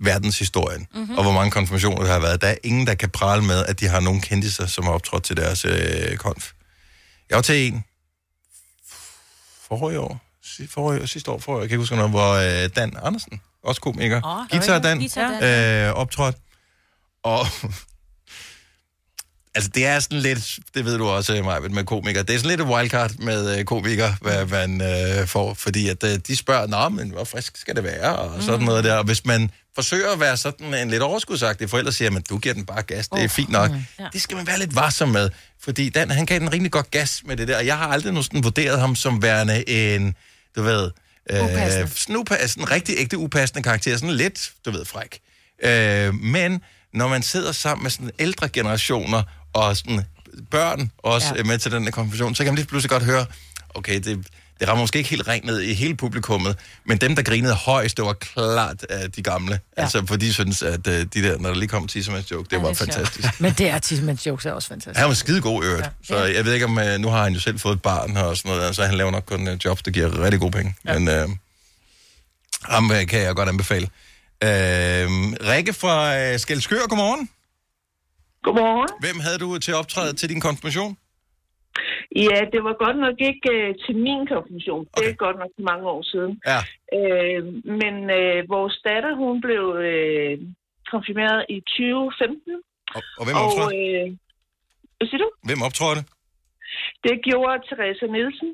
verdenshistorien, 0.02 0.87
Mhm. 0.90 1.00
mm-hmm. 1.00 1.16
og 1.18 1.22
hvor 1.24 1.33
mange 1.33 1.50
konfirmationer 1.50 2.02
der 2.02 2.12
har 2.12 2.20
været, 2.20 2.40
der 2.40 2.48
er 2.48 2.54
ingen, 2.62 2.87
der 2.87 2.94
kan 2.94 3.11
prale 3.11 3.42
med, 3.44 3.64
at 3.66 3.80
de 3.80 3.88
har 3.88 4.00
nogen 4.00 4.20
kendiser, 4.20 4.66
som 4.66 4.85
har 4.85 4.92
optrådt 4.92 5.24
til 5.24 5.37
deres 5.37 5.64
øh, 5.64 6.16
konf. 6.16 6.50
Jeg 7.30 7.37
var 7.37 7.42
til 7.42 7.66
en 7.72 7.85
forrige 9.68 10.00
år, 10.00 10.20
forrige, 10.70 11.06
sidste 11.06 11.30
år, 11.30 11.38
forrige 11.38 11.61
jeg 11.61 11.68
kan 11.68 11.74
ikke 11.74 11.83
huske 11.83 11.96
noget, 11.96 12.11
hvor 12.11 12.33
øh, 12.64 12.68
Dan 12.76 12.96
Andersen, 13.02 13.40
også 13.64 13.80
komiker, 13.80 14.26
Åh, 14.26 14.48
Guitar 14.50 14.78
Dan, 14.78 14.98
Guitar 14.98 15.40
Dan. 15.40 15.88
øh, 15.88 15.94
optrådt. 15.94 16.37
Og 17.22 17.46
altså, 19.55 19.71
det 19.75 19.87
er 19.87 20.01
sådan 20.01 20.19
lidt, 20.19 20.59
det 20.75 20.85
ved 20.85 20.99
du 20.99 21.09
også, 21.09 21.43
Maja, 21.43 21.61
med 21.61 21.85
komikere, 21.85 22.23
det 22.23 22.35
er 22.35 22.39
sådan 22.39 22.51
lidt 22.51 22.61
et 22.61 22.67
wildcard 22.67 23.11
med 23.19 23.59
øh, 23.59 23.65
komikere, 23.65 24.17
hvad 24.21 24.47
man 24.47 24.81
øh, 24.83 25.27
får, 25.27 25.55
fordi 25.55 25.89
at 25.89 26.05
øh, 26.05 26.19
de 26.27 26.37
spørger, 26.37 26.67
nå, 26.67 26.89
men 26.89 27.11
hvor 27.11 27.25
frisk 27.25 27.57
skal 27.57 27.77
det 27.77 27.85
være, 27.85 28.17
og 28.17 28.43
sådan 28.43 28.57
Mhm. 28.59 28.65
noget 28.65 28.85
der. 28.85 28.95
Og 28.95 29.05
hvis 29.05 29.27
man 29.27 29.51
forsøger 29.75 30.13
at 30.13 30.21
være 30.21 30.37
sådan 30.37 30.75
en 30.75 30.91
lidt 30.91 31.03
overskudsagtig 31.03 31.71
forælder, 31.71 31.91
siger, 31.91 32.11
men 32.11 32.23
du 32.31 32.39
giver 32.39 32.55
den 32.55 32.67
bare 32.67 32.83
gas, 32.83 33.09
det 33.09 33.25
er 33.25 33.29
fint 33.29 33.51
nok. 33.51 33.71
Ja. 33.99 34.05
Det 34.13 34.23
skal 34.23 34.37
man 34.37 34.47
være 34.47 34.59
lidt 34.59 34.75
varsom 34.77 35.09
med, 35.09 35.31
fordi 35.63 35.89
Dan, 35.89 36.11
han 36.11 36.27
gav 36.27 36.39
den 36.39 36.53
rimelig 36.53 36.73
godt 36.73 36.91
gas 36.91 37.23
med 37.25 37.37
det 37.37 37.49
der, 37.49 37.57
og 37.57 37.67
jeg 37.67 37.79
har 37.79 37.87
aldrig 37.89 38.25
sådan 38.25 38.45
vurderet 38.45 38.81
ham 38.81 38.97
som 38.97 39.23
værende 39.23 39.69
en, 39.69 40.15
du 40.57 40.63
ved, 40.63 40.91
øh, 41.31 41.45
Upassende. 41.45 41.91
sådan, 41.97 42.17
upa- 42.17 42.47
sådan 42.47 42.63
en 42.63 42.71
rigtig 42.71 42.95
ægte 42.99 43.19
upassende 43.19 43.63
karakter, 43.63 43.95
sådan 43.97 44.11
lidt, 44.15 44.51
du 44.65 44.71
ved, 44.71 44.85
fræk. 44.85 45.21
Øh, 45.63 46.15
men 46.15 46.61
når 46.95 47.09
man 47.09 47.23
sidder 47.23 47.53
sammen 47.53 47.83
med 47.83 47.91
sådan 47.91 48.11
ældre 48.19 48.49
generationer, 48.49 49.23
og 49.53 49.77
sådan 49.77 50.03
børn 50.51 50.91
også 50.99 51.35
ja. 51.37 51.43
med 51.43 51.59
til 51.59 51.73
den 51.73 51.85
her 51.85 51.91
konfirmation, 51.91 52.35
så 52.35 52.45
kan 52.45 52.53
man 52.53 52.57
lige 52.57 52.67
pludselig 52.67 52.91
godt 52.91 53.03
høre, 53.05 53.27
okay, 53.75 53.95
det, 54.01 54.27
det 54.61 54.69
rammer 54.69 54.83
måske 54.83 54.99
ikke 54.99 55.11
helt 55.11 55.29
rent 55.29 55.45
ned 55.45 55.61
i 55.61 55.75
hele 55.75 55.97
publikummet, 55.97 56.57
men 56.87 56.99
dem, 56.99 57.17
der 57.17 57.23
grinede 57.23 57.55
højst, 57.55 57.97
det 57.97 58.05
var 58.05 58.13
klart 58.13 58.85
af 58.91 59.11
de 59.13 59.23
gamle. 59.23 59.61
Ja. 59.77 59.83
Altså, 59.83 60.07
for 60.07 60.17
de 60.17 60.33
synes, 60.33 60.63
at 60.63 60.87
uh, 60.87 60.93
de 60.95 61.07
der, 61.15 61.39
når 61.39 61.49
der 61.49 61.57
lige 61.57 61.69
kom 61.69 61.87
Tissemans 61.87 62.31
joke, 62.31 62.45
det 62.45 62.53
Ja, 62.53 62.59
var 62.63 62.69
det 62.69 62.81
er 62.81 62.85
sjovt. 62.85 62.95
fantastisk. 62.95 63.41
Men 63.41 63.53
det 63.53 63.69
er 63.69 63.79
Tissemans 63.79 64.27
jokes 64.27 64.47
er 64.47 64.53
også 64.53 64.69
fantastisk. 64.69 64.99
Han 64.99 65.09
var 65.09 65.15
skide 65.15 65.41
god 65.41 65.65
øvrigt, 65.65 65.85
Ja. 65.85 65.91
så 66.03 66.25
jeg 66.25 66.45
ved 66.45 66.53
ikke 66.55 66.67
om, 66.67 66.77
uh, 66.79 66.85
nu 66.99 67.09
har 67.09 67.23
han 67.25 67.33
jo 67.33 67.41
selv 67.41 67.59
fået 67.59 67.75
et 67.77 67.83
barn 67.83 68.17
og 68.17 68.37
sådan 68.37 68.57
noget, 68.57 68.77
så 68.77 68.85
han 68.85 68.95
laver 68.95 69.11
nok 69.11 69.25
kun 69.27 69.49
uh, 69.49 69.55
jobs, 69.65 69.83
der 69.83 69.91
giver 69.91 70.23
rigtig 70.23 70.41
gode 70.41 70.53
penge. 70.53 70.75
Ja. 70.85 70.99
Men 70.99 71.09
uh, 71.25 71.31
ham 72.63 72.91
uh, 72.91 73.07
kan 73.09 73.21
jeg 73.21 73.35
godt 73.35 73.49
anbefale. 73.49 73.87
Uh, 74.45 74.49
Rikke 75.49 75.73
fra 75.73 76.33
uh, 76.35 76.41
Skelskør, 76.41 76.87
godmorgen. 76.89 77.29
Godmorgen. 78.44 78.90
Hvem 79.05 79.18
havde 79.26 79.38
du 79.44 79.48
til 79.59 79.74
optræde 79.81 80.12
til 80.20 80.29
din 80.33 80.40
konfirmation? 80.48 80.92
Ja, 82.26 82.38
det 82.53 82.61
var 82.66 82.74
godt 82.85 82.98
nok 83.07 83.16
ikke 83.31 83.48
øh, 83.57 83.68
til 83.85 83.94
min 84.07 84.20
konfirmation. 84.33 84.85
Okay. 84.92 85.00
Det 85.00 85.12
er 85.12 85.24
godt 85.26 85.38
nok 85.42 85.53
mange 85.70 85.85
år 85.94 86.03
siden. 86.12 86.33
Ja. 86.53 86.61
Øh, 86.98 87.40
men 87.81 87.94
øh, 88.18 88.38
vores 88.57 88.74
datter, 88.88 89.12
hun 89.22 89.35
blev 89.46 89.64
øh, 89.88 90.35
konfirmeret 90.92 91.40
i 91.55 91.57
2015. 91.61 92.62
Og, 92.96 93.03
og 93.18 93.24
hvem 93.26 93.37
optrådte? 93.44 93.76
øh, 93.76 94.07
hvad 94.96 95.07
siger 95.09 95.22
du? 95.24 95.31
Hvem 95.48 95.61
optrådte? 95.68 96.03
Det 97.07 97.14
gjorde 97.29 97.57
Teresa 97.68 98.07
Nielsen. 98.16 98.50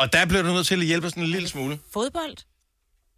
Og 0.00 0.06
der 0.14 0.22
blev 0.30 0.40
du 0.46 0.50
nødt 0.56 0.66
til 0.70 0.80
at 0.84 0.90
hjælpe 0.90 1.08
sådan 1.10 1.26
en 1.26 1.34
lille 1.36 1.48
smule. 1.54 1.74
Fodbold? 1.96 2.36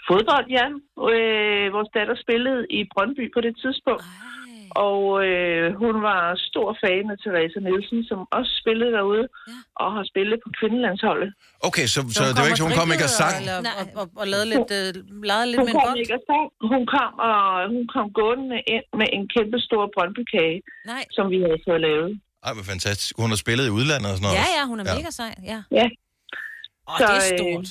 Fodbold, 0.08 0.46
ja. 0.58 0.66
Øh, 1.12 1.66
vores 1.76 1.90
datter 1.96 2.16
spillede 2.24 2.60
i 2.78 2.80
Brøndby 2.92 3.24
på 3.34 3.40
det 3.46 3.54
tidspunkt. 3.62 4.04
Og 4.86 5.00
øh, 5.30 5.64
hun 5.82 5.94
var 6.08 6.20
stor 6.50 6.68
fan 6.82 7.04
af 7.14 7.18
Teresa 7.24 7.58
Nielsen, 7.66 8.00
som 8.10 8.18
også 8.38 8.52
spillede 8.62 8.92
derude, 8.98 9.24
ja. 9.50 9.58
og 9.82 9.88
har 9.96 10.04
spillet 10.12 10.36
på 10.44 10.48
kvindelandsholdet. 10.58 11.30
Okay, 11.68 11.86
så, 11.94 11.98
så, 12.16 12.22
det 12.34 12.40
var 12.42 12.48
ikke, 12.50 12.60
så 12.62 12.66
hun 12.68 12.76
kom 12.80 12.88
ikke 12.94 13.06
og 13.10 13.14
sang? 13.22 13.36
Eller, 13.40 13.56
og, 13.80 13.84
og, 14.00 14.06
og 14.20 14.26
lavede 14.32 14.48
lidt, 14.54 14.70
øh, 14.78 14.88
lavede 15.30 15.46
lidt 15.50 15.58
hun 15.60 15.66
med 15.68 15.74
en 15.74 15.78
kom 15.80 15.88
bold. 15.88 15.98
ikke 16.02 16.14
og 16.18 16.22
sang. 16.30 16.46
Hun 16.72 16.82
kom, 16.94 17.10
og 17.28 17.36
hun 17.74 17.84
kom 17.94 18.06
gående 18.20 18.58
ind 18.74 18.86
med 19.00 19.08
en 19.16 19.24
kæmpe 19.34 19.58
stor 19.68 19.82
brøndbykage, 19.94 20.58
Nej. 20.92 21.02
som 21.16 21.24
vi 21.32 21.38
havde 21.44 21.60
fået 21.68 21.80
lavet. 21.88 22.10
Ej, 22.46 22.52
hvor 22.56 22.66
fantastisk. 22.72 23.12
Hun 23.22 23.28
har 23.34 23.38
spillet 23.44 23.64
i 23.70 23.72
udlandet 23.78 24.08
og 24.12 24.16
sådan 24.18 24.26
noget. 24.28 24.38
Ja, 24.42 24.46
ja, 24.58 24.62
hun 24.70 24.76
er 24.80 24.84
mega 24.94 25.10
sej. 25.20 25.32
Ja. 25.52 25.60
Ja. 25.80 25.86
Åh, 26.90 26.96
det 26.98 27.06
er 27.20 27.24
stort. 27.36 27.68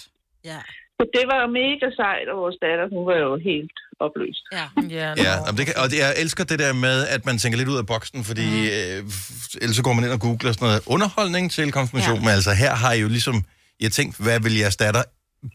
Ja. 0.51 0.60
Så 0.97 1.03
det 1.15 1.25
var 1.34 1.41
mega 1.62 1.88
sejt, 2.01 2.27
og 2.31 2.36
vores 2.43 2.58
datter, 2.65 2.86
hun 2.95 3.03
var 3.10 3.17
jo 3.25 3.31
helt 3.49 3.75
opløst. 4.05 4.43
Ja. 4.58 4.65
ja 4.99 5.10
Ja, 5.27 5.34
jamen, 5.45 5.58
det 5.60 5.65
kan, 5.67 5.75
og 5.84 5.88
det, 5.91 5.97
jeg 6.05 6.12
elsker 6.23 6.43
det 6.51 6.60
der 6.63 6.73
med, 6.88 6.97
at 7.15 7.21
man 7.29 7.36
tænker 7.41 7.58
lidt 7.62 7.69
ud 7.73 7.77
af 7.84 7.88
boksen, 7.93 8.19
fordi 8.29 8.47
mm. 8.60 8.75
øh, 8.75 9.62
ellers 9.63 9.75
så 9.79 9.84
går 9.88 9.93
man 9.97 10.03
ind 10.05 10.13
og 10.17 10.21
googler 10.27 10.51
sådan 10.51 10.65
noget 10.69 10.81
underholdning 10.95 11.45
til 11.55 11.65
konfirmation, 11.79 12.17
ja. 12.19 12.25
men 12.25 12.31
altså 12.39 12.51
her 12.63 12.73
har 12.84 12.91
I 12.97 12.99
jo 13.05 13.10
ligesom, 13.17 13.36
jeg 13.84 13.91
tænkt, 13.99 14.13
hvad 14.25 14.38
vil 14.45 14.55
jeres 14.63 14.77
datter 14.86 15.03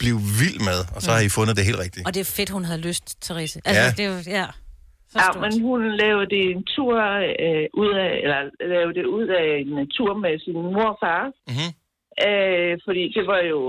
blive 0.02 0.18
vild 0.40 0.60
med, 0.70 0.80
og 0.94 1.00
så 1.04 1.08
har 1.14 1.20
I 1.28 1.30
fundet 1.38 1.54
det 1.58 1.64
helt 1.70 1.80
rigtigt. 1.84 2.04
Og 2.06 2.12
det 2.14 2.20
er 2.26 2.30
fedt, 2.38 2.50
hun 2.56 2.64
havde 2.70 2.80
lyst, 2.88 3.04
Therese. 3.24 3.56
Altså, 3.64 3.82
Ja. 3.82 3.90
det 3.96 4.02
er 4.06 4.10
jo, 4.14 4.18
ja. 4.40 4.46
Ja, 5.20 5.28
men 5.44 5.52
hun 5.68 5.80
lavede 6.02 6.36
en 6.52 6.60
tur 6.74 6.96
øh, 7.44 7.64
ud 7.82 7.92
af, 8.06 8.12
eller 8.24 8.40
lavede 8.74 8.94
det 8.98 9.04
ud 9.16 9.26
af 9.40 9.46
en 9.62 9.88
tur 9.96 10.12
med 10.24 10.34
sin 10.44 10.56
mor 10.74 10.88
og 10.94 10.98
far. 11.04 11.22
Mm-hmm. 11.50 11.70
Øh, 12.28 12.72
fordi 12.86 13.02
det 13.16 13.24
var 13.32 13.40
jo 13.52 13.60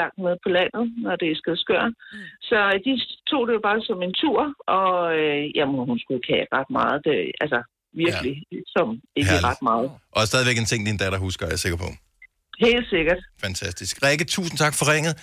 langt 0.00 0.18
nede 0.24 0.38
på 0.44 0.48
landet, 0.58 0.84
når 1.04 1.14
det 1.20 1.28
er 1.28 1.36
skadskør. 1.42 1.84
Mm. 1.88 2.26
Så 2.48 2.58
de 2.84 2.92
tog 3.30 3.42
det 3.46 3.54
jo 3.58 3.62
bare 3.68 3.80
som 3.88 3.98
en 4.06 4.14
tur, 4.22 4.40
og 4.78 4.92
øh, 5.18 5.42
jamen, 5.56 5.76
hun 5.90 5.98
skulle 6.02 6.22
have 6.32 6.46
ret 6.56 6.70
meget. 6.78 6.98
Det, 7.06 7.16
altså, 7.44 7.58
virkelig, 8.04 8.34
ja. 8.52 8.56
som 8.74 8.86
ikke 9.18 9.30
Herligt. 9.30 9.48
ret 9.50 9.62
meget. 9.70 9.86
Og 10.16 10.22
stadigvæk 10.30 10.58
en 10.58 10.68
ting, 10.72 10.80
din 10.88 10.98
datter 11.02 11.18
husker, 11.26 11.44
er 11.46 11.52
jeg 11.56 11.62
sikker 11.64 11.78
på. 11.84 11.88
Helt 12.66 12.86
sikkert. 12.94 13.20
Fantastisk. 13.46 13.92
Rikke, 14.06 14.24
tusind 14.36 14.56
tak 14.64 14.74
for 14.78 14.84
ringet. 14.92 15.14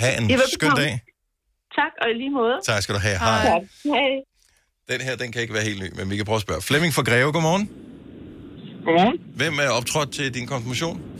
Ha' 0.00 0.12
en 0.18 0.24
skøn 0.56 0.74
dag. 0.82 0.92
Tak, 1.78 1.92
og 2.02 2.06
i 2.10 2.14
lige 2.22 2.30
måde. 2.30 2.56
Tak 2.70 2.82
skal 2.82 2.94
du 2.94 3.00
have. 3.08 3.18
Hej. 3.18 3.44
Tak. 3.50 3.62
Hej. 3.84 4.12
Den 4.90 5.00
her, 5.06 5.16
den 5.16 5.32
kan 5.32 5.42
ikke 5.42 5.54
være 5.54 5.66
helt 5.70 5.80
ny, 5.84 5.88
men 5.98 6.10
vi 6.10 6.16
kan 6.16 6.24
prøve 6.24 6.36
at 6.36 6.42
spørge. 6.42 6.62
Flemming 6.62 6.92
fra 6.96 7.02
Greve, 7.02 7.32
godmorgen. 7.32 7.64
Godmorgen. 8.84 9.18
Hvem 9.40 9.54
er 9.64 9.70
optrådt 9.78 10.12
til 10.12 10.34
din 10.34 10.46
konfirmation? 10.46 11.15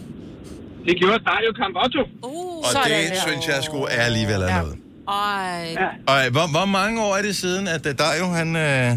Det 0.87 0.95
gjorde 1.01 1.19
Dario 1.31 1.51
Campotto. 1.61 2.03
Uh, 2.23 2.57
Og 2.67 2.73
det 2.87 3.19
synes 3.27 3.45
jeg 3.49 3.59
sgu 3.63 3.79
er 3.83 4.03
alligevel 4.11 4.41
er 4.43 4.63
noget. 4.63 4.77
Ej. 5.09 5.77
Ja. 5.83 5.89
Og 6.11 6.17
øh, 6.27 6.29
hvor, 6.35 6.47
hvor 6.57 6.67
mange 6.79 6.97
år 7.07 7.13
er 7.19 7.23
det 7.23 7.37
siden, 7.37 7.69
at 7.69 7.87
uh, 7.87 7.93
Dario, 8.03 8.27
han... 8.41 8.49
Øh... 8.57 8.91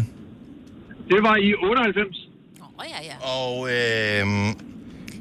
Det 1.10 1.20
var 1.28 1.36
i 1.36 1.54
98. 1.54 2.28
Åh, 2.62 2.84
ja, 2.94 3.00
ja. 3.10 3.16
Og 3.38 3.54
øh, 3.76 4.24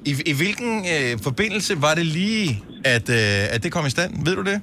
i, 0.09 0.11
i 0.31 0.33
hvilken 0.41 0.73
øh, 0.93 1.19
forbindelse 1.27 1.81
var 1.81 1.93
det 1.99 2.05
lige, 2.05 2.63
at, 2.95 3.09
øh, 3.09 3.53
at 3.55 3.59
det 3.63 3.71
kom 3.71 3.85
i 3.85 3.89
stand? 3.89 4.11
Ved 4.25 4.35
du 4.35 4.43
det? 4.51 4.61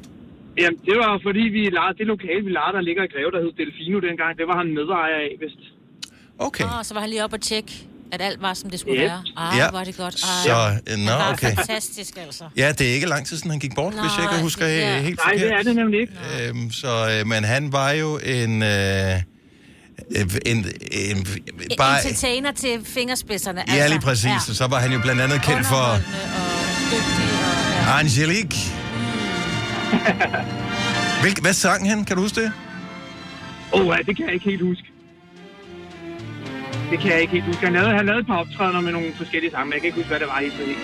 Jamen, 0.60 0.78
det 0.88 0.96
var 1.02 1.20
fordi, 1.26 1.40
vi 1.56 1.62
lejede, 1.78 1.98
det 1.98 2.06
lokale, 2.06 2.40
vi 2.44 2.50
lejede, 2.58 2.76
der 2.76 2.82
ligger 2.88 3.02
i 3.04 3.10
Greve, 3.14 3.30
der 3.34 3.40
hed 3.44 3.52
Delfino 3.60 3.98
dengang, 4.08 4.30
det 4.38 4.46
var 4.50 4.56
han 4.62 4.68
medejer 4.78 5.16
af, 5.26 5.30
vist. 5.40 5.62
Okay. 6.38 6.64
Oh, 6.64 6.80
så 6.82 6.94
var 6.94 7.00
han 7.00 7.10
lige 7.10 7.24
op 7.24 7.32
og 7.32 7.40
tjekke, 7.40 7.72
at 8.12 8.22
alt 8.22 8.42
var, 8.42 8.54
som 8.54 8.70
det 8.70 8.80
skulle 8.80 8.96
Yep. 9.02 9.10
være. 9.10 9.22
Ah, 9.36 9.56
Ja. 9.58 9.70
var 9.70 9.84
det 9.84 9.96
godt. 9.96 10.14
Ej. 10.24 10.28
Så, 10.44 10.92
øh, 10.92 10.98
nå, 10.98 11.10
Han 11.10 11.18
var 11.18 11.32
okay. 11.32 11.54
fantastisk, 11.56 12.16
altså. 12.26 12.44
Ja, 12.56 12.72
det 12.78 12.90
er 12.90 12.94
ikke 12.94 13.06
lang 13.06 13.26
tid 13.26 13.36
siden, 13.36 13.50
han 13.50 13.60
gik 13.60 13.74
bort, 13.74 13.94
Nej, 13.94 14.02
hvis 14.02 14.12
jeg 14.18 14.24
ikke 14.32 14.42
husker 14.42 14.66
det- 14.66 14.72
ja. 14.78 14.94
ja. 14.94 15.00
helt 15.00 15.20
Nej, 15.24 15.32
det 15.32 15.40
forkert. 15.42 15.58
er 15.58 15.62
det 15.62 15.76
nemlig 15.76 16.00
ikke. 16.00 16.12
Øhm, 16.48 16.72
så, 16.72 17.18
øh, 17.20 17.26
men 17.26 17.44
han 17.44 17.72
var 17.72 17.90
jo 17.90 18.18
en... 18.24 18.62
Øh, 18.62 19.22
en, 20.16 20.30
en, 20.46 20.66
en 20.96 21.26
Bare... 21.78 22.02
Entertainer 22.02 22.52
til 22.52 22.80
fingerspidserne. 22.84 23.62
ja, 23.68 23.86
lige 23.88 24.00
præcis. 24.00 24.24
Ja. 24.24 24.38
Så 24.54 24.66
var 24.66 24.78
han 24.80 24.92
jo 24.92 24.98
blandt 25.00 25.20
andet 25.20 25.42
kendt 25.42 25.66
for 25.66 26.00
Angelique. 27.98 28.58
Hvilk, 31.20 31.40
hvad 31.40 31.52
sang 31.52 31.88
han? 31.90 32.04
Kan 32.04 32.16
du 32.16 32.22
huske 32.22 32.40
det? 32.42 32.52
Åh, 33.72 33.86
oh, 33.86 33.96
det 34.06 34.16
kan 34.16 34.24
jeg 34.26 34.34
ikke 34.34 34.44
helt 34.50 34.62
huske. 34.62 34.84
Det 36.90 36.98
kan 37.00 37.10
jeg 37.12 37.20
ikke 37.20 37.32
helt 37.32 37.44
huske. 37.44 37.64
Han 37.64 37.72
lavede, 37.72 37.90
han 37.90 38.06
lavede 38.06 38.20
et 38.20 38.26
par 38.26 38.36
optrædener 38.36 38.80
med 38.80 38.92
nogle 38.92 39.08
forskellige 39.16 39.50
sange, 39.50 39.64
men 39.66 39.72
jeg 39.72 39.80
kan 39.80 39.86
ikke 39.86 39.98
huske, 40.00 40.08
hvad 40.08 40.20
det 40.20 40.28
var 40.28 40.38
helt 40.40 40.54
præcis. 40.58 40.76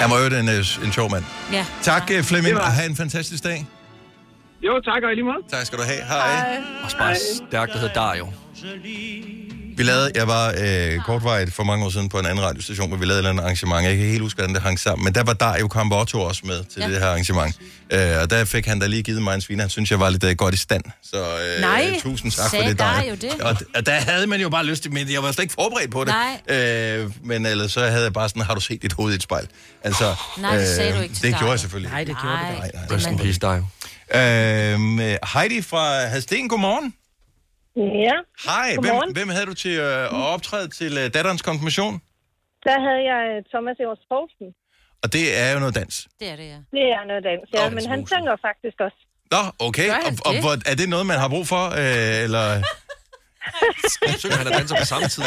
Han 0.00 0.10
var 0.10 0.18
jo 0.18 0.26
en, 0.26 0.48
øh, 0.48 0.86
en 0.86 0.92
sjov 0.92 1.10
mand. 1.10 1.24
Ja. 1.52 1.66
Tak, 1.82 2.10
øh, 2.14 2.22
Flemming, 2.22 2.56
og 2.56 2.72
have 2.78 2.88
en 2.90 2.96
fantastisk 2.96 3.44
dag. 3.44 3.66
Jo, 4.62 4.80
tak 4.80 5.02
og 5.02 5.12
i 5.12 5.14
lige 5.14 5.24
måde. 5.24 5.42
Tak 5.48 5.66
skal 5.66 5.78
du 5.78 5.84
have. 5.84 6.02
Hej. 6.08 6.56
Og 6.84 6.90
bare 6.98 7.14
stærkt, 7.48 7.72
der 7.72 7.78
hedder 7.78 7.94
Dario. 7.94 8.26
Vi 9.78 9.82
lavede, 9.82 10.10
jeg 10.14 10.28
var 10.28 10.54
øh, 10.58 10.98
kortvarigt 11.04 11.54
for 11.54 11.64
mange 11.64 11.84
år 11.86 11.90
siden 11.90 12.08
på 12.08 12.18
en 12.18 12.26
anden 12.26 12.44
radiostation, 12.44 12.88
hvor 12.88 12.96
vi 12.96 13.04
lavede 13.04 13.14
et 13.14 13.18
eller 13.18 13.30
andet 13.30 13.42
arrangement. 13.42 13.82
Jeg 13.82 13.90
kan 13.90 14.00
ikke 14.00 14.10
helt 14.10 14.22
huske, 14.22 14.36
hvordan 14.36 14.54
det 14.54 14.62
hang 14.62 14.80
sammen. 14.80 15.04
Men 15.04 15.14
der 15.14 15.22
var 15.24 15.32
Dario 15.32 15.68
Campotto 15.68 16.20
også 16.20 16.42
med 16.44 16.64
til 16.64 16.80
ja. 16.82 16.88
det 16.88 16.98
her 16.98 17.06
arrangement. 17.06 17.56
Øh, 17.92 18.00
og 18.22 18.30
der 18.30 18.44
fik 18.44 18.66
han 18.66 18.78
da 18.78 18.86
lige 18.86 19.02
givet 19.02 19.22
mig 19.22 19.34
en 19.34 19.40
sviner. 19.40 19.62
Han 19.62 19.70
synes, 19.70 19.90
jeg 19.90 20.00
var 20.00 20.10
lidt 20.10 20.24
øh, 20.24 20.36
godt 20.36 20.54
i 20.54 20.56
stand. 20.56 20.84
Så 21.02 21.16
øh, 21.16 21.60
Nej, 21.60 22.00
tusind 22.02 22.32
tak 22.32 22.50
for 22.50 22.56
det, 22.56 22.78
Dario 22.78 23.14
det? 23.14 23.30
Og, 23.40 23.56
og 23.74 23.86
der 23.86 23.92
havde 23.92 24.26
man 24.26 24.40
jo 24.40 24.48
bare 24.48 24.64
lyst 24.66 24.82
til, 24.82 24.92
men 24.92 25.12
jeg 25.12 25.22
var 25.22 25.32
slet 25.32 25.42
ikke 25.42 25.54
forberedt 25.54 25.90
på 25.90 26.04
det. 26.04 26.14
Øh, 26.56 27.10
men 27.24 27.46
ellers 27.46 27.72
så 27.72 27.80
havde 27.80 28.04
jeg 28.04 28.12
bare 28.12 28.28
sådan, 28.28 28.42
har 28.42 28.54
du 28.54 28.60
set 28.60 28.82
dit 28.82 28.92
hoved 28.92 29.12
i 29.12 29.16
et 29.16 29.22
spejl? 29.22 29.46
Altså, 29.84 30.14
Nej, 30.38 30.56
det 30.56 30.68
sagde 30.68 30.96
du 30.96 31.00
ikke 31.00 31.14
Det 31.14 31.22
Dario. 31.22 31.38
gjorde 31.38 31.50
jeg 31.50 31.60
selvfølgelig. 31.60 31.90
Nej, 31.90 32.04
det 32.04 32.16
gjorde 32.22 32.36
det 32.36 32.58
Nej. 32.58 32.66
ikke. 32.66 32.94
Rest 32.94 33.06
in 33.06 33.18
peace, 33.18 33.38
Dario. 33.38 33.64
Øh, 34.14 35.16
Heidi 35.34 35.62
fra 35.62 36.06
Hadsten, 36.06 36.48
godmorgen. 36.48 36.94
Ja, 37.78 38.16
Hej, 38.48 38.68
hvem, 38.72 38.84
Godmorgen. 38.84 39.12
hvem 39.16 39.28
havde 39.28 39.46
du 39.46 39.54
til 39.54 39.74
øh, 39.78 40.04
at 40.04 40.24
optræde 40.34 40.68
til 40.68 40.92
øh, 41.00 41.04
datterens 41.14 41.42
konfirmation? 41.42 41.94
der 42.66 42.76
havde 42.86 43.02
jeg 43.12 43.22
øh, 43.30 43.38
Thomas 43.52 43.76
Evers 43.84 44.04
Poulsen. 44.10 44.48
Og 45.02 45.08
det 45.14 45.24
er 45.42 45.48
jo 45.54 45.58
noget 45.64 45.74
dans. 45.80 45.94
Det 46.20 46.28
er 46.32 46.36
det, 46.40 46.48
ja. 46.54 46.60
Det 46.76 46.84
er 46.96 47.02
noget 47.10 47.22
dans, 47.30 47.44
ja, 47.54 47.64
men 47.76 47.84
han 47.92 48.00
synger 48.12 48.36
faktisk 48.48 48.78
også. 48.86 49.00
Nå, 49.34 49.42
okay. 49.68 49.88
Og, 50.06 50.12
og 50.28 50.32
hvor, 50.42 50.54
er 50.70 50.76
det 50.80 50.88
noget, 50.94 51.06
man 51.12 51.18
har 51.22 51.28
brug 51.34 51.46
for? 51.54 51.64
Øh, 51.82 52.16
eller... 52.26 52.44
Synger 54.22 54.38
han 54.40 54.50
og 54.50 54.54
danser 54.58 54.76
på 54.82 54.88
samme 54.92 55.08
tid? 55.14 55.22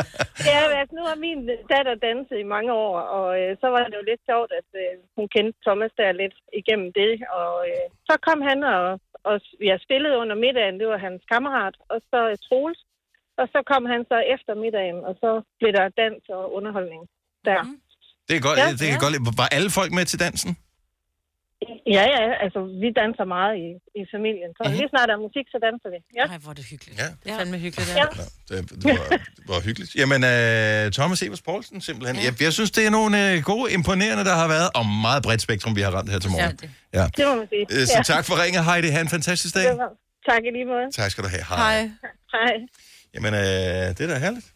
Ja, 0.50 0.58
altså, 0.80 0.92
nu 0.98 1.02
har 1.10 1.16
min 1.26 1.40
datter 1.72 1.94
danset 2.08 2.36
i 2.44 2.50
mange 2.54 2.70
år, 2.86 2.94
og 3.18 3.28
øh, 3.40 3.50
så 3.62 3.66
var 3.74 3.82
det 3.90 3.96
jo 4.00 4.04
lidt 4.10 4.22
sjovt, 4.30 4.50
at 4.60 4.68
øh, 4.82 4.90
hun 5.16 5.26
kendte 5.34 5.56
Thomas 5.66 5.92
der 5.98 6.20
lidt 6.22 6.36
igennem 6.60 6.88
det. 7.00 7.12
Og 7.40 7.52
øh, 7.70 7.86
så 8.08 8.14
kom 8.26 8.38
han, 8.48 8.58
og, 8.74 8.84
og 9.28 9.36
jeg 9.70 9.78
spillede 9.86 10.16
under 10.22 10.36
middagen, 10.44 10.80
det 10.80 10.88
var 10.92 10.98
hans 11.06 11.22
kammerat, 11.32 11.76
og 11.92 11.98
så 12.10 12.18
Troels. 12.48 12.80
Og 13.40 13.46
så 13.52 13.58
kom 13.70 13.82
han 13.92 14.00
så 14.12 14.18
efter 14.34 14.52
middagen, 14.64 14.98
og 15.08 15.14
så 15.22 15.30
blev 15.60 15.72
der 15.78 15.84
dans 16.02 16.22
og 16.36 16.42
underholdning 16.56 17.02
der. 17.48 17.60
Det 18.28 18.34
er 18.36 18.42
godt, 18.48 18.58
Ja, 18.58 18.68
det 18.80 18.86
kan 18.92 18.98
ja. 19.00 19.04
godt. 19.04 19.38
Var 19.40 19.48
alle 19.56 19.70
folk 19.78 19.90
med 19.98 20.04
til 20.04 20.18
dansen? 20.26 20.50
Ja, 21.96 22.04
ja, 22.16 22.22
altså 22.44 22.60
vi 22.82 22.88
danser 23.02 23.26
meget 23.36 23.54
i, 23.64 23.68
i 24.00 24.02
familien. 24.14 24.50
Så 24.56 24.62
lige 24.78 24.88
snart 24.92 25.06
der 25.08 25.14
er 25.18 25.22
musik, 25.28 25.46
så 25.54 25.58
danser 25.66 25.88
vi. 25.94 25.98
Ja. 26.18 26.24
Nej, 26.30 26.38
hvor 26.42 26.50
er 26.54 26.58
det 26.60 26.66
hyggeligt. 26.72 26.96
Ja. 27.02 27.08
Det 27.22 27.28
er 27.32 27.36
fandme 27.40 27.58
hyggeligt, 27.66 27.88
ja. 28.00 28.06
ja. 28.20 28.24
Det, 28.48 28.56
det, 28.82 28.84
var, 29.00 29.06
det 29.38 29.44
var 29.52 29.60
hyggeligt. 29.68 29.90
Jamen, 30.00 30.20
øh, 30.32 30.82
Thomas 30.98 31.18
Evers 31.26 31.42
Poulsen, 31.48 31.76
simpelthen. 31.88 32.16
Jeg, 32.26 32.32
jeg 32.46 32.52
synes, 32.58 32.70
det 32.76 32.82
er 32.88 32.92
nogle 32.98 33.12
øh, 33.24 33.34
gode, 33.52 33.66
imponerende, 33.78 34.24
der 34.30 34.34
har 34.42 34.48
været, 34.56 34.68
og 34.78 34.84
meget 35.06 35.20
bredt 35.26 35.42
spektrum, 35.48 35.72
vi 35.78 35.82
har 35.86 35.92
ramt 35.96 36.10
her 36.14 36.20
til 36.24 36.30
morgen. 36.34 36.56
Ja. 36.98 37.04
Det 37.16 37.22
må 37.28 37.34
man 37.40 37.48
sige. 37.54 37.64
Øh, 37.74 37.86
Så 37.92 37.96
ja. 37.98 38.02
tak 38.14 38.22
for 38.28 38.34
ringet, 38.42 38.60
Heidi. 38.68 38.88
Ha' 38.94 39.00
en 39.08 39.12
fantastisk 39.16 39.52
dag. 39.58 39.66
Det 39.70 39.78
var- 39.84 39.94
Tak 40.30 40.42
i 40.48 40.50
lige 40.56 40.68
måde. 40.72 40.86
Tak 41.00 41.08
skal 41.12 41.22
du 41.26 41.30
have. 41.34 41.44
Hej. 41.52 41.58
Hej. 41.62 41.80
Hej. 42.34 42.54
Jamen, 43.14 43.32
øh, 43.34 43.40
det 43.96 44.00
er 44.00 44.10
da 44.12 44.18
herligt. 44.26 44.46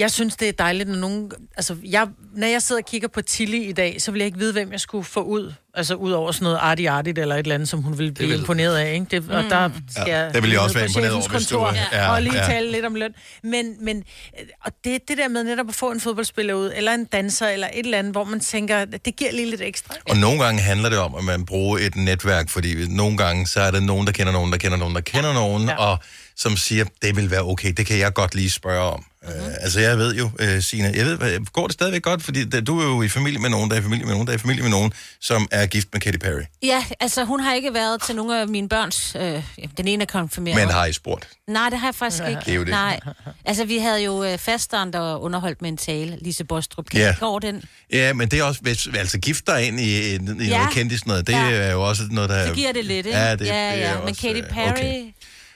Jeg 0.00 0.10
synes, 0.10 0.36
det 0.36 0.48
er 0.48 0.52
dejligt, 0.52 0.88
når 0.88 0.96
nogen... 0.98 1.30
Altså, 1.56 1.76
jeg, 1.84 2.06
når 2.36 2.46
jeg 2.46 2.62
sidder 2.62 2.80
og 2.82 2.86
kigger 2.86 3.08
på 3.08 3.22
Tilly 3.22 3.68
i 3.68 3.72
dag, 3.72 4.02
så 4.02 4.10
vil 4.10 4.18
jeg 4.18 4.26
ikke 4.26 4.38
vide, 4.38 4.52
hvem 4.52 4.72
jeg 4.72 4.80
skulle 4.80 5.04
få 5.04 5.20
ud. 5.22 5.52
Altså, 5.74 5.94
ud 5.94 6.12
over 6.12 6.32
sådan 6.32 6.44
noget 6.44 6.58
artigt 6.62 6.88
artigt 6.88 7.18
eller 7.18 7.34
et 7.34 7.38
eller 7.38 7.54
andet, 7.54 7.68
som 7.68 7.82
hun 7.82 7.98
ville 7.98 8.12
blive 8.12 8.28
vil- 8.30 8.38
imponeret 8.38 8.76
af, 8.76 8.94
ikke? 8.94 9.06
Det, 9.10 9.30
og 9.30 9.42
Mm. 9.42 9.48
der 9.48 9.70
skal 9.90 10.04
Ja, 10.06 10.18
jeg 10.18 10.34
det 10.34 10.42
ville 10.42 10.54
jeg 10.54 10.60
også 10.62 10.74
være 10.78 10.86
imponeret 10.86 11.12
over, 11.12 11.28
hvis 11.28 11.46
du- 11.46 11.56
kontor 11.58 11.74
ja, 11.92 12.12
og 12.12 12.22
lige 12.22 12.36
ja. 12.36 12.46
tale 12.46 12.72
lidt 12.72 12.84
om 12.84 12.94
løn. 12.94 13.12
Men, 13.42 13.84
men 13.84 13.96
øh, 14.40 14.46
og 14.64 14.72
det, 14.84 14.98
det 15.08 15.18
der 15.18 15.28
med 15.28 15.44
netop 15.44 15.68
at 15.68 15.74
få 15.74 15.90
en 15.90 16.00
fodboldspiller 16.00 16.54
ud, 16.54 16.72
eller 16.76 16.92
en 16.92 17.04
danser, 17.04 17.48
eller 17.48 17.68
et 17.74 17.84
eller 17.84 17.98
andet, 17.98 18.12
hvor 18.14 18.24
man 18.24 18.40
tænker, 18.40 18.84
det 18.84 19.16
giver 19.16 19.32
lige 19.32 19.50
lidt 19.50 19.60
ekstra. 19.60 19.94
Og 20.10 20.16
nogle 20.16 20.44
gange 20.44 20.60
handler 20.62 20.88
det 20.88 20.98
om, 20.98 21.14
at 21.14 21.24
man 21.24 21.46
bruger 21.46 21.78
et 21.78 21.96
netværk, 21.96 22.48
fordi 22.48 22.86
nogle 22.88 23.16
gange, 23.16 23.46
så 23.46 23.60
er 23.60 23.70
der 23.70 23.80
nogen, 23.80 24.06
der 24.06 24.12
kender 24.12 24.32
nogen, 24.32 24.52
der 24.52 24.58
kender 24.58 24.76
nogen, 24.78 24.94
der 24.94 25.00
kender 25.00 25.32
nogen, 25.32 25.68
ja. 25.68 25.76
og 25.76 25.98
som 26.36 26.56
siger, 26.56 26.84
det 27.02 27.16
vil 27.16 27.30
være 27.30 27.42
okay, 27.42 27.72
det 27.76 27.86
kan 27.86 27.98
jeg 27.98 28.14
godt 28.14 28.34
lige 28.34 28.50
spørge 28.50 28.82
om. 28.92 29.04
Uh-huh. 29.26 29.46
Uh, 29.46 29.52
altså, 29.60 29.80
jeg 29.80 29.98
ved 29.98 30.14
jo, 30.14 30.24
uh, 30.24 30.60
Signe, 30.60 30.92
jeg 30.94 31.06
ved, 31.06 31.46
går 31.52 31.66
det 31.66 31.72
stadigvæk 31.72 32.02
godt? 32.02 32.22
Fordi 32.22 32.44
det, 32.44 32.66
du 32.66 32.80
er 32.80 32.84
jo 32.84 33.02
i 33.02 33.08
familie 33.08 33.38
med 33.38 33.50
nogen, 33.50 33.70
der 33.70 33.76
er 33.76 33.80
i 33.80 33.82
familie 33.82 34.04
med 34.04 34.12
nogen, 34.12 34.26
der 34.26 34.32
er 34.32 34.36
i 34.36 34.40
familie 34.40 34.62
med 34.62 34.70
nogen, 34.70 34.92
som 35.20 35.48
er 35.50 35.66
gift 35.66 35.88
med 35.92 36.00
Katy 36.00 36.18
Perry. 36.18 36.42
Ja, 36.62 36.84
altså 37.00 37.24
hun 37.24 37.40
har 37.40 37.54
ikke 37.54 37.74
været 37.74 38.02
til 38.02 38.16
nogle 38.16 38.40
af 38.40 38.48
mine 38.48 38.68
børns... 38.68 39.16
Øh, 39.20 39.42
den 39.76 39.88
ene 39.88 40.02
er 40.02 40.06
konfirmeret. 40.06 40.56
Men 40.56 40.68
har 40.68 40.86
I 40.86 40.92
spurgt? 40.92 41.28
Nej, 41.48 41.70
det 41.70 41.78
har 41.78 41.86
jeg 41.86 41.94
faktisk 41.94 42.22
ikke. 42.28 42.40
Det 42.40 42.48
er 42.48 42.54
jo 42.54 42.60
det. 42.60 42.70
Nej. 42.70 43.00
Altså, 43.44 43.64
vi 43.64 43.78
havde 43.78 44.02
jo 44.02 44.24
øh, 44.24 44.38
fasteren, 44.38 44.92
der 44.92 45.16
underholdt 45.16 45.62
med 45.62 45.70
en 45.70 45.76
tale. 45.76 46.18
Lise 46.20 46.44
Bostrup. 46.44 46.86
Kan 46.90 47.00
Ja. 47.00 47.14
Går 47.20 47.38
den? 47.38 47.62
Ja, 47.92 48.12
men 48.12 48.28
det 48.28 48.38
er 48.38 48.44
også, 48.44 48.60
hvis, 48.62 48.88
altså 48.94 49.18
gift 49.18 49.46
dig 49.46 49.66
ind 49.66 49.80
i, 49.80 49.82
i, 49.82 50.14
i 50.14 50.16
ja. 50.16 50.56
Noget 50.56 50.70
kendis 50.72 51.06
noget, 51.06 51.26
det 51.26 51.32
ja. 51.32 51.50
er 51.50 51.72
jo 51.72 51.82
også 51.82 52.02
noget, 52.10 52.30
der... 52.30 52.46
Så 52.46 52.54
giver 52.54 52.72
det 52.72 52.84
lidt, 52.84 53.06
ikke? 53.06 53.18
Ja, 53.18 53.32
det, 53.32 53.46
ja, 53.46 53.72
det 53.72 53.84
er 53.84 53.90
ja. 53.90 53.98
Men 53.98 54.08
også, 54.08 54.20
Katy 54.22 54.40
øh, 54.40 54.48
Perry... 54.48 54.70
okay. 54.70 55.02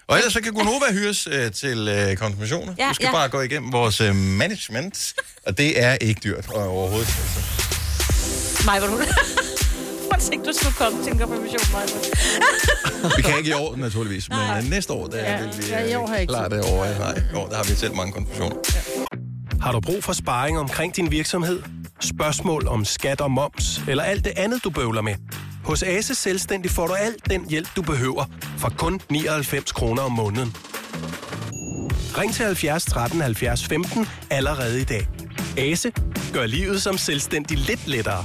Og 0.07 0.17
ellers 0.17 0.33
så 0.33 0.41
kan 0.41 0.53
Gunova 0.53 0.93
hyres 0.93 1.29
øh, 1.33 1.53
til 1.53 1.89
øh, 1.89 2.17
konfirmationer. 2.17 2.75
Ja, 2.79 2.89
du 2.89 2.95
skal 2.95 3.07
ja. 3.07 3.13
bare 3.13 3.29
gå 3.29 3.41
igennem 3.41 3.73
vores 3.73 4.01
øh, 4.01 4.15
management, 4.15 5.15
og 5.47 5.59
det 5.59 5.83
er 5.83 5.95
ikke 5.95 6.21
dyrt 6.25 6.47
øh, 6.55 6.73
overhovedet. 6.73 7.09
Mig, 8.65 8.79
hvor 8.79 8.89
du... 8.89 8.97
Prøv 10.11 10.33
ikke, 10.33 10.45
du 10.45 10.53
skulle 10.53 10.75
komme 10.75 11.05
til 11.05 11.13
en 11.13 11.19
konfirmation, 11.19 11.73
Maja. 11.73 11.87
Vi 13.17 13.23
kan 13.23 13.39
ikke 13.39 13.51
i 13.51 13.53
år, 13.53 13.77
naturligvis, 13.77 14.29
men 14.29 14.39
øh, 14.39 14.71
næste 14.71 14.93
år, 14.93 15.07
der 15.07 15.19
Ja, 15.19 15.43
vil 15.43 15.59
vi 15.59 15.69
ja, 15.69 15.91
i 15.91 15.95
år 15.95 16.07
har 16.07 16.15
jeg 16.15 16.23
ikke 16.23 16.31
klare 16.31 16.49
det 16.49 16.63
over. 16.73 16.99
Nej, 16.99 17.23
i 17.33 17.35
år, 17.35 17.49
der 17.49 17.57
har 17.57 17.65
vi 17.65 17.75
selv 17.75 17.95
mange 17.95 18.13
konfirmationer. 18.13 18.57
Har 19.61 19.73
du 19.73 19.81
brug 19.81 20.05
for 20.05 20.13
sparring 20.13 20.59
omkring 20.59 20.97
din 20.97 21.11
virksomhed? 21.11 21.63
Spørgsmål 22.01 22.69
om 22.69 22.85
skat 22.85 23.21
og 23.21 23.31
moms, 23.31 23.81
eller 23.89 24.03
alt 24.03 24.25
det 24.25 24.33
andet, 24.37 24.65
du 24.65 24.71
bøvler 24.71 25.03
med? 25.03 25.15
Hos 25.65 25.83
Ase 25.83 26.15
Selvstændig 26.15 26.71
får 26.71 26.87
du 26.87 26.95
alt 26.95 27.31
den 27.31 27.51
hjælp, 27.51 27.69
du 27.77 27.83
behøver, 27.83 28.25
for 28.59 28.69
kun 28.79 29.01
99 29.11 29.73
kroner 29.73 30.03
om 30.03 30.13
måneden. 30.13 30.57
Ring 32.19 32.35
til 32.35 32.45
70 32.45 32.85
13 32.85 33.21
70 33.21 33.67
15 33.67 34.07
allerede 34.31 34.81
i 34.81 34.85
dag. 34.85 35.09
Ase 35.59 35.93
gør 36.33 36.47
livet 36.47 36.83
som 36.83 36.99
selvstændig 36.99 37.59
lidt 37.59 37.87
lettere. 37.87 38.25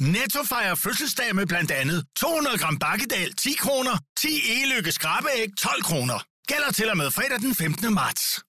Netto 0.00 0.38
fejrer 0.48 0.74
fødselsdag 0.74 1.34
med 1.34 1.46
blandt 1.46 1.70
andet 1.70 2.04
200 2.16 2.58
gram 2.58 2.78
bakkedal 2.78 3.32
10 3.32 3.52
kroner, 3.58 3.98
10 4.16 4.28
e-lykke 4.28 4.92
skrabeæg 4.92 5.48
12 5.58 5.82
kroner. 5.82 6.24
Gælder 6.48 6.72
til 6.72 6.90
og 6.90 6.96
med 6.96 7.10
fredag 7.10 7.38
den 7.38 7.54
15. 7.54 7.94
marts. 7.94 8.40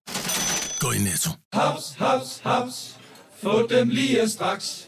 Gå 0.79 0.91
i 0.91 0.97
Netto. 0.97 1.29
Haps, 1.53 1.95
haps, 1.97 2.41
haps. 2.43 2.95
Få 3.43 3.67
dem 3.67 3.89
lige 3.89 4.29
straks. 4.29 4.87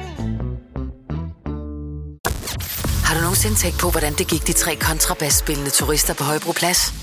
Har 3.11 3.17
du 3.17 3.21
nogensinde 3.21 3.55
tænkt 3.55 3.79
på, 3.79 3.89
hvordan 3.89 4.13
det 4.13 4.27
gik 4.27 4.47
de 4.47 4.53
tre 4.53 4.75
kontrabasspillende 4.75 5.69
turister 5.69 6.13
på 6.13 6.23
Højbroplads? 6.23 6.93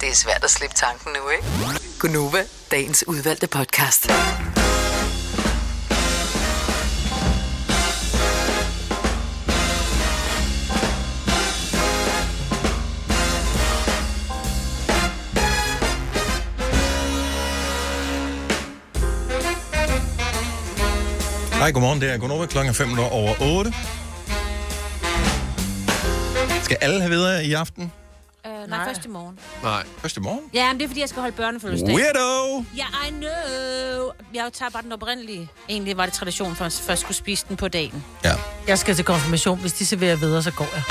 Det 0.00 0.08
er 0.08 0.14
svært 0.14 0.44
at 0.44 0.50
slippe 0.50 0.76
tanken 0.76 1.12
nu, 1.12 1.30
ikke? 1.30 1.44
Gunova, 1.98 2.44
dagens 2.70 3.04
udvalgte 3.08 3.46
podcast. 3.46 4.06
Hej, 21.52 21.72
godmorgen. 21.72 22.00
Det 22.00 22.10
er 22.10 22.18
Gunova 22.18 22.46
klokken 22.46 22.74
5 22.74 22.98
over 22.98 23.34
8. 23.40 23.72
Skal 26.66 26.76
alle 26.80 27.00
have 27.00 27.10
videre 27.10 27.44
i 27.44 27.52
aften? 27.52 27.92
Øh, 28.46 28.52
nej, 28.70 28.84
først 28.86 29.04
i 29.04 29.08
morgen. 29.08 29.38
Nej. 29.62 29.82
Først 29.98 30.16
i 30.16 30.20
morgen? 30.20 30.40
Ja, 30.54 30.66
men 30.66 30.78
det 30.78 30.84
er, 30.84 30.88
fordi 30.88 31.00
jeg 31.00 31.08
skal 31.08 31.20
holde 31.20 31.36
børnefødselsdag. 31.36 31.94
Weirdo! 31.94 32.64
Ja, 32.76 32.86
I 33.08 33.10
know. 33.10 34.10
Jeg 34.34 34.50
tager 34.58 34.70
bare 34.70 34.82
den 34.82 34.92
oprindelige. 34.92 35.48
Egentlig 35.68 35.96
var 35.96 36.04
det 36.04 36.14
tradition 36.14 36.56
for, 36.56 36.64
at 36.64 36.78
jeg 36.78 36.86
først 36.86 37.00
skulle 37.00 37.16
spise 37.16 37.44
den 37.48 37.56
på 37.56 37.68
dagen. 37.68 38.04
Ja. 38.24 38.32
Jeg 38.68 38.78
skal 38.78 38.94
til 38.94 39.04
konfirmation. 39.04 39.58
Hvis 39.58 39.72
de 39.72 39.86
serverer 39.86 40.16
videre, 40.16 40.42
så 40.42 40.50
går 40.50 40.68
jeg. 40.74 40.82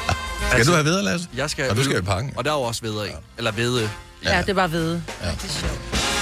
Skal 0.52 0.66
du 0.66 0.72
have 0.72 0.84
videre, 0.84 1.02
Lasse? 1.04 1.28
Jeg 1.36 1.50
skal 1.50 1.70
Og 1.70 1.76
du 1.76 1.84
skal 1.84 1.98
i 1.98 2.02
pakken. 2.02 2.32
Og 2.36 2.44
der 2.44 2.50
er 2.50 2.54
jo 2.54 2.62
også 2.62 2.82
vedre 2.82 3.08
i. 3.08 3.10
Eller 3.38 3.52
vede. 3.52 3.90
Ja, 4.24 4.42
det 4.46 4.56
var 4.56 4.66
ved. 4.66 5.00
Ja. 5.22 5.30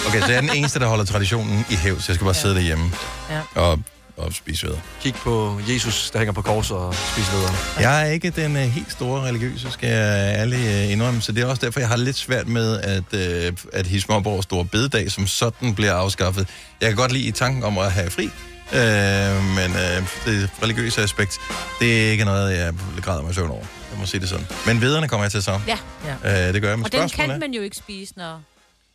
Okay, 0.09 0.21
så 0.21 0.27
jeg 0.27 0.37
er 0.37 0.41
den 0.41 0.51
eneste, 0.55 0.79
der 0.81 0.87
holder 0.87 1.05
traditionen 1.05 1.67
i 1.71 1.75
hæv, 1.75 2.01
så 2.01 2.13
jeg 2.13 2.15
skal 2.15 2.25
bare 2.25 2.35
sidde 2.35 2.55
derhjemme 2.55 2.93
Ja. 3.31 3.41
og, 3.55 3.79
og 4.17 4.33
spise 4.33 4.67
videre. 4.67 4.81
Kig 5.01 5.15
på 5.15 5.61
Jesus, 5.69 6.11
der 6.11 6.19
hænger 6.19 6.33
på 6.33 6.43
kors 6.43 6.71
og 6.71 6.95
spise 6.95 7.33
videre. 7.33 7.55
Jeg 7.81 8.09
er 8.09 8.13
ikke 8.13 8.31
den 8.31 8.57
uh, 8.57 8.63
helt 8.63 8.93
store 8.93 9.23
religiøse, 9.23 9.71
skal 9.71 9.89
jeg 9.89 10.35
ærligt 10.39 10.61
uh, 10.63 10.93
indrømme, 10.93 11.21
så 11.21 11.33
det 11.33 11.43
er 11.43 11.47
også 11.47 11.67
derfor, 11.67 11.81
jeg 11.81 11.89
har 11.89 11.97
lidt 11.97 12.17
svært 12.17 12.49
med, 12.49 12.81
at, 12.81 13.05
uh, 13.13 13.57
at 13.73 13.87
hisse 13.87 14.09
mig 14.09 14.17
op 14.17 14.27
over 14.27 14.43
store 14.43 14.65
bededag, 14.65 15.11
som 15.11 15.27
sådan 15.27 15.75
bliver 15.75 15.95
afskaffet. 15.95 16.49
Jeg 16.81 16.89
kan 16.89 16.97
godt 16.97 17.13
lide 17.13 17.31
tanken 17.31 17.63
om 17.65 17.79
at 17.79 17.93
have 17.93 18.11
fri, 18.11 18.25
uh, 18.25 19.45
men 19.45 19.71
uh, 19.71 20.25
det 20.25 20.51
religiøse 20.63 21.03
aspekt, 21.03 21.39
det 21.81 22.07
er 22.07 22.11
ikke 22.11 22.25
noget, 22.25 22.57
jeg 22.57 22.75
græder 23.03 23.23
mig 23.23 23.35
søvn 23.35 23.51
over. 23.51 23.65
Jeg 23.91 24.01
må 24.01 24.07
sige 24.07 24.21
det 24.21 24.29
sådan. 24.29 24.47
Men 24.67 24.81
vederne 24.81 25.09
kommer 25.09 25.25
jeg 25.25 25.33
til 25.33 25.43
så. 25.43 25.61
Ja. 25.67 25.79
ja. 26.25 26.49
Uh, 26.49 26.55
det 26.55 26.63
gør 26.63 26.69
jeg 26.69 26.79
med 26.79 26.87
Og 26.87 26.93
den 26.93 27.09
kan 27.09 27.41
man 27.41 27.55
jo 27.55 27.63
ikke 27.63 27.77
spise, 27.77 28.13
når... 28.17 28.43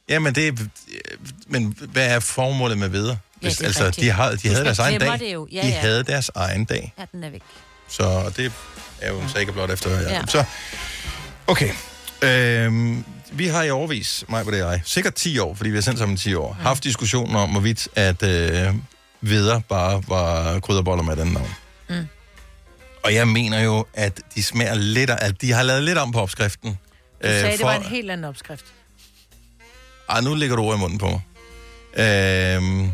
Ja, 0.09 0.19
men 0.19 0.35
det 0.35 0.47
er, 0.47 0.53
men 1.47 1.77
hvad 1.91 2.15
er 2.15 2.19
formålet 2.19 2.77
med 2.77 2.89
videre? 3.41 3.55
Ja, 3.61 3.65
altså, 3.65 3.85
rigtigt. 3.85 4.05
de, 4.05 4.11
har, 4.11 4.29
de 4.31 4.37
Hvis 4.37 4.51
havde 4.51 4.65
deres 4.65 4.79
egen 4.79 4.99
dag. 4.99 5.19
det 5.19 5.33
jo. 5.33 5.47
Ja, 5.51 5.61
de 5.61 5.67
ja. 5.67 5.79
havde 5.79 6.03
deres 6.03 6.31
egen 6.35 6.65
dag. 6.65 6.93
Ja, 6.99 7.05
den 7.11 7.23
er 7.23 7.29
væk. 7.29 7.41
Så 7.89 8.31
det 8.37 8.51
er 9.01 9.09
jo 9.11 9.19
en 9.19 9.29
sikker 9.29 9.53
blot 9.53 9.69
efter. 9.71 9.99
Ja. 10.01 10.13
Ja. 10.13 10.21
Så, 10.27 10.43
okay. 11.47 11.69
Øhm, 12.21 13.03
vi 13.31 13.47
har 13.47 13.63
i 13.63 13.69
overvis, 13.69 14.23
mig 14.29 14.45
på 14.45 14.51
det 14.51 14.57
jeg, 14.57 14.81
sikkert 14.85 15.13
10 15.13 15.39
år, 15.39 15.55
fordi 15.55 15.69
vi 15.69 15.77
har 15.77 15.81
sendt 15.81 15.99
sammen 15.99 16.15
i 16.15 16.17
10 16.17 16.33
år, 16.33 16.53
haft 16.61 16.83
diskussionen 16.83 17.35
om, 17.35 17.49
hvorvidt 17.49 17.87
at 17.95 18.23
øh, 18.23 18.73
videre 19.21 19.61
bare 19.69 20.03
var 20.07 20.59
krydderboller 20.59 21.03
med 21.03 21.15
den 21.15 21.27
navn. 21.27 21.49
Mm. 21.89 22.07
Og 23.03 23.13
jeg 23.13 23.27
mener 23.27 23.59
jo, 23.61 23.85
at 23.93 24.21
de 24.35 24.43
smager 24.43 24.73
lidt, 24.75 25.09
af- 25.09 25.17
at 25.27 25.41
de 25.41 25.51
har 25.51 25.63
lavet 25.63 25.83
lidt 25.83 25.97
om 25.97 26.11
på 26.11 26.19
opskriften. 26.21 26.69
Du 26.69 27.27
sagde, 27.27 27.51
det 27.57 27.61
var 27.65 27.73
en 27.75 27.83
helt 27.83 28.11
anden 28.11 28.25
opskrift. 28.25 28.65
Ej, 30.09 30.21
nu 30.21 30.35
ligger 30.35 30.55
du 30.55 30.61
ord 30.63 30.75
i 30.75 30.79
munden 30.79 30.97
på 30.97 31.07
mig. 31.09 31.21
Øhm, 32.05 32.91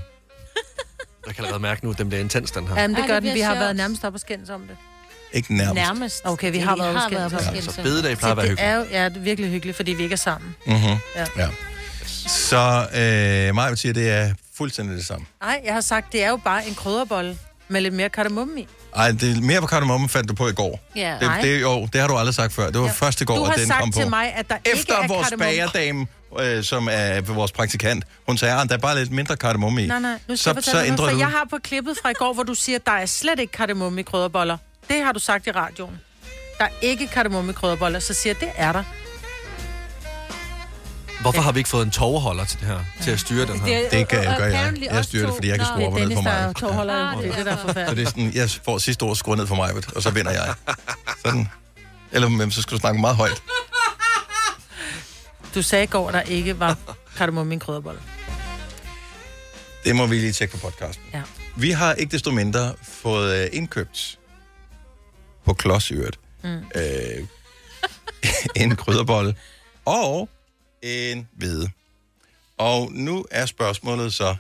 Jeg 1.28 1.36
kan 1.36 1.44
allerede 1.46 1.62
mærke 1.62 1.86
nu, 1.86 1.92
at 1.92 1.98
den 1.98 2.08
bliver 2.10 2.22
intens, 2.22 2.52
den 2.52 2.68
her. 2.68 2.82
Jamen, 2.82 2.96
det 2.96 3.02
Ej, 3.02 3.08
gør 3.08 3.14
det 3.16 3.24
den. 3.24 3.34
Vi 3.34 3.40
har 3.40 3.52
sjovt. 3.54 3.60
været 3.60 3.76
nærmest 3.76 4.04
op 4.06 4.14
og 4.14 4.20
skændes 4.20 4.50
om 4.50 4.62
det. 4.62 4.78
ikke 5.34 5.56
nærmest. 5.58 5.76
Nærmest. 5.76 6.22
Okay, 6.26 6.52
vi 6.52 6.58
Ja, 6.58 6.66
har 6.66 6.76
vi 6.76 6.82
været 6.82 6.96
har 6.98 7.06
op 7.06 7.12
og 7.12 7.18
været 7.18 7.32
skændes 7.32 7.44
det. 7.66 7.74
skændes. 7.74 7.76
Så 7.76 7.82
bededag 7.82 8.18
plejer 8.18 8.32
at 8.32 8.38
være 8.38 8.46
det 8.46 8.50
hyggeligt. 8.52 8.72
er 8.72 8.76
jo 8.76 8.86
ja, 9.04 9.10
det 9.10 9.18
er 9.18 9.22
virkelig 9.22 9.52
hyggeligt, 9.52 9.76
fordi 9.78 9.92
vi 9.94 10.04
ikke 10.04 10.14
er 10.14 10.18
sammen. 10.18 10.56
Mm-hmm. 10.68 10.98
Ja. 11.16 11.26
Ja. 11.38 11.48
Så 12.28 12.88
øh, 12.96 13.56
Maja 13.56 13.70
vil 13.70 13.78
sige, 13.78 13.90
at 13.90 13.96
det 13.96 14.10
er 14.12 14.34
fuldstændig 14.58 14.98
det 14.98 15.06
samme. 15.06 15.26
Nej, 15.42 15.62
jeg 15.66 15.74
har 15.74 15.82
sagt, 15.82 16.12
det 16.14 16.24
er 16.24 16.30
jo 16.30 16.38
bare 16.38 16.68
en 16.68 16.76
krydderbolle 16.76 17.38
med 17.68 17.82
lidt 17.82 17.94
mere 17.94 18.10
kardemomme 18.10 18.62
i. 18.62 18.68
Ej, 18.96 19.12
det 19.12 19.38
er 19.38 19.42
mere 19.42 19.62
på 19.62 19.68
kardemomme 19.68 20.10
fandt 20.10 20.30
du 20.30 20.34
på 20.36 20.48
i 20.48 20.54
går. 20.54 20.80
Ja. 20.96 21.12
det, 21.20 21.22
Nej. 21.22 21.42
det, 21.42 21.62
jo, 21.62 21.88
det 21.94 22.02
har 22.02 22.08
du 22.08 22.16
aldrig 22.18 22.36
sagt 22.36 22.54
før. 22.54 22.66
Det 22.70 22.80
var 22.82 22.86
ja. 22.86 22.92
først 22.92 23.22
i 23.22 23.26
går, 23.26 23.36
Du 23.36 23.44
har 23.44 23.52
at 23.54 23.60
den 23.60 23.68
sagt 23.68 23.80
kom 23.80 23.92
på. 23.92 24.00
til 24.00 24.10
mig, 24.10 24.34
at 24.36 24.50
der 24.50 24.56
ikke 24.56 24.72
Efter 24.80 24.94
er 24.96 25.08
vores 25.08 25.28
kardemomme. 25.30 25.46
bagerdame, 25.56 26.08
øh, 26.40 26.64
som 26.64 26.90
er 26.92 27.22
vores 27.22 27.52
praktikant, 27.52 28.06
hun 28.28 28.38
sagde, 28.38 28.62
at 28.62 28.70
der 28.70 28.76
er 28.76 28.80
bare 28.80 28.96
lidt 28.98 29.12
mindre 29.12 29.38
kardemomme 29.38 29.84
i. 29.84 29.88
Nej, 29.88 30.00
nej, 30.00 30.12
nu 30.12 30.18
skal 30.36 30.38
så, 30.38 30.50
jeg 30.50 30.64
så 30.64 30.72
fortælle 30.72 30.80
dig, 30.82 30.88
ændrer 30.92 31.06
noget, 31.06 31.14
du. 31.14 31.18
for 31.18 31.20
jeg 31.20 31.38
har 31.38 31.48
på 31.50 31.58
klippet 31.64 31.98
fra 32.02 32.10
i 32.10 32.14
går, 32.14 32.34
hvor 32.34 32.44
du 32.44 32.54
siger, 32.54 32.76
at 32.76 32.86
der 32.86 32.92
er 32.92 33.06
slet 33.06 33.40
ikke 33.40 33.52
kardemomme 33.52 34.00
i 34.00 34.04
krydderboller. 34.04 34.58
Det 34.90 35.04
har 35.04 35.12
du 35.12 35.20
sagt 35.20 35.48
i 35.48 35.52
radioen. 35.52 36.00
Der 36.60 36.66
er 36.66 36.70
ikke 36.82 37.08
kardemomme 37.08 37.52
i 37.52 37.54
krydderboller, 37.54 38.00
så 38.00 38.14
siger 38.14 38.34
jeg, 38.42 38.48
det 38.48 38.52
er 38.58 38.72
der. 38.72 38.84
Hvorfor 41.22 41.42
har 41.42 41.52
vi 41.52 41.60
ikke 41.60 41.70
fået 41.70 41.86
en 41.86 41.92
tovholder 41.92 42.46
til 42.46 42.60
det 42.60 42.68
her? 42.68 42.80
Til 43.02 43.12
at 43.12 43.20
styre 43.20 43.46
den 43.46 43.60
her? 43.60 43.90
Det 43.90 44.08
kan 44.08 44.24
jeg 44.24 44.36
gøre, 44.38 44.48
jeg. 44.48 44.74
Jeg 44.92 45.06
styrer 45.06 45.26
det, 45.26 45.36
fordi 45.36 45.48
jeg 45.48 45.58
kan 45.58 45.66
skrue 45.66 45.88
op 45.88 45.94
og 45.94 46.00
ned 46.00 46.16
for 46.16 46.22
mig. 46.22 46.56
tovholder, 46.56 47.18
det 47.22 47.30
er 47.30 47.36
det, 47.36 47.46
der 47.46 47.52
er 47.52 47.88
Så 47.88 47.96
det 47.96 48.04
er 48.04 48.06
sådan, 48.06 48.32
jeg 48.36 48.50
får 48.66 48.78
sidste 48.78 49.04
ord 49.04 49.16
skruet 49.16 49.38
ned 49.38 49.48
for 49.48 49.56
mig, 49.56 49.72
og 49.96 50.02
så 50.04 50.10
vinder 50.10 50.32
jeg. 50.32 50.54
Sådan. 51.26 51.48
Eller 52.12 52.30
men 52.30 52.52
så 52.52 52.62
skal 52.62 52.76
du 52.76 52.80
snakke 52.80 53.02
meget 53.02 53.16
højt. 53.16 53.42
Du 55.56 55.62
sagde 55.62 55.84
i 55.84 55.88
går, 55.88 56.12
der 56.12 56.22
ikke 56.22 56.60
var 56.60 56.78
kardemomme 57.18 57.54
i 57.54 57.56
en 57.56 57.60
krydderbolle. 57.60 58.00
Det 59.84 59.96
må 59.96 60.06
vi 60.08 60.16
lige 60.16 60.32
tjekke 60.32 60.58
på 60.58 60.60
podcasten. 60.60 61.06
Ja. 61.14 61.22
Vi 61.56 61.72
har 61.72 61.94
ikke 61.94 62.12
desto 62.12 62.32
mindre 62.32 62.74
fået 62.84 63.44
øh, 63.44 63.50
indkøbt 63.54 64.20
på 65.46 65.54
klods 65.54 65.92
i 65.92 65.94
øvrigt, 65.94 66.20
Mm. 66.44 66.64
øh, 66.76 67.28
en 68.64 68.76
krydderbolle 68.76 69.36
og 69.86 70.30
en 70.82 71.28
hvide. 71.34 71.70
Og 72.58 72.92
nu 72.94 73.26
er 73.32 73.46
spørgsmålet 73.46 74.14
så, 74.14 74.36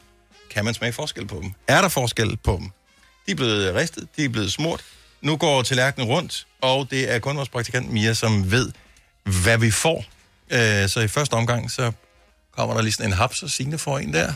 kan 0.49 0.65
man 0.65 0.73
smage 0.73 0.93
forskel 0.93 1.27
på 1.27 1.39
dem? 1.43 1.51
Er 1.67 1.81
der 1.81 1.89
forskel 1.89 2.37
på 2.37 2.57
dem? 2.61 2.69
De 3.25 3.31
er 3.31 3.35
blevet 3.35 3.75
ristet, 3.75 4.07
de 4.17 4.25
er 4.25 4.29
blevet 4.29 4.51
smurt. 4.53 4.83
Nu 5.21 5.37
går 5.37 5.61
tallerkenen 5.63 6.07
rundt, 6.09 6.47
og 6.61 6.87
det 6.91 7.11
er 7.13 7.19
kun 7.19 7.37
vores 7.37 7.49
praktikant 7.49 7.91
Mia, 7.91 8.13
som 8.13 8.51
ved, 8.51 8.71
hvad 9.43 9.57
vi 9.57 9.71
får. 9.71 10.05
Øh, 10.51 10.89
så 10.89 10.99
i 10.99 11.07
første 11.07 11.33
omgang, 11.33 11.71
så 11.71 11.91
kommer 12.51 12.75
der 12.75 12.81
lige 12.81 12.93
sådan 12.93 13.11
en 13.11 13.17
haps, 13.17 13.43
og 13.43 13.49
Signe 13.49 13.77
får 13.77 13.99
en 13.99 14.13
der. 14.13 14.33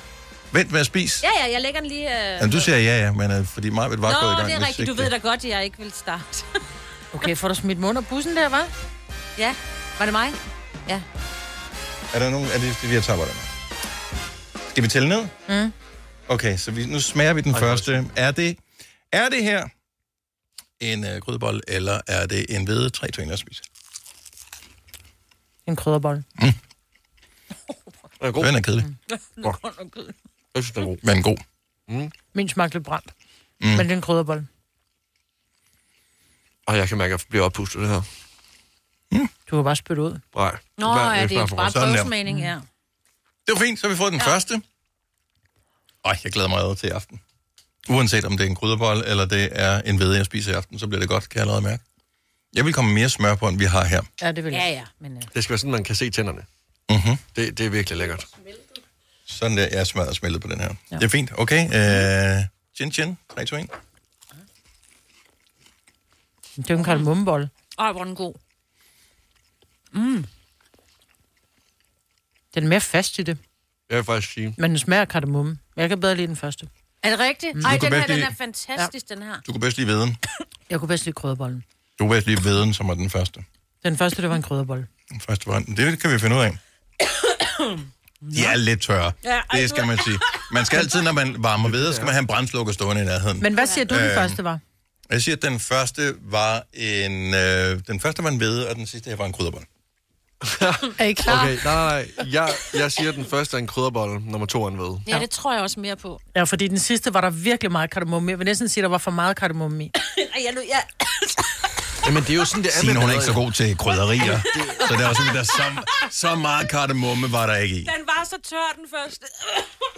Vent 0.51 0.72
med 0.72 0.80
at 0.80 0.86
spise. 0.86 1.26
Ja, 1.28 1.45
ja, 1.45 1.53
jeg 1.53 1.62
lægger 1.62 1.80
den 1.80 1.89
lige... 1.89 2.10
Øh... 2.10 2.38
Jamen, 2.39 2.51
du 2.51 2.60
siger 2.60 2.78
ja, 2.78 2.99
ja, 3.05 3.12
men 3.12 3.39
uh, 3.39 3.45
fordi 3.45 3.70
mig 3.70 3.89
vil 3.89 3.97
bare 3.97 4.14
Nå, 4.14 4.20
gået 4.20 4.32
i 4.32 4.36
gang. 4.36 4.47
det 4.47 4.55
er 4.55 4.68
rigtigt. 4.68 4.88
Du 4.88 4.93
ved 4.93 5.10
da 5.10 5.18
godt, 5.18 5.45
at 5.45 5.49
jeg 5.49 5.64
ikke 5.64 5.78
vil 5.78 5.91
starte. 5.91 6.43
Okay, 7.14 7.36
får 7.38 7.47
du 7.47 7.53
smidt 7.53 7.80
mund 7.80 7.97
og 7.97 8.05
bussen 8.07 8.36
der, 8.36 8.49
hva'? 8.49 8.74
ja. 9.38 9.55
Var 9.99 10.05
det 10.05 10.14
mig? 10.14 10.32
Ja. 10.89 11.01
Er 12.14 12.20
der 12.20 12.30
nogen 12.30 12.51
af 12.51 12.60
det, 12.60 12.89
vi 12.89 12.93
har 12.93 13.01
tabt 13.01 13.20
der? 13.20 13.26
Skal 14.70 14.84
vi 14.84 14.88
tælle 14.88 15.10
ned? 15.10 15.26
Mm. 15.49 15.74
Okay, 16.28 16.57
så 16.57 16.72
vi, 16.72 16.86
nu 16.86 16.99
smager 16.99 17.34
vi 17.34 17.41
den 17.41 17.55
første. 17.55 18.05
Er 18.16 18.32
det, 18.32 18.57
er 19.12 19.30
det 19.30 19.43
her 19.43 19.68
en 20.80 21.03
uh, 21.03 21.18
grydebold, 21.18 21.62
eller 21.68 22.01
er 22.07 22.26
det 22.26 22.45
en 22.49 22.66
hvede 22.66 22.89
3 22.89 23.07
2 23.07 23.22
at 23.32 23.39
spise? 23.39 23.64
En 25.70 25.76
krydderbolle. 25.76 26.24
Mm. 26.41 26.41
Den 26.41 26.53
er 28.28 28.32
god. 28.32 28.45
Den 28.45 28.55
er 28.55 28.61
kedelig. 28.61 28.86
Jeg 30.55 30.63
synes, 30.63 30.72
den 30.72 30.84
er 30.84 30.88
god. 30.88 30.97
Men 31.03 31.24
god. 31.24 31.38
Mm. 31.88 32.11
Min 32.34 32.49
smagte 32.49 32.76
lidt 32.76 32.86
brændt. 32.86 33.13
Mm. 33.61 33.67
Men 33.67 33.80
det 33.80 33.91
er 33.91 33.95
en 33.95 34.01
krydderbolle. 34.01 34.47
Og 36.67 36.78
jeg 36.78 36.89
kan 36.89 36.97
mærke, 36.97 37.13
at 37.13 37.20
jeg 37.22 37.28
bliver 37.30 37.45
oppustet 37.45 37.82
det 37.82 37.89
her. 37.89 38.01
Du 39.51 39.55
kan 39.55 39.63
bare 39.63 39.76
spytte 39.76 40.01
ud. 40.01 40.20
Nej. 40.36 40.57
Nå, 40.78 40.93
Hvad- 40.93 41.03
ja, 41.03 41.28
det 41.28 41.38
er 41.38 41.47
bare 41.47 41.72
prøvesmagning, 41.72 42.39
ja. 42.39 42.53
Det 43.47 43.53
var 43.55 43.59
fint, 43.59 43.80
så 43.80 43.88
har 43.88 43.93
vi 43.93 43.97
fået 43.97 44.11
den 44.11 44.22
ja. 44.22 44.28
første. 44.28 44.61
Ej, 46.05 46.17
jeg 46.24 46.32
glæder 46.32 46.47
mig 46.49 46.78
til 46.78 46.88
i 46.88 46.91
aften. 46.91 47.22
Uanset 47.89 48.26
om 48.26 48.38
det 48.38 48.45
er 48.45 48.49
en 48.49 48.55
krydderbold, 48.55 49.03
eller 49.07 49.26
det 49.26 49.49
er 49.51 49.82
en 49.82 49.97
hvede, 49.97 50.17
jeg 50.17 50.26
spiser 50.26 50.51
i 50.51 50.55
aften, 50.55 50.80
så 50.80 50.88
bliver 50.88 50.99
det 50.99 51.09
godt, 51.09 51.30
kan 51.30 51.36
jeg 51.38 51.41
allerede 51.41 51.61
mærke. 51.61 51.84
Jeg 52.54 52.66
vil 52.66 52.74
komme 52.74 52.93
mere 52.93 53.10
smør 53.10 53.36
på, 53.36 53.47
end 53.47 53.58
vi 53.58 53.66
har 53.66 53.86
her. 53.86 54.02
Ja, 54.22 54.32
det 54.32 54.43
vil 54.43 54.54
jeg. 54.54 54.60
Ja, 54.60 54.70
ja. 54.70 54.86
Men, 55.00 55.18
uh... 55.18 55.22
Det 55.34 55.43
skal 55.43 55.50
være 55.50 55.58
sådan, 55.58 55.72
man 55.72 55.84
kan 55.84 55.95
se 55.95 56.10
tænderne. 56.10 56.45
Mm-hmm. 56.89 57.18
Det, 57.36 57.58
det 57.58 57.66
er 57.66 57.70
virkelig 57.70 57.97
lækkert. 57.97 58.28
Sådan 59.26 59.58
der, 59.58 59.68
jeg 59.72 59.88
smadrer 59.88 60.14
smeltet 60.14 60.41
på 60.41 60.47
den 60.47 60.60
her. 60.60 60.74
Ja. 60.91 60.95
Det 60.95 61.04
er 61.04 61.10
fint, 61.10 61.32
okay. 61.38 61.66
Uh, 61.66 62.45
chin 62.76 62.91
chin, 62.91 63.18
3, 63.36 63.45
2, 63.45 63.56
1. 63.56 63.70
Det 66.56 66.70
er 66.70 66.74
jo 66.74 66.78
en 66.78 66.84
kardemommebolle. 66.84 67.50
Ej, 67.80 67.91
hvor 67.91 68.02
er 68.02 68.06
den 68.06 68.16
god. 68.16 68.34
Mm. 69.91 70.26
Den 72.56 72.64
er 72.64 72.68
mere 72.68 72.82
fast 72.82 73.20
i 73.20 73.24
det. 73.24 73.38
Jeg 73.89 73.97
vil 73.97 74.06
faktisk 74.06 74.34
sige. 74.34 74.56
Men 74.58 74.72
den 74.72 74.80
smager 74.80 75.02
af 75.02 75.08
kardemomme. 75.08 75.58
Jeg 75.76 75.89
kan 75.89 76.00
bedre 76.00 76.16
lide 76.16 76.28
den 76.28 76.36
første. 76.36 76.70
Er 77.04 77.10
det 77.10 77.20
rigtigt? 77.20 77.56
Mm. 77.56 77.66
Ej, 77.66 77.78
den 77.78 77.93
her, 77.93 78.08
den 78.08 78.22
er 78.22 78.34
fantastisk, 78.38 79.10
den 79.10 79.22
her. 79.22 79.41
Du 79.47 79.52
kunne 79.52 79.62
bedst 79.62 79.78
lide 79.78 79.88
veden. 79.88 80.18
Jeg 80.70 80.80
kunne 80.80 80.88
bedst 80.88 81.06
lide 81.06 81.14
krydderbollen. 81.14 81.64
Du 82.00 82.08
bedst 82.08 82.28
lide 82.28 82.43
veden, 82.43 82.74
som 82.74 82.88
var 82.88 82.93
den 82.93 83.10
første. 83.10 83.39
Den 83.86 83.97
første, 83.97 84.22
det 84.22 84.30
var 84.30 84.36
en 84.36 84.41
krydderbolle. 84.41 84.88
Den 85.10 85.22
første 85.22 85.47
var 85.47 85.60
Det 85.60 86.00
kan 86.02 86.12
vi 86.12 86.20
finde 86.20 86.36
ud 86.36 86.41
af. 86.41 86.58
De 88.36 88.45
er 88.45 88.56
lidt 88.56 88.82
tørre. 88.82 89.12
Ja, 89.24 89.30
ej, 89.50 89.60
det 89.60 89.70
skal 89.70 89.88
man 89.88 89.97
sige. 90.06 90.20
Man 90.52 90.66
skal 90.66 90.78
altid, 90.80 91.02
når 91.02 91.12
man 91.12 91.36
varmer 91.43 91.70
ved, 91.70 91.93
skal 91.93 92.06
man 92.06 92.14
have 92.14 92.22
en 92.22 92.28
brændslukker 92.28 92.74
stående 92.74 93.02
i 93.02 93.06
nærheden. 93.06 93.39
Men 93.41 93.54
hvad 93.54 93.68
siger 93.68 93.86
du, 93.86 93.95
den 93.95 94.04
Øhm, 94.04 94.14
første 94.16 94.43
var? 94.43 94.60
Jeg 95.10 95.22
siger, 95.22 95.36
at 95.36 95.41
den 95.41 95.60
første 95.60 96.14
var 96.22 96.64
en, 96.74 97.34
øh, 97.34 97.80
den 97.88 98.00
første 98.00 98.24
var 98.24 98.30
en 98.30 98.38
hvede, 98.38 98.70
og 98.70 98.76
den 98.76 98.88
sidste 98.88 99.10
her 99.10 99.18
var 99.18 99.26
en 99.26 99.34
krydderbold. 99.34 99.64
Er 101.00 101.04
I 101.06 101.14
klar? 101.14 101.43
Okay, 101.43 101.58
nej, 101.64 101.74
nej, 101.76 102.08
nej. 102.18 102.26
Jeg, 102.32 102.50
jeg 102.74 102.91
siger, 102.91 103.10
at 103.10 103.16
den 103.16 103.26
første 103.26 103.58
er 103.58 103.60
en 103.62 103.68
krydderbolle, 103.68 104.20
nummer 104.32 104.45
to 104.47 104.64
er 104.64 104.68
en 104.68 104.78
ved. 104.80 104.97
Ja, 105.08 105.20
det 105.20 105.30
tror 105.30 105.54
jeg 105.54 105.62
også 105.62 105.80
mere 105.80 105.95
på. 105.95 106.22
Ja, 106.36 106.43
fordi 106.43 106.68
den 106.68 106.80
sidste 106.80 107.14
var 107.14 107.22
der 107.22 107.30
virkelig 107.30 107.72
meget 107.72 107.89
kardemomme 107.91 108.30
i. 108.30 108.32
Jeg 108.32 108.39
vil 108.39 108.45
næsten 108.45 108.70
sige, 108.70 108.82
at 108.82 108.84
der 108.84 108.89
var 108.89 108.97
for 108.97 109.12
meget 109.12 109.38
kardemomme 109.38 109.84
i. 109.86 109.91
Ej, 110.18 110.24
jeg, 110.45 110.54
jeg, 110.70 110.84
Jamen, 112.06 112.24
det 112.24 112.30
er 112.30 112.34
jo 112.36 112.45
sådan, 112.45 112.64
det 112.64 112.72
er 112.76 112.80
Signe, 112.80 113.00
hun 113.00 113.10
er 113.10 113.14
ikke 113.14 113.26
så 113.26 113.34
god 113.34 113.52
til 113.52 113.78
krydderier. 113.78 114.39
så 114.88 114.93
der 114.93 115.08
var 115.08 115.14
sådan, 115.14 115.36
der 115.36 115.43
så, 115.43 115.64
så 116.12 116.36
meget 116.36 116.70
kardemomme 116.70 117.32
var 117.32 117.45
der 117.47 117.56
ikke 117.56 117.76
i. 117.76 117.80
Den 117.80 118.06
var 118.06 118.26
så 118.30 118.36
tør, 118.50 118.76
den 118.76 118.86
første. 118.95 119.26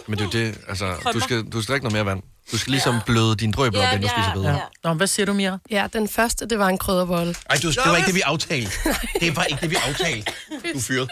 Men 0.06 0.18
det 0.18 0.24
er 0.36 0.40
jo 0.40 0.46
det, 0.46 0.58
altså, 0.68 1.10
du 1.12 1.20
skal, 1.20 1.42
du 1.44 1.62
skal 1.62 1.72
drikke 1.72 1.84
noget 1.84 1.92
mere 1.92 2.06
vand. 2.06 2.22
Du 2.52 2.58
skal 2.58 2.70
ligesom 2.70 3.00
bløde 3.06 3.36
din 3.36 3.50
drøb 3.52 3.74
op, 3.74 3.80
Ja, 3.82 3.92
inden 3.92 4.02
du 4.02 4.08
ja, 4.16 4.22
spiser 4.22 4.34
videre. 4.34 4.54
ja. 4.54 4.60
Nå, 4.88 4.94
hvad 4.94 5.06
siger 5.06 5.26
du, 5.26 5.32
Mira? 5.32 5.58
Ja, 5.70 5.86
den 5.92 6.08
første, 6.08 6.46
det 6.48 6.58
var 6.58 6.68
en 6.68 6.78
krydderbolle. 6.78 7.34
Ej, 7.50 7.56
du, 7.62 7.68
det 7.70 7.78
var 7.86 7.96
ikke 7.96 8.06
det, 8.06 8.14
vi 8.14 8.20
aftalte. 8.20 8.70
Det 9.20 9.36
var 9.36 9.44
ikke 9.44 9.60
det, 9.60 9.70
vi 9.70 9.76
aftalte. 9.88 10.32
Du 10.72 10.78
er 10.78 10.82
fyret. 10.82 11.10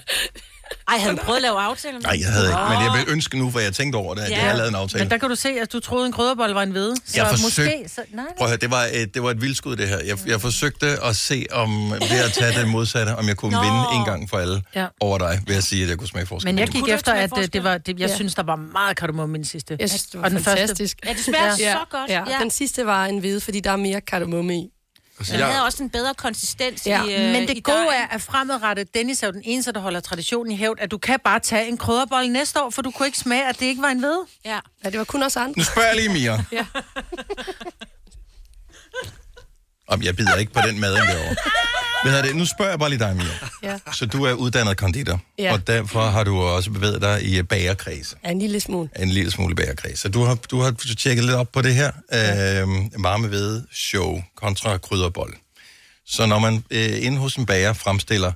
Ej, 0.89 0.99
havde 0.99 1.17
du 1.17 1.23
prøvet 1.23 1.37
at 1.37 1.43
lave 1.43 1.59
aftale? 1.61 1.93
med 1.95 2.03
Nej, 2.03 2.17
jeg 2.21 2.29
havde 2.33 2.47
ikke. 2.47 2.59
Men 2.71 2.79
jeg 2.85 2.93
vil 3.07 3.13
ønske 3.13 3.39
nu, 3.39 3.51
for 3.51 3.59
jeg 3.61 3.73
tænkte 3.73 3.97
over 3.97 4.15
det, 4.15 4.23
at 4.23 4.31
ja. 4.31 4.35
jeg 4.37 4.45
havde 4.45 4.57
lavet 4.57 4.69
en 4.69 4.75
aftale. 4.75 5.05
Men 5.05 5.11
der 5.11 5.19
kan 5.19 5.29
du 5.29 5.35
se, 5.35 5.49
at 5.49 5.73
du 5.73 5.81
troede, 5.81 6.07
en 6.07 6.13
krydderbolle 6.13 6.55
var 6.55 6.63
en 6.63 6.71
hvede. 6.71 6.97
Så 6.97 7.03
Jeg 7.17 7.27
måske... 7.31 7.43
forsøgte- 7.45 7.89
Så, 7.89 8.01
nej, 8.13 8.25
Prøv 8.39 8.45
at 8.47 8.51
høre, 8.51 8.57
det 8.59 8.71
var 8.71 8.87
et, 8.93 9.15
det 9.15 9.23
var 9.23 9.31
et 9.31 9.41
vildskud, 9.43 9.77
det 9.77 9.89
her. 9.89 9.99
Jeg, 10.07 10.19
jeg 10.27 10.41
forsøgte 10.41 10.87
at 11.05 11.17
se, 11.17 11.47
om 11.53 11.91
ved 11.91 12.25
at 12.27 12.33
tage 12.33 12.61
det 12.61 12.69
modsatte, 12.69 13.17
om 13.17 13.29
jeg 13.29 13.37
kunne 13.37 13.53
Nå. 13.57 13.63
vinde 13.63 13.83
en 13.95 14.05
gang 14.05 14.31
for 14.31 14.39
alle 14.39 14.63
Ja. 14.75 14.87
over 15.01 15.19
dig, 15.19 15.41
ved 15.47 15.57
at 15.57 15.65
sige, 15.65 15.83
at 15.83 15.89
jeg 15.89 15.99
kunne 15.99 16.09
smage 16.09 16.27
forskel. 16.27 16.49
Men 16.55 16.59
jeg 16.59 16.69
gik 16.69 16.85
det. 16.85 16.95
efter, 16.95 17.13
at 17.13 17.39
øh, 17.39 17.49
det 17.53 17.65
var, 17.65 17.79
det, 17.79 18.01
jeg 18.01 18.09
Ja. 18.09 18.15
synes, 18.15 18.35
der 18.35 18.43
var 18.43 18.57
meget 18.57 18.97
kardemomme 18.97 19.37
i 19.37 19.39
den 19.39 19.45
sidste. 19.45 19.77
Jeg 19.81 19.89
synes, 19.89 20.03
det 20.03 20.19
var 20.21 20.25
Og 20.25 20.31
den 20.31 20.45
fantastisk. 20.45 20.99
Første. 21.05 21.09
Ja, 21.09 21.33
det 21.43 21.57
smager 21.57 21.73
så 21.73 21.85
godt. 21.91 22.11
Ja. 22.11 22.23
Ja. 22.31 22.39
Den 22.43 22.51
sidste 22.51 22.87
var 22.87 23.07
en 23.07 23.19
hvide, 23.19 23.41
fordi 23.41 23.61
der 23.61 23.71
er 23.71 23.77
mere 23.77 24.01
kardemomme 24.01 24.57
i. 24.57 24.69
Den 25.27 25.41
havde 25.41 25.65
også 25.65 25.83
en 25.83 25.91
bedre 25.91 26.15
konsistens 26.15 26.87
Ja. 26.87 27.05
i, 27.05 27.15
øh, 27.15 27.33
Men 27.33 27.43
i 27.43 27.47
det 27.47 27.65
gode 27.65 27.77
dejen. 27.77 27.93
er, 28.03 28.07
at 28.15 28.23
fremadrettet, 28.23 28.95
Dennis 28.95 29.23
er 29.23 29.27
jo 29.27 29.33
den 29.33 29.43
eneste, 29.45 29.73
der 29.73 29.81
holder 29.81 30.01
traditionen 30.01 30.53
i 30.53 30.57
hævd, 30.57 30.79
at 30.81 30.91
du 30.91 30.99
kan 30.99 31.19
bare 31.25 31.41
tage 31.41 31.69
en 31.69 31.79
krydderbolle 31.79 32.33
næste 32.33 32.63
år, 32.63 32.71
for 32.71 32.83
du 32.83 32.91
kunne 32.91 33.07
ikke 33.07 33.19
smage, 33.19 33.49
at 33.49 33.61
det 33.61 33.67
ikke 33.67 33.83
var 33.83 33.89
en 33.89 34.03
ved. 34.03 34.19
Ja. 34.45 34.59
ja, 34.85 34.91
det 34.91 34.99
var 34.99 35.05
kun 35.05 35.23
os 35.23 35.37
andre. 35.37 35.55
Nu 35.57 35.65
spørger 35.65 35.89
jeg 35.89 35.97
lige 35.97 36.09
Mia. 36.09 36.45
Ja. 36.53 36.65
Om 39.91 40.03
jeg 40.03 40.17
bider 40.17 40.37
ikke 40.37 40.53
på 40.53 40.61
den 40.67 40.81
mad 40.81 40.93
derovre. 40.95 41.37
Hvad 42.05 42.23
det? 42.23 42.37
Nu 42.37 42.45
spørger 42.47 42.71
jeg 42.73 42.79
bare 42.79 42.91
lige 42.91 42.99
dig, 42.99 43.17
Mia. 43.17 43.25
Ja. 43.63 43.79
Så 43.93 44.07
du 44.07 44.25
er 44.25 44.33
uddannet 44.33 44.77
konditor, 44.77 45.21
Ja. 45.39 45.53
og 45.53 45.67
derfor 45.67 46.03
har 46.07 46.25
du 46.25 46.41
også 46.41 46.71
bevæget 46.71 47.03
dig 47.03 47.23
i 47.25 47.43
bagerkreds. 47.43 48.17
Ja, 48.25 48.31
en 48.31 48.39
lille 48.39 48.61
smule. 48.61 48.89
En 48.99 49.09
lille 49.09 49.31
smule 49.31 49.55
bagerkreds. 49.55 49.99
Så 49.99 50.09
du 50.09 50.23
har, 50.25 50.35
du 50.35 50.61
har 50.61 50.71
tjekket 50.99 51.25
lidt 51.25 51.37
op 51.37 51.53
på 51.53 51.63
det 51.63 51.75
her 51.75 51.87
øh, 51.89 52.69
varme 53.05 53.31
ved 53.31 53.63
show 53.73 54.23
kontra 54.37 54.79
krydderbold. 54.79 55.35
Så 56.07 56.27
når 56.27 56.39
man 56.39 56.65
øh, 56.71 57.05
inde 57.07 57.19
hos 57.19 57.37
en 57.37 57.47
bager 57.47 57.73
fremstiller 57.73 58.33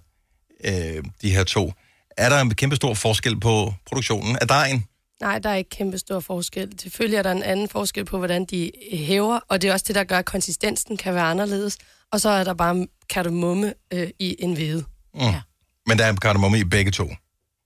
øh, 0.65 1.03
de 1.23 1.31
her 1.31 1.45
to, 1.45 1.73
er 2.17 2.29
der 2.29 2.41
en 2.41 2.55
kæmpe 2.55 2.77
stor 2.77 2.95
forskel 2.95 3.41
på 3.41 3.75
produktionen 3.87 4.39
af 4.41 4.49
dejen? 4.49 4.85
Nej, 5.25 5.39
der 5.39 5.51
er 5.51 5.55
ikke 5.55 5.71
kæmpe 5.71 5.99
stor 5.99 6.21
forskel. 6.21 6.73
Selvfølgelig 6.79 7.17
er 7.17 7.23
der 7.23 7.33
en 7.33 7.43
anden 7.43 7.69
forskel 7.69 8.05
på, 8.05 8.19
hvordan 8.19 8.45
de 8.45 8.71
hæver, 8.93 9.41
og 9.49 9.63
det 9.63 9.69
er 9.69 9.73
også 9.73 9.85
det, 9.89 9.95
der 9.95 10.05
gør, 10.05 10.19
at 10.19 10.25
konsistensen 10.25 10.97
kan 10.97 11.15
være 11.15 11.25
anderledes. 11.25 11.79
Og 12.13 12.21
så 12.21 12.29
er 12.29 12.45
der 12.45 12.55
bare 12.55 12.87
kardemomme 13.11 13.75
øh, 13.93 14.11
i 14.19 14.37
en 14.39 14.55
hvede. 14.55 14.85
Mm. 15.15 15.21
Ja. 15.21 15.41
Men 15.87 15.99
der 15.99 16.05
er 16.05 16.15
kardemomme 16.15 16.59
i 16.59 16.65
begge 16.65 16.91
to. 16.91 17.11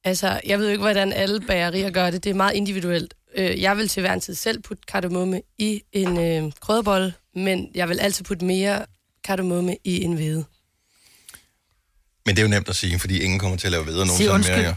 Altså, 0.05 0.41
jeg 0.47 0.59
ved 0.59 0.67
jo 0.67 0.71
ikke, 0.73 0.83
hvordan 0.83 1.13
alle 1.13 1.41
bagerier 1.41 1.91
gør 1.91 2.11
det. 2.11 2.25
Det 2.25 2.31
er 2.31 2.35
meget 2.35 2.55
individuelt. 2.55 3.15
Øh, 3.37 3.61
jeg 3.61 3.77
vil 3.77 3.89
til 3.89 4.01
hver 4.01 4.13
en 4.13 4.21
tid 4.21 4.35
selv 4.35 4.63
putte 4.63 4.83
kardemomme 4.89 5.43
i 5.59 5.83
en 5.93 6.19
øh, 6.19 6.53
krydderbolle, 6.61 7.15
men 7.35 7.69
jeg 7.75 7.89
vil 7.89 8.01
altid 8.01 8.25
putte 8.25 8.45
mere 8.45 8.87
kardemomme 9.25 9.77
i 9.85 10.03
en 10.03 10.13
hvede. 10.13 10.45
Men 12.27 12.37
det 12.37 12.39
er 12.39 12.43
jo 12.43 12.49
nemt 12.51 12.69
at 12.69 12.77
sige, 12.77 12.99
fordi 12.99 13.21
ingen 13.21 13.39
kommer 13.39 13.57
til 13.57 13.67
at 13.67 13.71
lave 13.71 13.85
videre 13.87 14.07
Sig 14.07 14.07
nogensinde 14.07 14.33
undskyld. 14.33 14.57
mere. 14.57 14.75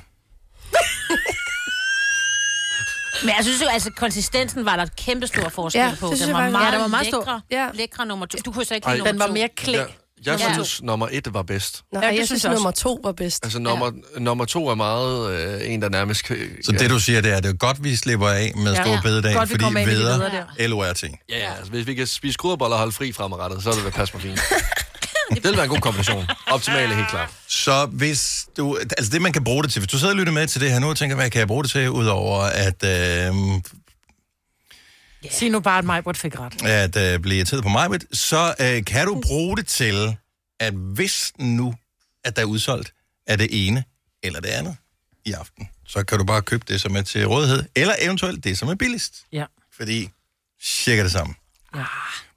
Men 3.23 3.29
jeg 3.37 3.43
synes 3.45 3.61
jo, 3.61 3.67
altså, 3.67 3.89
konsistensen 3.97 4.65
var 4.65 4.75
der 4.75 4.83
et 4.83 4.95
kæmpe 4.95 5.27
stor 5.27 5.49
forskel 5.49 5.79
Ja, 5.81 5.93
på. 5.99 6.07
det 6.11 6.19
Den 6.19 6.27
jeg 6.27 6.35
var 6.35 6.49
meget, 6.49 6.65
Ja, 6.65 6.71
den 6.71 6.81
var 6.81 6.87
meget 6.87 7.07
stor. 7.07 7.19
lækre, 7.19 7.41
Ja. 7.51 7.67
lækre 7.73 8.05
nummer 8.05 8.25
to. 8.25 8.37
Du 8.45 8.51
kunne 8.51 8.65
så 8.65 8.75
ikke 8.75 8.87
Ej. 8.87 8.93
lide 8.93 8.99
nummer 8.99 9.11
Den 9.11 9.19
var 9.19 9.27
to. 9.27 9.33
mere 9.33 9.49
klæ. 9.57 9.77
Jeg, 9.77 9.87
jeg 10.25 10.39
Ja. 10.39 10.53
synes, 10.53 10.81
nummer 10.83 11.07
et 11.11 11.33
var 11.33 11.41
bedst. 11.43 11.81
Nej, 11.93 12.01
Ja, 12.01 12.07
ja, 12.07 12.11
det 12.13 12.19
jeg 12.19 12.27
synes 12.27 12.41
synes, 12.41 12.43
jeg 12.43 12.51
også. 12.51 12.57
nummer 12.59 12.71
to 12.71 12.99
var 13.03 13.11
bedst. 13.11 13.43
Altså, 13.45 13.59
nummer, 13.59 13.91
ja. 14.15 14.19
nummer 14.19 14.45
to 14.45 14.67
er 14.67 14.75
meget 14.75 15.31
øh, 15.63 15.73
en, 15.73 15.81
der 15.81 15.89
nærmest... 15.89 16.27
Så 16.65 16.71
det 16.71 16.89
du 16.89 16.99
siger, 16.99 17.21
det 17.21 17.31
er, 17.33 17.39
det 17.39 17.49
er 17.49 17.53
godt, 17.53 17.83
vi 17.83 17.95
slipper 17.95 18.27
af 18.27 18.51
med 18.55 18.73
Ja. 18.73 18.81
store 18.83 18.93
Ja. 18.95 19.01
bededag, 19.01 19.33
Godt, 19.35 19.49
vi 19.49 19.53
fordi 19.53 19.63
kommer 19.63 19.79
ind 19.79 19.89
i 19.89 19.93
de 19.93 19.97
veder, 19.99 20.17
videre 20.57 20.67
LORT. 20.69 21.03
Ja, 21.03 21.09
ja. 21.29 21.53
Altså, 21.57 21.71
hvis 21.71 21.87
vi 21.87 21.93
kan 21.93 22.07
spise 22.07 22.37
krydderboller 22.37 22.75
og 22.75 22.79
holde 22.79 22.91
fri 22.91 23.11
fremadrettet, 23.11 23.63
så 23.63 23.69
er 23.69 23.73
det 23.73 23.83
vil 23.85 23.91
passe 23.91 24.13
mig 24.13 24.21
fint. 24.23 24.39
det 25.35 25.43
vil 25.43 25.53
være 25.55 25.63
en 25.63 25.69
god 25.69 25.79
kombination. 25.81 26.27
Optimale, 26.47 26.95
helt 26.95 27.09
klart. 27.09 27.29
Så 27.47 27.85
hvis 27.85 28.47
du, 28.57 28.77
altså 28.97 29.11
det 29.11 29.21
man 29.21 29.33
kan 29.33 29.43
bruge 29.43 29.63
det 29.63 29.71
til, 29.71 29.79
hvis 29.79 29.91
du 29.91 29.97
sidder 29.99 30.13
og 30.13 30.17
lytter 30.17 30.33
med 30.33 30.47
til 30.47 30.61
det 30.61 30.71
her 30.71 30.79
nu 30.79 30.89
og 30.89 30.97
tænker, 30.97 31.15
hvad 31.15 31.29
kan 31.29 31.39
jeg 31.39 31.47
bruge 31.47 31.63
det 31.63 31.71
til, 31.71 31.89
udover 31.89 32.39
at, 32.43 32.83
øh, 32.83 33.33
Sig 35.31 35.49
nu 35.49 35.59
bare, 35.59 35.77
at 35.77 35.85
Majbert 35.85 36.17
fik 36.17 36.39
ret. 36.39 36.63
at 36.65 37.13
øh, 37.13 37.19
blive 37.19 37.37
irriteret 37.37 37.63
på 37.63 37.69
mig, 37.69 37.89
så 38.13 38.55
øh, 38.59 38.85
kan 38.85 39.07
du 39.07 39.21
bruge 39.21 39.57
det 39.57 39.67
til, 39.67 40.17
at 40.59 40.73
hvis 40.73 41.31
nu, 41.37 41.75
at 42.23 42.35
der 42.35 42.41
er 42.41 42.45
udsolgt 42.45 42.93
af 43.27 43.37
det 43.37 43.67
ene 43.67 43.83
eller 44.23 44.39
det 44.39 44.49
andet 44.49 44.75
i 45.25 45.31
aften, 45.31 45.69
så 45.87 46.03
kan 46.03 46.17
du 46.17 46.23
bare 46.23 46.41
købe 46.41 46.63
det, 46.67 46.81
som 46.81 46.95
er 46.95 47.01
til 47.01 47.27
rådighed, 47.27 47.63
eller 47.75 47.93
eventuelt 47.99 48.43
det, 48.43 48.57
som 48.57 48.67
er 48.69 48.75
billigst. 48.75 49.13
Ja. 49.31 49.45
Fordi 49.77 50.09
cirka 50.63 51.03
det 51.03 51.11
samme. 51.11 51.33
Ja. 51.75 51.83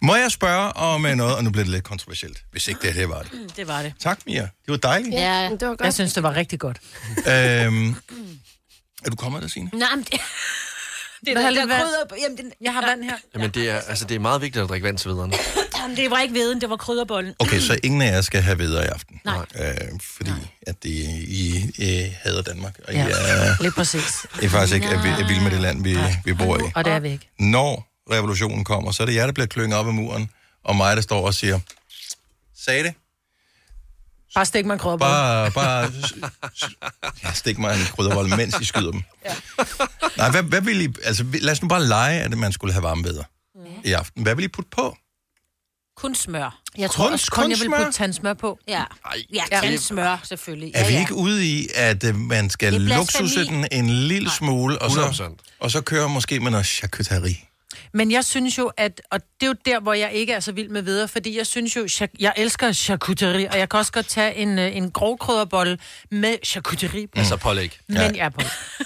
Må 0.02 0.14
jeg 0.16 0.30
spørge 0.30 0.72
om 0.72 1.06
øh, 1.06 1.14
noget, 1.14 1.36
og 1.36 1.44
nu 1.44 1.50
bliver 1.50 1.64
det 1.64 1.72
lidt 1.72 1.84
kontroversielt, 1.84 2.44
hvis 2.50 2.68
ikke 2.68 2.80
det 2.82 2.92
her 2.92 3.06
var 3.06 3.22
det. 3.22 3.56
Det 3.56 3.68
var 3.68 3.82
det. 3.82 3.92
Tak, 4.00 4.18
Mia. 4.26 4.42
Det 4.42 4.50
var 4.68 4.76
dejligt. 4.76 5.14
Ja, 5.14 5.48
det 5.50 5.60
var 5.60 5.66
godt. 5.68 5.80
Jeg 5.80 5.94
synes, 5.94 6.12
det 6.12 6.22
var 6.22 6.34
rigtig 6.36 6.58
godt. 6.60 6.76
Øhm, 7.18 7.94
er 9.04 9.10
du 9.10 9.16
kommet 9.16 9.42
der, 9.42 9.48
Signe? 9.48 9.70
Nej, 9.72 9.88
men 9.94 10.04
det... 10.04 10.20
Det 11.26 11.32
er 11.36 11.40
der, 11.40 11.50
lidt 11.50 11.64
krydder... 11.70 12.22
Jamen, 12.22 12.38
den, 12.38 12.52
Jeg 12.60 12.72
har 12.72 12.86
vand 12.86 13.04
her. 13.04 13.16
Jamen, 13.34 13.50
det 13.50 13.70
er, 13.70 13.78
altså, 13.80 14.04
det 14.04 14.14
er 14.14 14.18
meget 14.18 14.40
vigtigt 14.42 14.62
at 14.62 14.68
drikke 14.68 14.86
vand 14.86 14.98
til 14.98 15.10
viderne. 15.10 15.32
Jamen, 15.80 15.96
det 15.96 16.10
var 16.10 16.20
ikke 16.20 16.34
veden, 16.34 16.60
det 16.60 16.70
var 16.70 16.76
krydderbollen. 16.76 17.34
Okay, 17.38 17.60
så 17.60 17.78
ingen 17.82 18.02
af 18.02 18.12
jer 18.12 18.20
skal 18.20 18.42
have 18.42 18.58
videre 18.58 18.84
i 18.84 18.88
aften. 18.88 19.20
Nej. 19.24 19.46
Øh, 19.60 19.74
fordi 20.00 20.30
at 20.66 20.82
det, 20.82 20.88
I, 20.88 21.70
I 21.78 22.12
hader 22.22 22.42
Danmark, 22.42 22.78
og 22.88 22.94
Ja, 22.94 23.06
I 23.06 23.10
er, 23.10 23.62
lige 23.62 23.72
præcis. 23.72 24.26
I 24.42 24.44
er 24.44 24.48
faktisk 24.48 24.74
ikke 24.74 24.86
er, 24.86 24.98
er 24.98 25.26
vilde 25.28 25.42
med 25.42 25.50
det 25.50 25.60
land, 25.60 25.82
vi, 25.84 25.98
vi 26.24 26.32
bor 26.32 26.58
i. 26.58 26.72
Og 26.74 26.84
det 26.84 26.92
er 26.92 27.00
vi 27.00 27.08
ikke. 27.10 27.28
Når 27.38 27.93
revolutionen 28.10 28.64
kommer, 28.64 28.92
så 28.92 29.02
er 29.02 29.06
det 29.06 29.14
jer, 29.14 29.26
der 29.26 29.32
bliver 29.32 29.46
klynget 29.46 29.78
op 29.78 29.86
ad 29.86 29.92
muren, 29.92 30.30
og 30.64 30.76
mig, 30.76 30.96
der 30.96 31.02
står 31.02 31.26
og 31.26 31.34
siger, 31.34 31.60
sagde 32.56 32.84
det? 32.84 32.94
Bare 34.34 34.44
stik 34.46 34.66
mig 34.66 34.72
en 34.72 34.78
krydderbolle. 34.78 35.10
Bare, 35.14 35.50
bare 35.50 35.92
ja, 37.24 37.32
stik 37.32 37.58
mig 37.58 37.74
en 37.80 37.86
kryddervold, 37.96 38.36
mens 38.36 38.60
I 38.60 38.64
skyder 38.64 38.90
dem. 38.90 39.02
Ja. 39.24 39.34
Nej, 40.16 40.30
hvad, 40.30 40.42
hvad 40.42 40.60
vil 40.60 40.80
I, 40.80 40.94
altså 41.04 41.24
lad 41.40 41.52
os 41.52 41.62
nu 41.62 41.68
bare 41.68 41.84
lege, 41.86 42.20
at 42.20 42.38
man 42.38 42.52
skulle 42.52 42.72
have 42.72 42.82
varme 42.82 43.02
bedre 43.02 43.24
i 43.84 43.92
aften. 43.92 44.22
Hvad 44.22 44.34
vil 44.34 44.44
I 44.44 44.48
putte 44.48 44.70
på? 44.70 44.96
Kun 45.96 46.14
smør. 46.14 46.60
Jeg 46.78 46.90
tror 46.90 47.04
Kun- 47.04 47.12
også 47.12 47.30
kun, 47.30 47.42
kun 47.42 47.50
jeg 47.50 47.58
vil 47.58 47.66
smør? 47.66 47.76
putte 47.76 47.92
tandsmør 47.92 48.34
på. 48.34 48.58
Ja, 48.68 48.84
ja 49.32 49.44
Ja. 49.52 49.60
tandsmør 49.60 50.20
selvfølgelig. 50.24 50.72
Er 50.74 50.80
ja, 50.80 50.86
vi 50.88 50.94
ja. 50.94 51.00
ikke 51.00 51.14
ude 51.14 51.46
i, 51.46 51.68
at 51.74 52.04
uh, 52.04 52.16
man 52.16 52.50
skal 52.50 52.72
luksusse 52.72 53.44
den 53.44 53.66
en 53.72 53.90
lille 53.90 54.30
smule, 54.30 54.82
og 54.82 54.90
så, 54.90 55.06
100%. 55.40 55.56
og 55.60 55.70
så 55.70 55.80
køre 55.80 56.08
måske 56.08 56.40
med 56.40 56.50
noget 56.50 56.66
charcuterie? 56.66 57.36
Men 57.92 58.10
jeg 58.10 58.24
synes 58.24 58.58
jo, 58.58 58.70
at, 58.76 59.02
og 59.10 59.20
det 59.20 59.42
er 59.42 59.46
jo 59.46 59.54
der, 59.64 59.80
hvor 59.80 59.92
jeg 59.92 60.12
ikke 60.12 60.32
er 60.32 60.40
så 60.40 60.52
vild 60.52 60.68
med 60.68 60.82
videre, 60.82 61.08
fordi 61.08 61.38
jeg 61.38 61.46
synes 61.46 61.76
jo, 61.76 61.88
jeg 62.20 62.32
elsker 62.36 62.72
charcuterie, 62.72 63.50
og 63.50 63.58
jeg 63.58 63.68
kan 63.68 63.78
også 63.78 63.92
godt 63.92 64.08
tage 64.08 64.34
en, 64.34 64.58
øh, 64.58 64.76
en 64.76 64.90
grov 64.90 65.18
krydderbolle 65.18 65.78
med 66.10 66.36
charcuterie 66.44 67.06
på. 67.06 67.18
Altså 67.18 67.36
pålæg. 67.36 67.78
Men, 67.88 68.14
ja. 68.14 68.28
på. 68.28 68.40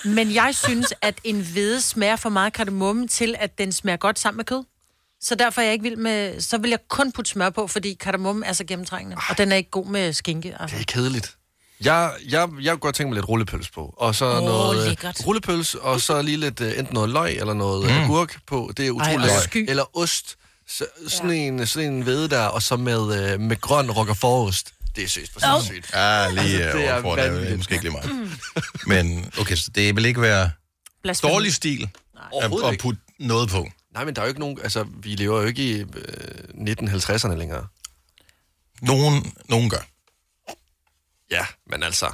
Men 0.05 0.35
jeg 0.35 0.55
synes, 0.55 0.95
at 1.03 1.15
en 1.25 1.41
hvede 1.41 1.81
smager 1.81 2.17
for 2.17 2.29
meget 2.29 2.53
kardemomme 2.53 3.09
til, 3.09 3.35
at 3.39 3.59
den 3.59 3.73
smager 3.73 3.97
godt 3.97 4.19
sammen 4.19 4.37
med 4.37 4.45
kød. 4.45 4.65
Så 5.21 5.35
derfor 5.35 5.61
er 5.61 5.65
jeg 5.65 5.73
ikke 5.73 5.83
vild 5.83 5.97
med... 5.97 6.41
Så 6.41 6.59
vil 6.59 6.71
jeg 6.71 6.79
kun 6.89 7.13
putte 7.13 7.31
smør 7.31 7.51
på, 7.51 7.67
fordi 7.67 7.95
kardemomme 7.95 8.47
er 8.47 8.53
så 8.53 8.65
gennemtrængende. 8.65 9.17
Og 9.31 9.39
den 9.39 9.53
er 9.53 9.57
ikke 9.57 9.71
god 9.71 9.87
med 9.87 10.13
skinke. 10.13 10.57
Altså. 10.61 10.77
Det 10.77 10.83
er 10.83 10.93
kedeligt. 10.93 11.38
Jeg, 11.85 12.13
jeg, 12.29 12.49
jeg 12.63 12.73
kunne 12.73 12.79
godt 12.79 12.95
tænke 12.95 13.09
mig 13.09 13.15
lidt 13.15 13.29
rullepøls 13.29 13.71
på. 13.71 13.95
Og 13.97 14.15
så 14.15 14.25
Åh, 14.27 14.45
noget 14.45 14.81
øh, 14.81 14.87
lækkert. 14.89 15.27
rullepøls, 15.27 15.75
og 15.75 16.01
så 16.01 16.23
lige 16.23 16.37
lidt 16.37 16.61
uh, 16.61 16.67
enten 16.79 16.95
noget 16.95 17.11
løg 17.11 17.37
eller 17.37 17.55
noget 17.55 17.91
mm. 17.91 17.99
agurk 17.99 18.39
på. 18.47 18.73
Det 18.77 18.87
er 18.87 18.91
utroligt 18.91 19.33
sky. 19.43 19.67
Eller 19.71 19.97
ost. 19.99 20.37
Så, 20.69 20.87
sådan, 21.09 21.31
en, 21.31 21.67
sådan 21.67 21.93
en 21.93 22.03
hvede 22.03 22.29
der, 22.29 22.45
og 22.45 22.63
så 22.63 22.77
med, 22.77 23.35
uh, 23.35 23.41
med 23.41 23.61
grøn 23.61 23.91
roquefort-ost. 23.91 24.73
Det 24.97 25.05
er 25.05 25.09
søst 25.09 25.33
for 25.33 25.41
Åh. 25.55 25.63
sindssygt. 25.63 25.95
Ja, 25.95 26.31
lige 26.31 26.41
Altså, 26.41 26.79
det 26.79 26.87
er 26.89 26.93
overfor, 26.93 27.17
det 27.17 27.53
er 27.53 27.57
måske 27.57 27.73
ikke 27.73 27.85
lige 27.85 27.93
meget. 27.93 28.39
Men 28.87 29.31
okay, 29.41 29.57
så 29.57 29.71
det 29.75 29.97
vil 29.97 30.05
ikke 30.05 30.21
være 30.21 30.51
Blasfemi. 31.03 31.33
dårlig 31.33 31.55
stil 31.55 31.89
at, 32.43 32.53
at 32.65 32.79
putte 32.81 33.01
noget 33.19 33.49
på. 33.49 33.69
Nej, 33.95 34.05
men 34.05 34.15
der 34.17 34.23
er 34.23 34.27
jo 34.27 34.29
ikke 34.29 34.41
nogen... 34.41 34.59
Altså, 34.63 34.87
vi 35.03 35.09
lever 35.09 35.41
jo 35.41 35.47
ikke 35.47 35.63
i 35.63 35.81
øh, 35.81 35.87
1950'erne 36.55 37.35
længere. 37.35 37.67
Nogen, 38.83 39.33
nogen 39.49 39.71
gør. 39.71 39.87
Ja, 41.31 41.47
men 41.71 41.83
altså... 41.83 42.11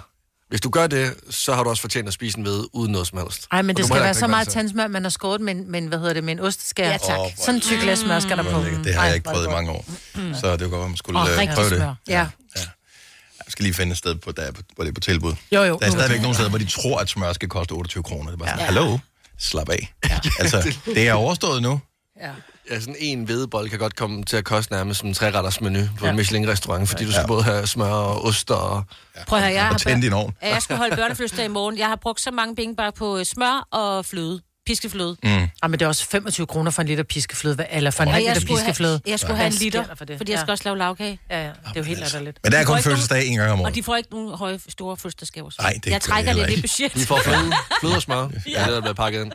Hvis 0.49 0.61
du 0.61 0.71
gør 0.71 0.87
det, 0.87 1.15
så 1.31 1.55
har 1.55 1.63
du 1.65 1.71
også 1.71 1.81
fortjent 1.81 2.09
at 2.09 2.15
spise 2.15 2.39
en 2.39 2.45
ved 2.45 2.65
uden 2.73 2.93
noget 2.93 3.07
som 3.07 3.19
helst. 3.19 3.47
Ej, 3.53 3.63
men 3.63 3.77
det 3.77 3.85
skal 3.87 4.01
være 4.01 4.15
så 4.15 4.27
meget 4.27 4.49
tandsmør, 4.49 4.87
man 4.87 5.03
har 5.03 5.11
skåret 5.11 5.41
med, 5.41 5.55
en- 5.55 5.71
med, 5.71 5.83
en, 5.83 5.89
hvad 5.89 5.99
hedder 5.99 6.13
det, 6.13 6.25
med 6.25 6.33
en 6.33 6.41
osteskær. 6.41 6.91
Ja, 6.91 6.97
tak. 6.97 7.17
Hvor 7.17 7.31
Sådan 7.37 7.55
en 7.55 7.61
tyk 7.61 7.81
glas 7.81 7.99
smør 7.99 8.19
skal 8.21 8.37
der 8.39 8.43
på. 8.43 8.65
Det 8.85 8.95
har 8.95 9.05
jeg 9.07 9.15
ikke 9.15 9.31
prøvet 9.31 9.47
i 9.47 9.51
mange 9.51 9.71
år. 9.71 9.85
Så 10.15 10.57
det 10.57 10.61
var 10.61 10.69
godt, 10.69 10.83
at 10.85 10.89
man 10.91 10.97
skulle 10.97 11.21
rigtig 11.21 11.49
prøve 11.55 11.71
det. 11.71 11.97
Ja. 12.09 12.27
Jeg 12.57 13.49
skal 13.49 13.63
lige 13.63 13.75
finde 13.75 13.93
et 13.93 13.99
sted, 13.99 14.15
på, 14.15 14.33
der, 14.33 14.43
er 14.43 14.53
på- 14.53 14.63
hvor 14.75 14.85
det 14.85 14.91
er 14.91 14.95
på 14.95 15.01
tilbud. 15.01 15.35
Jo, 15.53 15.63
jo. 15.63 15.79
Der 15.81 15.87
er 15.87 15.91
stadigvæk 15.91 16.21
nogle 16.21 16.35
steder, 16.35 16.49
hvor 16.51 16.59
de 16.59 16.67
tror, 16.67 16.99
at 16.99 17.09
smør 17.09 17.33
skal 17.33 17.49
koste 17.49 17.73
28 17.73 18.03
kroner. 18.03 18.31
Det 18.31 18.33
er 18.33 18.39
bare 18.39 18.49
sådan, 18.49 18.61
Ja. 18.61 18.65
hallo, 18.65 18.99
slap 19.39 19.69
af. 19.69 19.95
Altså, 20.39 20.75
det 20.95 21.09
er 21.09 21.13
overstået 21.13 21.63
nu. 21.63 21.81
Ja. 22.21 22.31
Ja, 22.71 22.81
sådan 22.81 22.97
en 22.99 23.25
hvedebold 23.25 23.69
kan 23.71 23.79
godt 23.79 23.97
komme 23.97 24.25
til 24.25 24.37
at 24.37 24.45
koste 24.45 24.73
nærmest 24.73 25.01
som 25.01 25.09
en 25.09 25.15
treretters 25.15 25.61
menu 25.61 25.79
på 25.99 26.05
Ja. 26.05 26.11
en 26.11 26.17
Michelin-restaurant, 26.17 26.89
fordi 26.89 27.05
du 27.05 27.11
skal 27.13 27.21
Ja. 27.21 27.27
både 27.27 27.43
have 27.43 27.67
smør 27.67 27.87
og 27.93 28.25
ost 28.25 28.51
og... 28.51 28.85
Prøv 29.27 29.39
at 29.39 29.45
høre, 29.45 29.55
jeg 29.55 29.63
Og 29.63 29.69
har, 29.69 29.79
tænde 29.79 30.03
din 30.03 30.13
ovn. 30.13 30.33
Ja, 30.43 30.53
jeg 30.55 30.63
skal 30.63 30.77
holde 30.77 30.97
børnefødselsdag 30.97 31.45
i 31.45 31.49
morgen. 31.49 31.79
Jeg 31.79 31.87
har 31.89 31.97
brugt 31.97 32.21
så 32.21 32.31
mange 32.31 32.57
penge 32.57 32.77
bare 32.77 32.93
på 32.93 33.19
øh, 33.19 33.25
smør 33.25 33.69
og 33.71 34.05
fløde. 34.05 34.41
Piskefløde. 34.67 35.17
Mm. 35.23 35.29
Ah, 35.63 35.71
men 35.71 35.73
det 35.73 35.83
er 35.83 35.89
også 35.89 36.07
25 36.09 36.47
kroner 36.47 36.71
for 36.71 36.83
en 36.83 36.89
liter 36.89 37.03
piskefløde, 37.03 37.57
hva- 37.61 37.77
eller 37.77 37.91
for 37.91 38.03
en 38.03 38.09
Og 38.09 38.15
halv 38.15 38.25
jeg 38.25 38.35
liter 38.35 38.41
skulle 38.47 38.61
have- 38.61 38.67
piskefløde. 38.73 39.01
jeg 39.07 39.19
skulle 39.21 39.35
Hvad 39.35 39.45
have 39.45 39.47
en 39.53 39.59
liter, 39.59 39.85
for 39.99 40.05
det? 40.05 40.17
fordi 40.17 40.33
jeg 40.33 40.41
skal 40.41 40.51
også 40.51 40.65
lave 40.65 40.79
lavkage. 40.79 41.19
Ja, 41.31 41.41
ja, 41.43 41.47
det 41.49 41.55
er 41.67 41.73
jo 41.77 41.83
helt 41.83 42.01
latterligt. 42.01 42.39
Men 42.43 42.53
der 42.53 42.59
er 42.59 42.65
kun 42.65 42.83
fødselsdag 42.83 43.27
en 43.27 43.37
gang 43.39 43.51
om 43.53 43.59
Og 43.61 43.65
året. 43.65 43.75
de 43.75 43.83
får 43.83 43.97
ikke 43.97 44.11
nogen 44.11 44.39
høje, 44.39 44.61
store 44.69 44.97
fødselsdagsgaver. 44.97 45.51
Nej, 45.61 45.79
det 45.85 45.91
Jeg 45.91 46.01
trækker 46.01 46.33
de 46.33 46.39
det 46.39 46.45
i 46.45 46.51
det 46.51 46.57
ikke. 46.57 46.69
budget. 46.69 46.95
De 46.95 47.07
får 47.07 47.21
fløde, 47.25 47.53
fløde 47.81 47.95
og 47.97 48.03
smør. 48.03 48.29
ja. 48.47 48.61
det, 48.65 48.69
der 48.73 48.81
bliver 48.81 48.95
pakket 48.95 49.25
ind. 49.25 49.33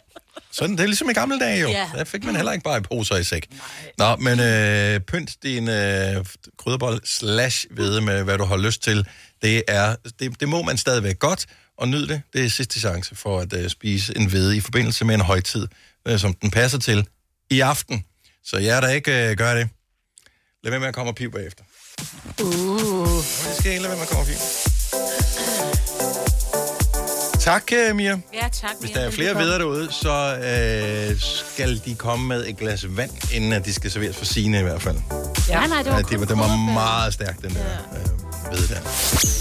Sådan, 0.52 0.76
det 0.78 0.84
er 0.84 0.88
ligesom 0.88 1.10
i 1.10 1.14
gamle 1.14 1.40
dage 1.40 1.62
jo. 1.62 1.70
Ja. 1.70 1.90
Der 1.96 2.04
fik 2.04 2.24
man 2.24 2.36
heller 2.36 2.52
ikke 2.52 2.64
bare 2.64 2.78
i 2.78 2.82
poser 2.82 3.16
i 3.16 3.24
sæk. 3.24 3.46
Nå, 3.98 4.16
men 4.16 4.40
øh, 4.40 5.00
pynt 5.00 5.32
din 5.44 5.70
øh, 5.70 6.26
krydderbold 6.58 7.02
slash 7.06 7.66
hvede 7.72 8.02
med, 8.02 8.24
hvad 8.24 8.38
du 8.38 8.46
har 8.46 8.58
lyst 8.58 8.84
til. 8.84 9.08
Det, 9.42 9.64
er, 9.68 9.96
det, 10.20 10.40
det 10.40 10.50
må 10.50 10.62
man 10.62 10.78
stadigvæk 10.78 11.20
godt, 11.20 11.46
og 11.80 11.88
nyd 11.88 12.08
det. 12.08 12.22
Det 12.34 12.46
er 12.46 12.50
sidste 12.50 12.80
chance 12.80 13.16
for 13.16 13.40
at 13.40 13.54
øh, 13.54 13.70
spise 13.70 14.18
en 14.18 14.30
hvede 14.30 14.58
i 14.58 14.60
forbindelse 14.60 15.06
med 15.06 15.16
en 15.16 15.22
højtid, 15.22 15.68
øh, 16.08 16.20
som 16.20 16.34
den 16.34 16.52
passer 16.52 16.80
til 16.80 17.08
i 17.50 17.60
aften. 17.60 18.04
Så 18.44 18.58
jer, 18.58 18.82
der 18.82 18.90
ikke 18.90 19.30
øh, 19.30 19.38
gør 19.38 19.56
det, 19.56 19.70
lad 20.64 20.72
være 20.72 20.80
med 20.80 20.88
at 20.88 20.94
komme 20.94 21.12
og 21.12 21.16
pive 21.16 21.32
bagefter. 21.32 21.64
Uh. 22.42 23.08
Det 23.18 23.56
skal 23.60 23.72
ikke 23.72 23.82
lade 23.82 23.90
være 23.90 23.98
med 23.98 24.04
at 24.04 24.10
komme 24.10 24.22
og 24.22 24.28
pive. 24.28 24.40
Tak, 27.40 27.72
øh, 27.74 27.96
Mia. 27.96 28.20
Ja, 28.34 28.48
tak. 28.54 28.72
Hvis 28.80 28.90
Mia. 28.90 29.02
der 29.02 29.08
er 29.08 29.12
flere 29.12 29.38
videre 29.38 29.60
derude, 29.60 29.92
så 29.92 30.38
øh, 30.38 31.20
skal 31.20 31.82
de 31.86 31.96
komme 31.96 32.28
med 32.28 32.48
et 32.48 32.58
glas 32.58 32.98
vand, 32.98 33.34
inden 33.34 33.54
at 33.54 33.66
de 33.66 33.74
skal 33.74 33.92
serveres 33.92 34.18
for 34.18 34.26
sine 34.26 34.60
i 34.60 34.64
hvert 34.64 34.82
fald. 34.82 34.98
Ja, 35.50 35.68
nej, 35.68 35.82
det 35.84 35.92
var 35.92 35.98
Ja, 35.98 36.02
det, 36.02 36.20
var, 36.20 36.26
det 36.26 36.38
var 36.38 36.74
meget 36.74 37.14
stærkt, 37.14 37.42
den 37.42 37.54
der 37.54 37.66
øh, 37.94 38.29
ved 38.52 38.68
der. 38.68 38.80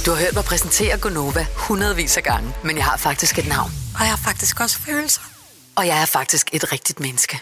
Du 0.07 0.11
har 0.11 0.19
hørt 0.25 0.35
mig 0.35 0.45
præsentere 0.45 0.99
Gonova 0.99 1.47
hundredvis 1.55 2.17
af 2.17 2.23
gange, 2.23 2.53
men 2.65 2.77
jeg 2.77 2.85
har 2.85 2.97
faktisk 2.97 3.39
et 3.39 3.49
navn. 3.49 3.71
Og 3.95 4.01
jeg 4.01 4.09
har 4.11 4.21
faktisk 4.25 4.61
også 4.61 4.79
følelser. 4.79 5.21
Og 5.77 5.87
jeg 5.87 6.03
er 6.03 6.07
faktisk 6.07 6.49
et 6.53 6.73
rigtigt 6.73 7.01
menneske. 7.01 7.41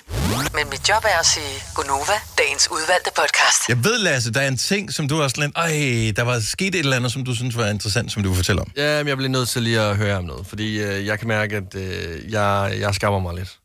Men 0.54 0.70
mit 0.70 0.88
job 0.88 1.04
er 1.04 1.18
at 1.20 1.26
sige 1.26 1.62
Gonova, 1.74 2.12
dagens 2.38 2.68
udvalgte 2.70 3.10
podcast. 3.16 3.68
Jeg 3.68 3.84
ved, 3.84 3.98
Lasse, 3.98 4.32
der 4.32 4.40
er 4.40 4.48
en 4.48 4.56
ting, 4.56 4.92
som 4.94 5.08
du 5.08 5.16
har 5.20 5.28
sådan 5.28 5.44
lidt, 5.44 5.56
Ej, 5.56 6.12
der 6.16 6.22
var 6.22 6.40
sket 6.40 6.74
et 6.74 6.78
eller 6.78 6.96
andet, 6.96 7.12
som 7.12 7.24
du 7.24 7.34
synes 7.34 7.56
var 7.56 7.66
interessant, 7.66 8.12
som 8.12 8.22
du 8.22 8.28
vil 8.28 8.36
fortælle 8.36 8.60
om. 8.60 8.70
Ja, 8.76 8.98
men 8.98 9.08
jeg 9.08 9.16
bliver 9.16 9.30
nødt 9.30 9.48
til 9.48 9.62
lige 9.62 9.80
at 9.80 9.96
høre 9.96 10.16
om 10.16 10.24
noget, 10.24 10.46
fordi 10.46 10.78
øh, 10.82 11.06
jeg 11.06 11.18
kan 11.18 11.28
mærke, 11.28 11.56
at 11.56 11.74
øh, 11.74 12.32
jeg, 12.32 12.76
jeg 12.80 12.94
skammer 12.94 13.20
mig 13.20 13.34
lidt. 13.34 13.58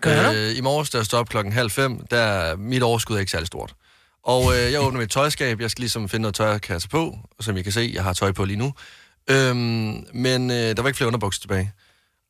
Gør 0.00 0.22
du? 0.30 0.36
Øh, 0.36 0.56
I 0.56 0.60
morges, 0.60 0.90
da 0.90 0.98
jeg 0.98 1.06
stod 1.06 1.18
op 1.18 1.28
klokken 1.28 1.52
halv 1.52 1.70
fem, 1.70 2.06
der 2.10 2.18
er 2.20 2.56
mit 2.56 2.82
overskud 2.82 3.16
er 3.16 3.20
ikke 3.20 3.32
særlig 3.32 3.46
stort. 3.46 3.74
Og 4.24 4.56
øh, 4.56 4.72
jeg 4.72 4.80
åbner 4.80 5.00
mit 5.00 5.10
tøjskab, 5.10 5.60
jeg 5.60 5.70
skal 5.70 5.82
ligesom 5.82 6.08
finde 6.08 6.22
noget 6.22 6.34
tøj, 6.34 6.48
jeg 6.48 6.60
kan 6.60 6.80
tage 6.80 6.88
på, 6.88 7.18
som 7.40 7.56
I 7.56 7.62
kan 7.62 7.72
se, 7.72 7.90
jeg 7.94 8.02
har 8.04 8.12
tøj 8.12 8.32
på 8.32 8.44
lige 8.44 8.56
nu. 8.56 8.72
Øhm, 9.30 10.04
men 10.14 10.50
øh, 10.50 10.56
der 10.56 10.82
var 10.82 10.88
ikke 10.88 10.96
flere 10.96 11.06
underbukser 11.08 11.40
tilbage. 11.40 11.72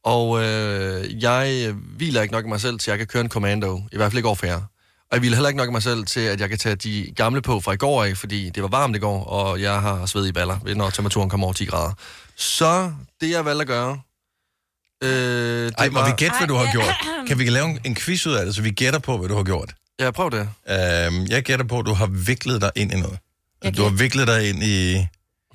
Og 0.04 0.42
øh, 0.44 1.22
jeg 1.22 1.66
øh, 1.68 1.76
hviler 1.96 2.22
ikke 2.22 2.32
nok 2.32 2.44
i 2.44 2.48
mig 2.48 2.60
selv, 2.60 2.78
til 2.78 2.90
jeg 2.90 2.98
kan 2.98 3.06
køre 3.06 3.20
en 3.20 3.28
commando, 3.28 3.82
i 3.92 3.96
hvert 3.96 4.12
fald 4.12 4.18
ikke 4.18 4.28
over 4.28 4.36
for 4.36 4.46
jer. 4.46 4.56
Og 4.56 5.12
jeg 5.12 5.18
hviler 5.18 5.36
heller 5.36 5.48
ikke 5.48 5.56
nok 5.58 5.68
i 5.68 5.72
mig 5.72 5.82
selv 5.82 6.04
til, 6.06 6.20
at 6.20 6.40
jeg 6.40 6.48
kan 6.48 6.58
tage 6.58 6.76
de 6.76 7.12
gamle 7.16 7.42
på 7.42 7.60
fra 7.60 7.72
i 7.72 7.76
går 7.76 8.04
af, 8.04 8.16
fordi 8.16 8.50
det 8.50 8.62
var 8.62 8.68
varmt 8.68 8.96
i 8.96 8.98
går, 8.98 9.24
og 9.24 9.60
jeg 9.60 9.80
har 9.80 10.06
sved 10.06 10.26
i 10.26 10.32
baller, 10.32 10.74
når 10.74 10.90
temperaturen 10.90 11.30
kommer 11.30 11.46
over 11.46 11.54
10 11.54 11.64
grader. 11.64 11.92
Så 12.36 12.92
det, 13.20 13.30
jeg 13.30 13.44
valgte 13.44 13.62
at 13.62 13.66
gøre... 13.68 14.00
Øh, 15.02 15.08
det 15.10 15.74
Ej, 15.78 15.88
må 15.88 15.98
var- 16.00 16.06
vi 16.06 16.12
gætte, 16.16 16.36
hvad 16.38 16.48
du 16.48 16.54
har 16.54 16.72
gjort? 16.72 16.94
Kan 17.28 17.38
vi 17.38 17.44
lave 17.50 17.66
en- 17.70 17.78
en 17.84 17.94
quiz 17.94 18.26
ud 18.26 18.32
af 18.34 18.46
det, 18.46 18.54
så 18.54 18.62
vi 18.62 18.70
gætter 18.70 18.98
på, 19.00 19.18
hvad 19.18 19.28
du 19.28 19.36
har 19.36 19.42
gjort? 19.44 19.74
Ja, 20.00 20.10
prøv 20.10 20.30
det. 20.30 20.40
Øhm, 20.68 21.26
jeg 21.26 21.42
gætter 21.42 21.66
på, 21.66 21.78
at 21.78 21.86
du 21.86 21.92
har 21.92 22.06
viklet 22.06 22.60
dig 22.62 22.70
ind 22.76 22.92
i 22.92 23.00
noget. 23.00 23.18
Jeg 23.64 23.76
Du 23.76 23.82
har 23.82 23.90
viklet 23.90 24.26
dig 24.28 24.48
ind 24.48 24.62
i... 24.62 25.06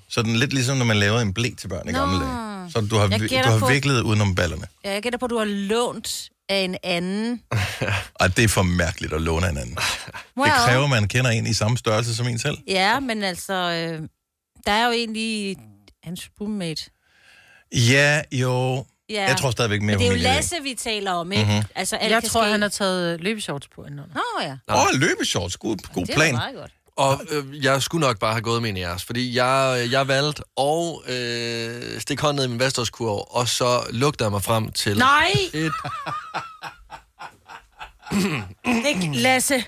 Sådan 0.09 0.35
lidt 0.35 0.53
ligesom, 0.53 0.77
når 0.77 0.85
man 0.85 0.97
laver 0.97 1.19
en 1.19 1.33
blæ 1.33 1.49
til 1.57 1.67
børn 1.67 1.89
i 1.89 1.91
Nå. 1.91 1.97
gamle 1.99 2.25
dage. 2.25 2.71
Så 2.71 2.81
du 2.81 2.95
har, 2.97 3.07
vi- 3.07 3.27
du 3.27 3.49
har 3.49 3.59
på- 3.59 3.67
viklet 3.67 4.01
udenom 4.01 4.35
ballerne. 4.35 4.67
Ja, 4.85 4.93
jeg 4.93 5.01
gætter 5.03 5.19
på, 5.19 5.25
at 5.25 5.29
du 5.29 5.37
har 5.37 5.45
lånt 5.45 6.29
af 6.49 6.57
en 6.59 6.77
anden. 6.83 7.41
Ej, 8.19 8.27
det 8.27 8.43
er 8.43 8.47
for 8.47 8.63
mærkeligt 8.63 9.13
at 9.13 9.21
låne 9.21 9.47
hinanden. 9.47 9.77
Wow. 10.37 10.45
Det 10.45 10.53
kræver, 10.65 10.83
at 10.83 10.89
man 10.89 11.07
kender 11.07 11.31
en 11.31 11.47
i 11.47 11.53
samme 11.53 11.77
størrelse 11.77 12.15
som 12.15 12.27
en 12.27 12.39
selv. 12.39 12.57
Ja, 12.67 12.99
men 12.99 13.23
altså, 13.23 13.53
øh, 13.53 14.07
der 14.65 14.71
er 14.71 14.85
jo 14.85 14.91
egentlig 14.91 15.57
hans 16.03 16.29
roommate. 16.41 16.81
Ja, 17.75 18.21
jo. 18.31 18.85
Ja. 19.09 19.27
Jeg 19.27 19.37
tror 19.37 19.51
stadigvæk 19.51 19.81
mere 19.81 19.97
Men 19.97 19.99
det 19.99 20.05
er 20.05 20.09
jo 20.09 20.13
det. 20.15 20.21
Lasse, 20.21 20.55
vi 20.63 20.73
taler 20.73 21.11
om, 21.11 21.31
ikke? 21.31 21.43
Mhm. 21.43 21.53
Mm-hmm. 21.53 21.67
Altså, 21.75 21.95
alt 21.95 22.11
Jeg 22.11 22.23
tror, 22.23 22.43
ske. 22.43 22.51
han 22.51 22.61
har 22.61 22.69
taget 22.69 23.21
løbeshorts 23.21 23.67
på 23.67 23.83
indenunder. 23.83 24.13
Nå 24.15 24.41
ja. 24.41 24.75
Åh, 24.75 24.81
oh, 24.83 24.87
løbeshorts. 24.93 25.57
God, 25.57 25.77
god 25.93 26.05
Det 26.05 26.15
plan. 26.15 26.33
var 26.33 26.39
meget 26.39 26.55
godt. 26.55 26.71
Og 26.95 27.21
øh, 27.31 27.63
jeg 27.63 27.81
skulle 27.81 28.07
nok 28.07 28.19
bare 28.19 28.31
have 28.31 28.41
gået 28.41 28.61
med 28.61 28.69
en 28.69 28.77
af 28.77 28.81
jeres, 28.81 29.03
fordi 29.03 29.35
jeg, 29.37 29.87
jeg 29.91 30.07
valgte 30.07 30.43
at 30.57 31.13
øh, 31.15 32.01
stikke 32.01 32.21
hånden 32.21 32.35
ned 32.35 32.45
i 32.45 32.47
min 32.47 32.59
vestårskurv, 32.59 33.27
og 33.29 33.47
så 33.47 33.81
lugtede 33.89 34.23
jeg 34.23 34.31
mig 34.31 34.43
frem 34.43 34.71
til 34.71 34.97
Nej! 34.97 35.31
et... 35.53 35.71
Ikke 38.87 39.11
Lasse. 39.13 39.63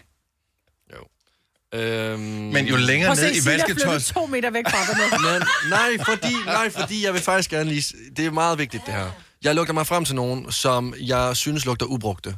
Øhm, 1.73 2.19
Men 2.19 2.65
jo 2.65 2.75
længere 2.75 3.15
ned 3.15 3.31
i 3.31 3.41
Silla 3.41 3.51
vasketøj... 3.57 3.91
flyttet 3.91 4.13
to 4.13 4.25
meter 4.25 4.49
væk 4.49 4.65
fra 4.69 4.93
dig. 4.93 5.21
Men, 5.31 5.47
nej, 5.69 6.05
fordi, 6.05 6.33
nej, 6.45 6.69
fordi 6.69 7.05
jeg 7.05 7.13
vil 7.13 7.21
faktisk 7.21 7.49
gerne 7.49 7.69
lige... 7.69 7.83
Det 8.17 8.25
er 8.25 8.31
meget 8.31 8.57
vigtigt, 8.57 8.85
det 8.85 8.93
her. 8.93 9.11
Jeg 9.43 9.55
lugter 9.55 9.73
mig 9.73 9.87
frem 9.87 10.05
til 10.05 10.15
nogen, 10.15 10.51
som 10.51 10.93
jeg 10.99 11.37
synes 11.37 11.65
lugter 11.65 11.85
ubrugte. 11.85 12.35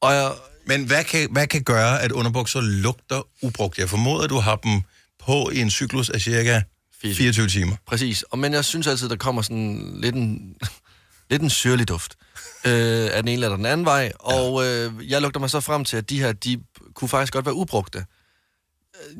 Og 0.00 0.14
jeg, 0.14 0.32
Men 0.66 0.84
hvad 0.84 1.04
kan, 1.04 1.28
hvad 1.32 1.46
kan 1.46 1.62
gøre, 1.62 2.02
at 2.02 2.12
underbukser 2.12 2.60
lugter 2.60 3.26
ubrugt? 3.42 3.78
Jeg 3.78 3.88
formoder, 3.88 4.24
at 4.24 4.30
du 4.30 4.38
har 4.38 4.56
dem 4.56 4.82
på 5.26 5.50
i 5.50 5.60
en 5.60 5.70
cyklus 5.70 6.10
af 6.10 6.20
cirka 6.20 6.60
24 7.02 7.48
timer. 7.48 7.76
Præcis. 7.86 8.22
Og, 8.22 8.38
men 8.38 8.52
jeg 8.52 8.64
synes 8.64 8.86
altid, 8.86 9.08
der 9.08 9.16
kommer 9.16 9.42
sådan 9.42 9.98
lidt 10.02 10.14
en, 10.14 10.54
lidt 11.30 11.42
en 11.42 11.50
syrlig 11.50 11.88
duft 11.88 12.16
øh, 12.66 13.08
af 13.12 13.22
den 13.22 13.28
ene 13.28 13.44
eller 13.44 13.56
den 13.56 13.66
anden 13.66 13.86
vej. 13.86 14.12
Og 14.20 14.66
øh, 14.66 15.10
jeg 15.10 15.22
lugter 15.22 15.40
mig 15.40 15.50
så 15.50 15.60
frem 15.60 15.84
til, 15.84 15.96
at 15.96 16.10
de 16.10 16.20
her, 16.20 16.32
de 16.32 16.60
kunne 16.94 17.08
faktisk 17.08 17.32
godt 17.32 17.44
være 17.46 17.54
ubrugte. 17.54 18.04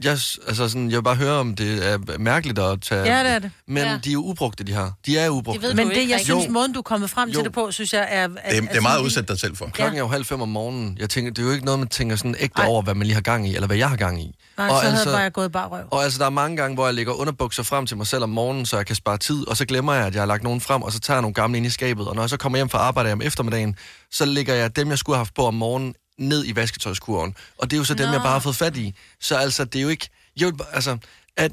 Jeg, 0.05 0.13
altså 0.13 0.69
sådan, 0.69 0.91
jeg 0.91 0.97
vil 0.97 1.03
bare 1.03 1.15
høre, 1.15 1.33
om 1.33 1.55
det 1.55 1.87
er 1.93 2.19
mærkeligt 2.19 2.59
at 2.59 2.81
tage... 2.83 3.03
Ja, 3.17 3.25
det 3.25 3.31
er 3.33 3.39
det. 3.39 3.51
Men 3.69 3.83
Ja. 3.85 3.99
de 4.05 4.09
er 4.09 4.13
jo 4.13 4.21
ubrugte, 4.25 4.65
de 4.65 4.75
her. 4.75 4.91
De 5.07 5.19
er 5.19 5.29
ubrugte. 5.29 5.75
Men 5.75 5.89
det, 5.91 6.09
jeg 6.09 6.21
synes, 6.25 6.47
Jo. 6.47 6.51
måden, 6.51 6.73
du 6.73 6.79
er 6.79 6.83
kommet 6.83 7.11
frem 7.11 7.29
til 7.29 7.39
Jo. 7.39 7.45
det 7.45 7.53
på, 7.53 7.71
synes 7.73 7.93
jeg 7.93 8.09
er... 8.11 8.27
Det 8.27 8.39
er, 8.45 8.61
det 8.61 8.77
er 8.77 8.81
meget 8.81 9.03
udsat 9.03 9.29
dig 9.29 9.39
selv 9.39 9.57
for. 9.57 9.67
Klokken 9.73 9.97
er 9.97 10.03
jo 10.03 10.09
halv 10.09 10.25
fem 10.25 10.41
om 10.41 10.49
morgenen. 10.49 10.97
Jeg 11.01 11.11
tænker, 11.11 11.31
det 11.33 11.43
er 11.43 11.47
jo 11.47 11.53
ikke 11.53 11.65
noget, 11.65 11.79
man 11.81 11.89
tænker 11.89 12.17
sådan 12.17 12.35
ægte 12.39 12.61
over, 12.61 12.83
hvad 12.83 12.95
man 12.95 13.07
lige 13.07 13.15
har 13.15 13.21
gang 13.23 13.49
i, 13.49 13.55
eller 13.55 13.67
hvad 13.67 13.77
jeg 13.77 13.89
har 13.89 13.97
gang 13.97 14.23
i. 14.23 14.35
Nej, 14.59 14.69
så 14.69 14.75
havde 14.91 15.07
bare 15.07 15.17
jeg 15.17 15.33
gået 15.33 15.53
bare 15.53 15.69
røv. 15.69 15.85
Og 15.91 16.05
altså, 16.05 16.19
der 16.19 16.27
er 16.27 16.31
mange 16.31 16.57
gange, 16.57 16.75
hvor 16.75 16.87
jeg 16.87 16.95
lægger 16.95 17.13
underbukser 17.13 17.63
frem 17.63 17.87
til 17.87 17.97
mig 17.97 18.07
selv 18.07 18.23
om 18.23 18.29
morgenen, 18.29 18.67
så 18.67 18.77
jeg 18.77 18.87
kan 18.87 18.97
spare 18.97 19.19
tid, 19.19 19.49
og 19.49 19.57
så 19.57 19.65
glemmer 19.65 19.93
jeg, 19.95 20.07
at 20.07 20.15
jeg 20.15 20.21
har 20.21 20.27
lagt 20.27 20.43
nogen 20.43 20.61
frem, 20.61 20.83
og 20.83 20.93
så 20.93 21.01
tager 21.01 21.17
jeg 21.17 21.23
nogle 21.23 21.35
gamle 21.35 21.57
ind 21.57 21.67
i 21.67 21.71
skabet. 21.71 22.09
Og 22.09 22.15
når 22.15 22.23
jeg 22.23 22.31
så 22.31 22.37
kommer 22.37 22.59
hjem 22.59 22.69
fra 22.69 22.79
arbejde 22.79 23.13
om 23.13 23.23
eftermiddagen, 23.23 23.77
så 24.13 24.25
lægger 24.25 24.55
jeg 24.55 24.77
dem, 24.77 24.91
jeg 24.91 24.99
skulle 24.99 25.17
have 25.17 25.21
haft 25.21 25.35
på 25.35 25.47
om 25.47 25.55
morgenen, 25.55 25.95
ned 26.21 26.45
i 26.47 26.57
vasketøjskurven. 26.57 27.35
Og 27.59 27.71
det 27.71 27.77
er 27.77 27.79
jo 27.79 27.85
så 27.85 27.95
dem, 27.95 28.07
Nå. 28.07 28.13
jeg 28.13 28.21
bare 28.23 28.33
har 28.33 28.39
fået 28.41 28.57
fat 28.57 28.77
i. 28.77 28.95
Så 29.21 29.37
altså, 29.37 29.65
det 29.65 29.79
er 29.79 29.83
jo 29.83 29.89
ikke... 29.89 30.09
Bare- 30.41 30.75
altså, 30.75 30.99
at... 31.37 31.53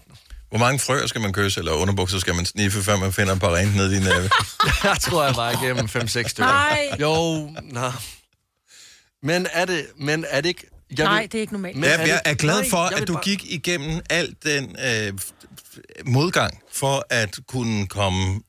Hvor 0.49 0.57
mange 0.59 0.79
frøer 0.79 1.07
skal 1.07 1.21
man 1.21 1.33
kysse, 1.33 1.59
eller 1.59 1.71
underbukser 1.71 2.19
skal 2.19 2.35
man 2.35 2.45
sniffe, 2.45 2.83
før 2.83 2.97
man 2.97 3.13
finder 3.13 3.33
et 3.33 3.39
par 3.39 3.55
rent 3.55 3.75
ned 3.75 3.93
i 3.93 3.99
næve? 3.99 4.29
jeg 4.83 4.97
tror, 5.01 5.23
jeg 5.25 5.35
var 5.35 5.63
igennem 5.63 5.85
5-6 5.85 6.07
stykker. 6.07 6.43
Nej. 6.51 6.89
Jo, 7.01 7.45
nej. 7.63 7.91
Men 9.23 9.47
er 9.51 9.65
det, 9.65 9.85
men 9.99 10.25
er 10.29 10.41
det 10.41 10.49
ikke... 10.49 10.67
Jeg 10.97 11.05
Nej, 11.05 11.21
vil- 11.21 11.31
det 11.31 11.37
er 11.37 11.41
ikke 11.41 11.53
normalt. 11.53 11.75
Men 11.75 11.89
Jeg, 11.89 11.99
det- 11.99 12.07
jeg 12.07 12.21
er 12.25 12.33
glad 12.33 12.61
Nej, 12.61 12.69
for, 12.69 12.89
vil 12.89 13.01
at 13.01 13.07
du 13.07 13.13
bare- 13.13 13.23
gik 13.23 13.51
igennem 13.51 14.01
alt 14.09 14.43
den 14.43 14.75
øh, 14.85 15.13
modgang 16.05 16.59
for 16.73 17.05
at 17.09 17.35
kunne 17.47 17.87
komme 17.87 18.41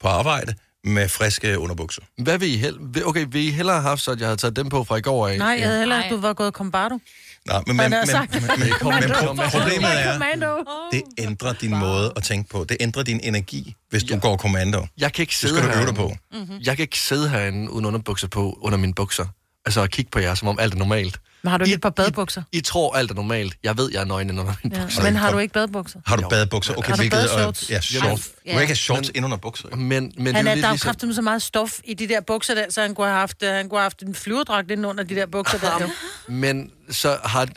på 0.00 0.08
arbejde 0.08 0.54
med 0.84 1.08
friske 1.08 1.58
underbukser. 1.58 2.02
Hvad 2.18 2.38
vil 2.38 2.54
I 2.54 2.56
hellere... 2.56 3.04
Okay, 3.04 3.26
vil 3.30 3.42
I 3.46 3.50
hellere 3.50 3.76
have 3.76 3.88
haft, 3.88 4.02
så 4.02 4.10
at 4.10 4.20
jeg 4.20 4.26
havde 4.28 4.36
taget 4.36 4.56
dem 4.56 4.68
på 4.68 4.84
fra 4.84 4.96
i 4.96 5.00
går 5.00 5.28
af? 5.28 5.38
Nej, 5.38 5.48
jeg 5.58 5.66
havde 5.66 5.78
hellere, 5.78 6.04
at 6.04 6.10
du 6.10 6.16
var 6.20 6.32
gået 6.32 6.54
kombardo. 6.54 6.98
Nej, 7.46 7.62
men, 7.66 7.76
men, 7.76 7.90
men, 7.90 7.90
men, 7.90 8.08
men, 8.12 8.58
men, 8.58 9.02
pro- 9.02 9.50
problemet 9.50 9.90
er, 10.04 10.58
det 10.92 11.02
ændrer 11.18 11.52
din 11.52 11.78
måde 11.78 12.12
at 12.16 12.22
tænke 12.22 12.48
på. 12.50 12.64
Det 12.68 12.76
ændrer 12.80 13.02
din 13.02 13.20
energi, 13.22 13.74
hvis 13.90 14.04
du 14.04 14.18
går 14.18 14.36
kommando. 14.36 14.86
Jeg 14.98 15.12
kan 15.12 15.22
ikke 15.22 15.30
Det 15.30 15.38
sidde 15.38 15.54
skal 15.58 15.62
du 15.68 15.74
øve 15.78 15.86
dig 15.86 15.94
herinde. 15.94 16.16
på. 16.32 16.38
Mm-hmm. 16.38 16.60
Jeg 16.64 16.76
kan 16.76 16.82
ikke 16.82 16.98
sidde 16.98 17.28
herinde 17.28 17.70
uden 17.70 17.84
underbukser 17.86 18.28
på, 18.28 18.58
under 18.62 18.78
mine 18.78 18.94
bukser. 18.94 19.26
Altså 19.66 19.82
at 19.82 19.90
kigge 19.90 20.10
på 20.10 20.18
jer, 20.18 20.34
som 20.34 20.48
om 20.48 20.58
alt 20.58 20.74
er 20.74 20.78
normalt. 20.78 21.20
Men 21.44 21.50
har 21.50 21.58
du 21.58 21.64
ikke 21.64 21.74
et 21.74 21.80
par 21.80 21.90
badebukser? 21.90 22.42
I 22.52 22.60
tror, 22.60 22.96
alt 22.96 23.10
er 23.10 23.14
normalt. 23.14 23.54
Jeg 23.64 23.76
ved, 23.76 23.90
jeg 23.92 24.00
er 24.00 24.04
nøgen 24.04 24.30
under 24.38 24.54
mine 24.64 24.76
Ja. 24.76 24.82
bukser. 24.82 25.02
Men 25.02 25.16
har 25.16 25.32
du 25.32 25.38
ikke 25.38 25.54
badebukser? 25.54 26.00
Har 26.06 26.16
du 26.16 26.28
badebukser? 26.28 26.74
Okay, 26.76 26.88
Har 26.88 26.96
du 26.96 27.00
hvilket, 27.00 27.16
badeshorts? 27.18 27.70
ja, 27.70 27.80
shorts. 27.80 28.28
Du 28.28 28.32
kan 28.46 28.52
ikke 28.60 28.66
have 28.66 28.76
shorts 28.76 29.10
ind 29.14 29.24
under 29.24 29.36
bukser. 29.36 29.68
jo. 29.70 29.76
Men, 29.76 30.12
men 30.16 30.34
Han 30.34 30.44
det 30.44 30.50
er, 30.50 30.54
er 30.54 30.56
jo 30.56 30.60
der 30.60 30.66
er 30.66 30.70
jo 30.70 30.72
ligesom... 30.72 30.86
kraftigt 30.88 31.14
så 31.14 31.22
meget 31.22 31.42
stof 31.42 31.78
i 31.84 31.94
de 31.94 32.08
der 32.08 32.20
bukser 32.20 32.54
der, 32.54 32.64
så 32.70 32.80
han 32.82 32.94
kunne 32.94 33.06
have 33.06 33.18
haft, 33.18 33.42
øh, 33.42 33.48
han 33.52 33.68
kunne 33.68 33.78
have 33.78 33.84
haft 33.84 34.02
en 34.02 34.14
flyverdragt 34.14 34.70
ind 34.70 34.86
under 34.86 35.04
de 35.04 35.14
der 35.14 35.26
bukser 35.26 35.58
der. 35.58 35.80
jo. 35.80 35.88
Men 36.34 36.70
så 36.90 37.18
har... 37.24 37.48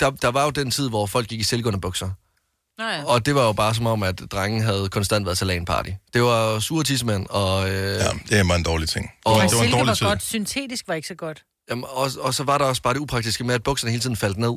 Der, 0.00 0.10
der 0.10 0.28
var 0.28 0.44
jo 0.44 0.50
den 0.50 0.70
tid, 0.70 0.88
hvor 0.88 1.06
folk 1.06 1.28
gik 1.28 1.40
i 1.40 1.42
silkeunderbukser. 1.42 2.10
Nå 2.78 2.84
ja. 2.84 3.04
Og 3.04 3.26
det 3.26 3.34
var 3.34 3.44
jo 3.46 3.52
bare 3.52 3.74
som 3.74 3.86
om, 3.86 4.02
at 4.02 4.20
drengen 4.32 4.62
havde 4.62 4.88
konstant 4.88 5.26
været 5.26 5.38
til 5.38 5.46
LAN-party. 5.46 5.90
Det 6.14 6.22
var 6.22 6.58
sure 6.60 6.84
tissemænd, 6.84 7.26
og... 7.30 7.70
Øh, 7.70 7.74
ja, 7.74 8.08
det 8.28 8.38
er 8.50 8.54
en 8.54 8.62
dårlig 8.62 8.88
ting. 8.88 9.10
Og, 9.24 9.38
Men 9.38 9.48
det 9.48 9.56
var 9.56 9.62
en 9.62 9.64
silke 9.64 9.72
dårlig 9.78 9.88
var 9.88 9.94
tid. 9.94 10.06
godt, 10.06 10.22
syntetisk 10.22 10.88
var 10.88 10.94
ikke 10.94 11.08
så 11.08 11.14
godt. 11.14 11.42
Jamen, 11.70 11.84
og, 11.88 12.10
og 12.20 12.34
så 12.34 12.44
var 12.44 12.58
der 12.58 12.64
også 12.64 12.82
bare 12.82 12.94
det 12.94 13.00
upraktiske 13.00 13.44
med, 13.44 13.54
at 13.54 13.62
bukserne 13.62 13.90
hele 13.90 14.02
tiden 14.02 14.16
faldt 14.16 14.38
ned. 14.38 14.52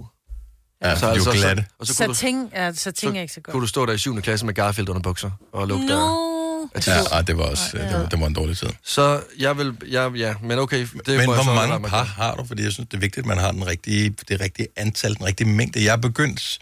Ja, 0.83 0.95
de 0.95 1.01
var 1.01 1.33
glatte. 1.33 1.65
og 1.79 1.87
så 1.87 1.97
kunne, 1.97 2.07
du, 2.07 2.13
Satin, 2.13 2.49
ja, 2.53 2.73
satin 2.73 3.15
er 3.15 3.21
ikke 3.21 3.33
så 3.33 3.41
godt. 3.41 3.51
kunne 3.51 3.61
du 3.61 3.67
stå 3.67 3.85
der 3.85 3.93
i 3.93 3.97
7. 3.97 4.21
klasse 4.21 4.45
med 4.45 4.53
Garfield 4.53 4.89
under 4.89 5.01
bukser 5.01 5.31
og 5.53 5.67
lugte 5.67 5.85
No. 5.87 5.93
af- 5.95 6.87
Ja, 6.87 7.01
ej, 7.03 7.21
det 7.21 7.37
var 7.37 7.43
også 7.43 7.63
det 7.77 7.93
var, 7.93 8.05
det 8.09 8.19
var 8.19 8.27
en 8.27 8.33
dårlig 8.33 8.57
tid. 8.57 8.67
Så 8.83 9.21
jeg 9.39 9.57
vil... 9.57 9.77
Ja, 9.91 10.09
ja 10.15 10.33
men 10.43 10.59
okay. 10.59 10.87
Det 11.05 11.07
Men 11.07 11.25
hvor 11.25 11.43
så 11.43 11.53
mange 11.53 11.87
par 11.89 12.03
har 12.03 12.35
du? 12.35 12.45
Fordi 12.45 12.63
jeg 12.63 12.71
synes, 12.71 12.89
det 12.89 12.97
er 12.97 13.01
vigtigt, 13.01 13.23
at 13.23 13.25
man 13.25 13.37
har 13.37 13.51
den 13.51 13.67
rigtige, 13.67 14.09
det 14.29 14.41
rigtige 14.41 14.67
antal, 14.75 15.15
den 15.15 15.25
rigtige 15.25 15.47
mængde. 15.49 15.83
Jeg 15.83 15.91
er 15.93 15.97
begyndt 15.97 16.59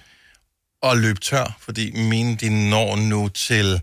at 0.83 0.97
løbe 0.97 1.19
tør, 1.19 1.57
fordi 1.59 1.91
mine, 2.01 2.35
de 2.35 2.69
når 2.69 2.95
nu 2.95 3.27
til 3.27 3.81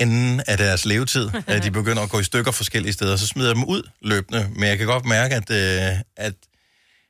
enden 0.00 0.42
af 0.46 0.58
deres 0.58 0.84
levetid. 0.84 1.30
at 1.46 1.64
de 1.64 1.70
begynder 1.70 2.02
at 2.02 2.10
gå 2.10 2.20
i 2.20 2.24
stykker 2.24 2.50
forskellige 2.50 2.92
steder, 2.92 3.16
så 3.16 3.26
smider 3.26 3.48
jeg 3.48 3.56
dem 3.56 3.64
ud 3.64 3.82
løbende. 4.00 4.48
Men 4.56 4.68
jeg 4.68 4.78
kan 4.78 4.86
godt 4.86 5.04
mærke, 5.04 5.34
at, 5.34 5.50
øh, 5.50 6.00
at 6.16 6.34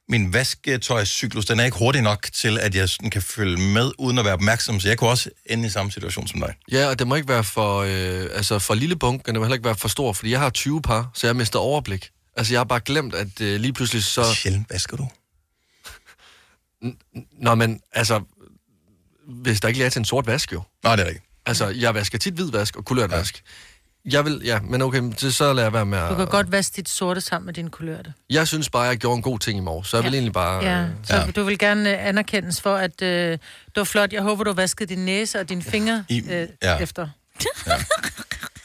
min 0.09 0.33
vasketøjscyklus, 0.33 1.45
den 1.45 1.61
er 1.61 1.65
ikke 1.65 1.79
hurtig 1.79 2.03
nok 2.03 2.29
til, 2.33 2.59
at 2.59 2.75
jeg 2.75 2.89
sådan 2.89 3.11
kan 3.11 3.23
følge 3.23 3.57
med, 3.57 3.93
uden 3.99 4.19
at 4.19 4.25
være 4.25 4.35
opmærksom. 4.35 4.81
Så 4.81 4.89
jeg 4.89 4.99
kunne 4.99 5.11
også 5.11 5.31
ende 5.47 5.67
i 5.67 5.71
samme 5.71 5.93
situation 5.93 6.27
som 6.27 6.41
dig. 6.41 6.55
Ja, 6.73 6.87
og 6.87 6.99
det 6.99 7.07
må 7.07 7.15
ikke 7.15 7.29
være 7.29 7.45
for, 7.45 7.81
øh, 7.81 8.29
altså 8.33 8.59
for 8.59 8.75
lille 8.75 8.97
bunk, 8.97 9.27
men 9.27 9.35
det 9.35 9.41
må 9.41 9.45
heller 9.45 9.55
ikke 9.55 9.65
være 9.65 9.77
for 9.77 9.89
stor, 9.89 10.13
fordi 10.13 10.31
jeg 10.31 10.41
har 10.41 10.51
20 10.51 10.83
par, 10.83 11.11
så 11.15 11.27
jeg 11.27 11.37
mister 11.37 11.59
overblik. 11.59 12.11
Altså, 12.37 12.53
jeg 12.53 12.61
har 12.61 12.65
bare 12.65 12.81
glemt, 12.81 13.15
at 13.15 13.41
øh, 13.41 13.61
lige 13.61 13.73
pludselig 13.73 14.05
så... 14.05 14.35
Sjældent 14.35 14.71
vasker 14.71 14.97
du? 14.97 15.09
Nå, 17.41 17.55
men 17.55 17.81
altså, 17.93 18.23
hvis 19.29 19.61
der 19.61 19.69
ikke 19.69 19.79
lige 19.79 19.87
er 19.87 19.91
til 19.91 19.99
en 19.99 20.05
sort 20.05 20.27
vask, 20.27 20.53
jo. 20.53 20.63
Nej, 20.85 20.97
det 20.97 21.03
er 21.03 21.07
rigtigt. 21.07 21.26
Altså, 21.47 21.67
jeg 21.69 21.95
vasker 21.95 22.19
tit 22.19 22.35
hvid 22.35 22.51
vask 22.51 22.77
og 22.77 22.85
kulørt 22.85 23.11
ja. 23.13 23.23
Jeg 24.11 24.25
vil, 24.25 24.41
ja, 24.45 24.61
men 24.61 24.83
okay, 24.83 25.03
så- 25.17 25.33
så 25.33 25.53
lader 25.53 25.63
jeg 25.67 25.73
være 25.73 25.87
med 25.87 26.09
Du 26.09 26.15
kan 26.15 26.23
at... 26.23 26.29
godt 26.31 26.53
vaske 26.53 26.73
dit 26.77 26.89
sorte 26.89 27.21
sammen 27.21 27.47
med 27.47 27.55
din 27.55 27.71
kulørte. 27.71 28.13
Jeg 28.31 28.49
synes 28.49 28.71
bare, 28.71 28.83
jeg 28.83 28.97
gjorde 28.97 29.17
en 29.17 29.23
god 29.23 29.39
ting 29.39 29.59
i 29.59 29.61
morgen, 29.63 29.85
så 29.85 29.97
jeg 29.97 30.05
vil 30.05 30.15
egentlig 30.15 30.33
bare... 30.33 30.65
Ja, 30.65 30.83
øh, 30.83 30.89
så 31.05 31.17
ja. 31.17 31.31
du 31.31 31.43
vil 31.45 31.59
gerne 31.59 31.91
øh, 31.91 32.07
anerkendes 32.09 32.61
for, 32.61 32.77
at 32.77 33.03
øh, 33.03 33.31
det 33.33 33.41
var 33.77 33.85
flot. 33.85 34.13
Jeg 34.13 34.23
håber, 34.23 34.45
du 34.45 34.53
vaskede 34.53 34.89
din 34.95 35.05
næse 35.05 35.41
og 35.41 35.49
dine 35.49 35.63
fingre 35.63 36.05
I- 36.09 36.23
øh, 36.31 36.49
ja. 36.63 36.79
efter. 36.79 37.09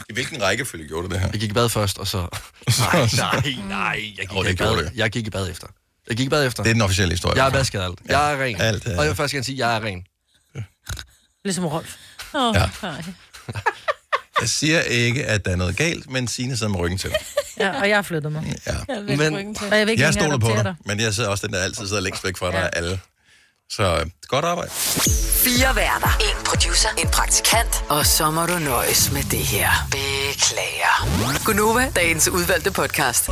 I 0.10 0.14
hvilken 0.14 0.42
rækkefølge 0.42 0.88
gjorde 0.88 1.08
du 1.08 1.14
det 1.14 1.20
her? 1.22 1.30
Jeg 1.32 1.40
gik 1.40 1.50
i 1.50 1.54
bad 1.54 1.70
først, 1.70 1.98
og 1.98 2.08
så... 2.08 2.18
Nej, 2.80 3.08
nej, 3.18 3.56
nej. 3.68 4.02
Jeg 4.18 4.28
gik, 4.28 4.38
Åh, 4.38 4.46
det 4.46 4.52
i 4.52 4.56
gjorde 4.56 4.76
bad. 4.76 4.86
det. 4.86 4.92
jeg 4.96 5.12
gik 5.12 5.28
i 5.28 5.30
bad 5.30 5.50
efter. 5.50 5.68
Jeg 6.10 6.18
gik 6.18 6.26
i 6.26 6.30
bad 6.30 6.46
efter. 6.48 6.64
Det 6.64 6.70
er 6.70 6.74
den 6.74 6.82
officielle 6.82 7.14
historie. 7.14 7.36
Jeg 7.36 7.44
har 7.44 7.50
vasket 7.52 7.82
alt. 7.82 8.00
Jeg 8.08 8.34
er 8.34 8.44
ren. 8.44 8.62
Alt, 8.62 8.88
øh. 8.88 8.92
Og 8.98 9.04
jeg 9.04 9.08
vil 9.10 9.16
faktisk 9.16 9.34
gerne 9.34 9.44
sige, 9.46 9.56
at 9.56 9.60
jeg 9.70 9.76
er 9.78 9.84
ren. 9.84 10.06
Ligesom 11.46 11.66
Rolf. 11.66 11.96
Oh, 12.34 12.56
Ja. 12.56 12.70
nej. 12.84 13.04
Jeg 14.42 14.50
siger 14.50 14.82
ikke, 14.82 15.26
at 15.26 15.46
der 15.46 15.52
er 15.52 15.56
noget 15.56 15.78
galt, 15.78 16.10
men 16.10 16.28
Signe 16.28 16.58
sidder 16.58 16.72
med 16.72 16.80
ryggen 16.80 16.98
til. 17.00 17.12
Ja, 17.60 17.80
og 17.82 17.90
jeg 17.90 17.98
har 17.98 18.02
flyttet 18.02 18.32
mig. 18.32 18.56
Ja. 18.68 18.72
Jeg 18.96 19.04
Men- 19.18 19.58
og 19.72 19.78
jeg 19.78 19.88
vil 19.88 19.92
ikke 19.92 20.04
Jeg 20.04 20.14
stoler 20.14 20.38
på 20.38 20.48
dig, 20.64 20.76
men 20.86 21.00
jeg 21.00 21.14
sidder 21.14 21.30
også 21.30 21.48
den, 21.48 21.54
der 21.56 21.60
altid 21.62 21.88
sidder 21.88 22.02
længst 22.02 22.24
væk 22.24 22.38
fra 22.38 22.52
dig 22.52 22.60
af 22.64 22.70
alle. 22.74 23.00
Så 23.70 23.84
øh, 24.00 24.06
godt 24.28 24.46
arbejde. 24.46 24.72
Fire 25.44 25.76
værter. 25.76 26.18
En 26.20 26.46
producer. 26.46 26.90
En 26.98 27.08
praktikant. 27.08 27.84
Og 27.90 28.06
så 28.06 28.32
må 28.32 28.46
du 28.46 28.60
nøjes 28.60 29.12
med 29.12 29.24
det 29.24 29.40
her. 29.40 29.70
Beklager. 29.92 31.44
Gunova, 31.46 31.92
dagens 31.96 32.28
udvalgte 32.28 32.72
podcast. 32.72 33.28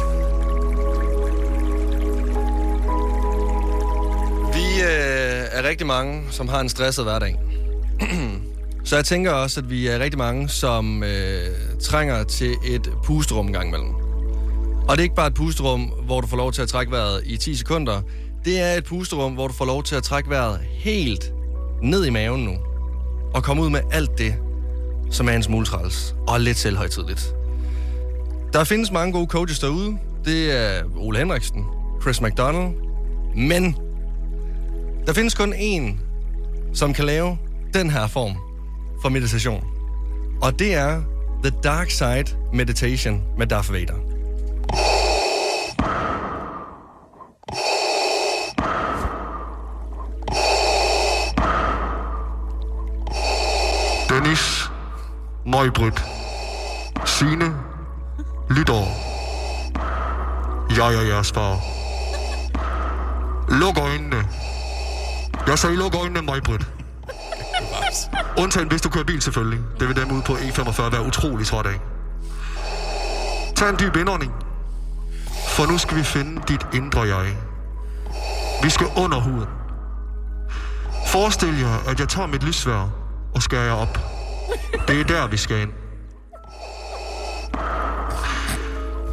Vi 4.54 4.82
øh, 4.82 5.48
er 5.52 5.64
rigtig 5.64 5.88
mange, 5.88 6.24
som 6.32 6.48
har 6.50 6.60
en 6.60 6.70
stresset 6.70 7.06
hverdag. 7.06 7.36
Så 8.90 8.96
jeg 8.96 9.06
tænker 9.06 9.32
også, 9.32 9.60
at 9.60 9.70
vi 9.70 9.88
er 9.88 10.00
rigtig 10.00 10.18
mange, 10.18 10.50
som 10.50 11.04
øh, 11.04 11.48
trænger 11.82 12.24
til 12.24 12.56
et 12.66 12.92
pusterum 13.04 13.48
en 13.48 13.54
gang 13.54 13.68
imellem. 13.68 13.94
Og 14.88 14.90
det 14.90 15.00
er 15.00 15.04
ikke 15.04 15.16
bare 15.16 15.28
et 15.28 15.34
pusterum, 15.34 15.82
hvor 15.82 16.22
du 16.22 16.28
får 16.28 16.38
lov 16.38 16.52
til 16.52 16.62
at 16.62 16.68
trække 16.68 16.92
vejret 16.92 17.22
i 17.26 17.38
10 17.38 17.56
sekunder. 17.56 18.02
Det 18.46 18.60
er 18.62 18.74
et 18.74 18.84
pusterum, 18.84 19.34
hvor 19.34 19.48
du 19.48 19.54
får 19.54 19.66
lov 19.66 19.84
til 19.84 19.96
at 19.96 20.04
trække 20.04 20.30
vejret 20.30 20.60
helt 20.72 21.34
ned 21.82 22.06
i 22.06 22.10
maven 22.10 22.44
nu. 22.44 22.54
Og 23.34 23.44
komme 23.44 23.64
ud 23.64 23.70
med 23.70 23.80
alt 23.92 24.18
det, 24.18 24.36
som 25.12 25.30
er 25.30 25.34
en 25.34 25.44
smule 25.44 25.66
træls. 25.66 26.16
Og 26.28 26.40
lidt 26.40 26.58
selvhøjtidligt. 26.58 27.34
Der 28.54 28.64
findes 28.64 28.92
mange 28.92 29.14
gode 29.14 29.28
coaches 29.28 29.60
derude. 29.60 29.98
Det 30.26 30.58
er 30.58 30.84
Ole 30.98 31.20
Henriksen, 31.20 31.66
Chris 32.02 32.22
McDonald. 32.22 32.74
Men 33.36 33.76
der 35.08 35.14
findes 35.14 35.36
kun 35.36 35.54
én, 35.54 35.98
som 36.74 36.94
kan 36.94 37.06
lave 37.06 37.38
den 37.74 37.90
her 37.90 38.08
form 38.08 38.49
for 39.02 39.10
meditation. 39.10 39.64
Og 40.42 40.60
det 40.60 40.74
er 40.74 41.02
The 41.44 41.52
Dark 41.64 41.90
Side 41.90 42.38
Meditation 42.54 43.24
med 43.38 43.48
Darth 43.48 43.74
Vader. 43.74 43.94
Dennis, 54.10 54.70
Møjbryt, 55.46 56.04
Sine 57.06 57.54
Lytter 58.50 58.86
Jeg 60.78 60.96
er 60.96 61.02
jeres 61.02 61.32
far. 61.32 61.60
Luk 63.60 63.78
øjnene. 63.78 64.28
Jeg 65.48 65.60
sagde 65.60 65.76
luk 65.76 65.96
øjnene, 65.96 66.22
Møjbryt. 66.22 66.79
Undtagen 68.38 68.68
hvis 68.68 68.82
du 68.82 68.90
kører 68.90 69.04
bil 69.04 69.22
selvfølgelig. 69.22 69.60
Det 69.80 69.88
vil 69.88 69.96
dem 69.96 70.12
ude 70.12 70.22
på 70.22 70.34
E45 70.34 70.90
være 70.90 71.06
utrolig 71.06 71.48
trådt 71.48 71.68
af. 71.68 71.80
Tag 73.56 73.70
en 73.70 73.76
dyb 73.80 73.96
indånding. 73.96 74.34
For 75.48 75.66
nu 75.66 75.78
skal 75.78 75.98
vi 75.98 76.04
finde 76.04 76.42
dit 76.48 76.68
indre 76.74 77.02
jeg. 77.02 77.38
Vi 78.64 78.70
skal 78.70 78.88
under 78.98 79.20
huden. 79.20 79.48
Forestil 81.08 81.60
jer, 81.60 81.78
at 81.88 82.00
jeg 82.00 82.10
tager 82.10 82.28
mit 82.28 82.44
lysvær 82.44 82.90
og 83.36 83.42
skærer 83.42 83.64
jer 83.64 83.74
op. 83.74 84.00
Det 84.88 85.00
er 85.00 85.04
der, 85.04 85.28
vi 85.28 85.38
skal 85.38 85.62
ind. 85.62 85.72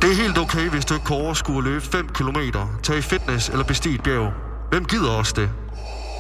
Det 0.03 0.11
er 0.11 0.14
helt 0.14 0.39
okay, 0.39 0.68
hvis 0.68 0.85
du 0.85 0.95
ikke 0.95 1.07
kan 1.07 1.16
overskue 1.16 1.59
at 1.59 1.64
løbe 1.64 1.85
5 1.85 2.09
km, 2.09 2.37
tage 2.83 2.99
i 2.99 3.03
fitness 3.03 3.49
eller 3.49 3.64
bestige 3.64 3.95
et 3.95 4.03
bjerg. 4.03 4.33
Hvem 4.70 4.85
gider 4.85 5.11
også 5.11 5.33
det? 5.37 5.51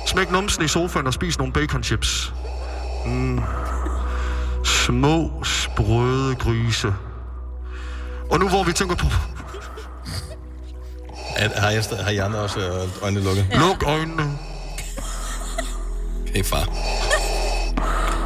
Smæk 0.06 0.30
numsen 0.30 0.64
i 0.64 0.68
sofaen 0.68 1.06
og 1.06 1.14
spis 1.14 1.38
nogle 1.38 1.52
bacon 1.52 1.82
chips. 1.82 2.34
Mm. 3.06 3.40
Små, 4.64 5.44
sprøde 5.44 6.34
grise. 6.34 6.94
Og 8.30 8.38
nu 8.38 8.48
hvor 8.48 8.64
vi 8.64 8.72
tænker 8.72 8.96
på... 8.96 9.06
At, 11.36 11.52
har, 11.52 11.70
jeg, 11.70 11.84
har 12.00 12.10
I 12.10 12.16
andre 12.16 12.38
også 12.38 12.60
øh, 12.60 13.02
øjnene 13.02 13.24
lukket? 13.24 13.46
Ja. 13.50 13.58
Luk 13.58 13.82
øjnene. 13.86 14.38
Okay, 16.28 16.44
far. 16.44 16.68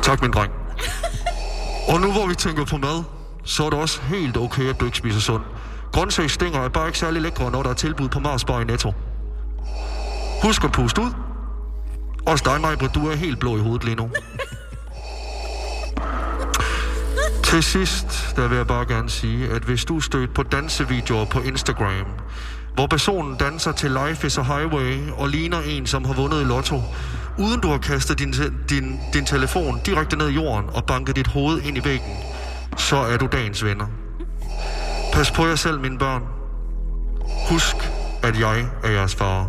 Tak, 0.03 0.23
min 0.23 0.31
dreng. 0.31 0.53
Og 1.89 2.01
nu 2.01 2.13
hvor 2.13 2.27
vi 2.27 2.35
tænker 2.35 2.65
på 2.65 2.77
mad, 2.77 3.03
så 3.45 3.67
er 3.67 3.71
det 3.71 3.79
også 3.79 4.01
helt 4.03 4.37
okay, 4.37 4.69
at 4.69 4.81
du 4.81 4.85
ikke 4.85 4.97
spiser 4.97 5.21
sund. 5.21 5.43
Grøntsagsstænger 5.93 6.61
er 6.61 6.69
bare 6.69 6.87
ikke 6.87 6.99
særlig 6.99 7.23
lækre, 7.23 7.51
når 7.51 7.63
der 7.63 7.71
er 7.71 7.75
tilbud 7.75 8.09
på 8.09 8.19
Mars 8.19 8.45
Bar 8.45 8.61
i 8.61 8.65
Netto. 8.65 8.93
Husk 10.43 10.65
at 10.65 10.73
puste 10.73 11.01
ud. 11.01 11.11
Også 12.27 12.45
dig, 12.45 12.61
Majbrit, 12.61 12.95
du 12.95 13.09
er 13.09 13.17
helt 13.17 13.39
blå 13.41 13.57
i 13.57 13.61
hovedet 13.61 13.85
lige 13.85 13.97
nu. 13.97 14.11
Til 17.51 17.63
sidst, 17.63 18.37
der 18.37 18.49
vil 18.49 18.57
jeg 18.57 18.67
bare 18.67 18.87
gerne 18.87 19.11
sige, 19.11 19.49
at 19.49 19.63
hvis 19.63 19.85
du 19.85 20.01
stødt 20.01 20.35
på 20.35 20.43
dansevideoer 20.43 21.25
på 21.25 21.41
Instagram, 21.41 22.07
hvor 22.75 22.87
personen 22.87 23.37
danser 23.37 23.73
til 23.73 23.91
Life 23.91 24.27
is 24.27 24.39
a 24.39 24.43
Highway 24.43 25.11
og 25.17 25.29
ligner 25.29 25.61
en, 25.61 25.87
som 25.87 26.05
har 26.05 26.15
vundet 26.15 26.41
i 26.41 26.45
lotto, 26.45 26.83
uden 27.39 27.61
du 27.61 27.69
har 27.69 27.79
kastet 27.79 28.19
din, 28.19 28.35
din, 28.69 29.01
din 29.15 29.25
telefon 29.25 29.81
direkte 29.87 30.17
ned 30.17 30.29
i 30.29 30.33
jorden 30.35 30.71
og 30.75 30.85
banket 30.85 31.17
dit 31.17 31.27
hoved 31.27 31.63
ind 31.63 31.77
i 31.77 31.85
væggen, 31.85 32.17
så 32.77 32.97
er 32.97 33.17
du 33.17 33.29
dagens 33.33 33.65
venner. 33.65 33.87
Pas 35.13 35.31
på 35.31 35.47
jer 35.47 35.57
selv, 35.57 35.81
mine 35.81 35.99
børn. 35.99 36.23
Husk, 37.51 37.77
at 38.23 38.41
jeg 38.41 38.67
er 38.85 38.91
jeres 38.91 39.15
far. 39.15 39.49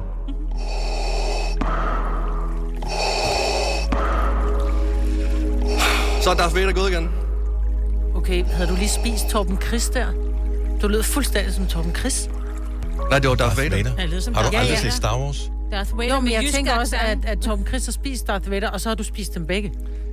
Så 6.22 6.30
er 6.30 6.34
Darth 6.34 6.56
Vader 6.56 6.74
gået 6.74 6.92
igen. 6.92 7.21
Okay, 8.22 8.44
havde 8.46 8.70
du 8.70 8.76
lige 8.76 8.90
spist 8.90 9.30
Torben 9.30 9.58
Chris 9.68 9.90
der? 9.90 10.06
Du 10.82 10.88
lød 10.88 11.04
fuldstændig 11.04 11.54
som 11.54 11.68
Torben 11.68 11.96
Chris. 11.96 12.30
Nej, 13.10 13.20
det 13.20 13.30
var 13.30 13.36
Darth 13.36 13.58
Vader. 13.58 13.92
Ja, 13.98 14.06
lyder 14.06 14.20
som 14.22 14.34
Har 14.34 14.42
du 14.42 14.46
Darth 14.46 14.60
aldrig 14.60 14.78
Vader. 14.78 14.90
set 14.90 14.94
Star 14.94 15.20
Wars? 15.20 15.52
Darth 15.72 15.98
Vader 15.98 16.10
Jo, 16.10 16.16
men 16.16 16.24
med 16.24 16.32
jeg 16.34 16.44
jysk 16.44 16.54
tænker 16.56 16.74
også, 16.74 16.96
accent. 16.96 17.26
at, 17.26 17.32
at 17.32 17.40
Torben 17.44 17.68
Chris 17.68 17.86
har 17.86 17.92
spist 17.92 18.28
Darth 18.28 18.52
Vader, 18.52 18.70
og 18.70 18.82
så 18.82 18.90
har 18.90 18.96
du 18.96 19.04
spist 19.04 19.34
dem 19.36 19.46
begge. 19.46 19.72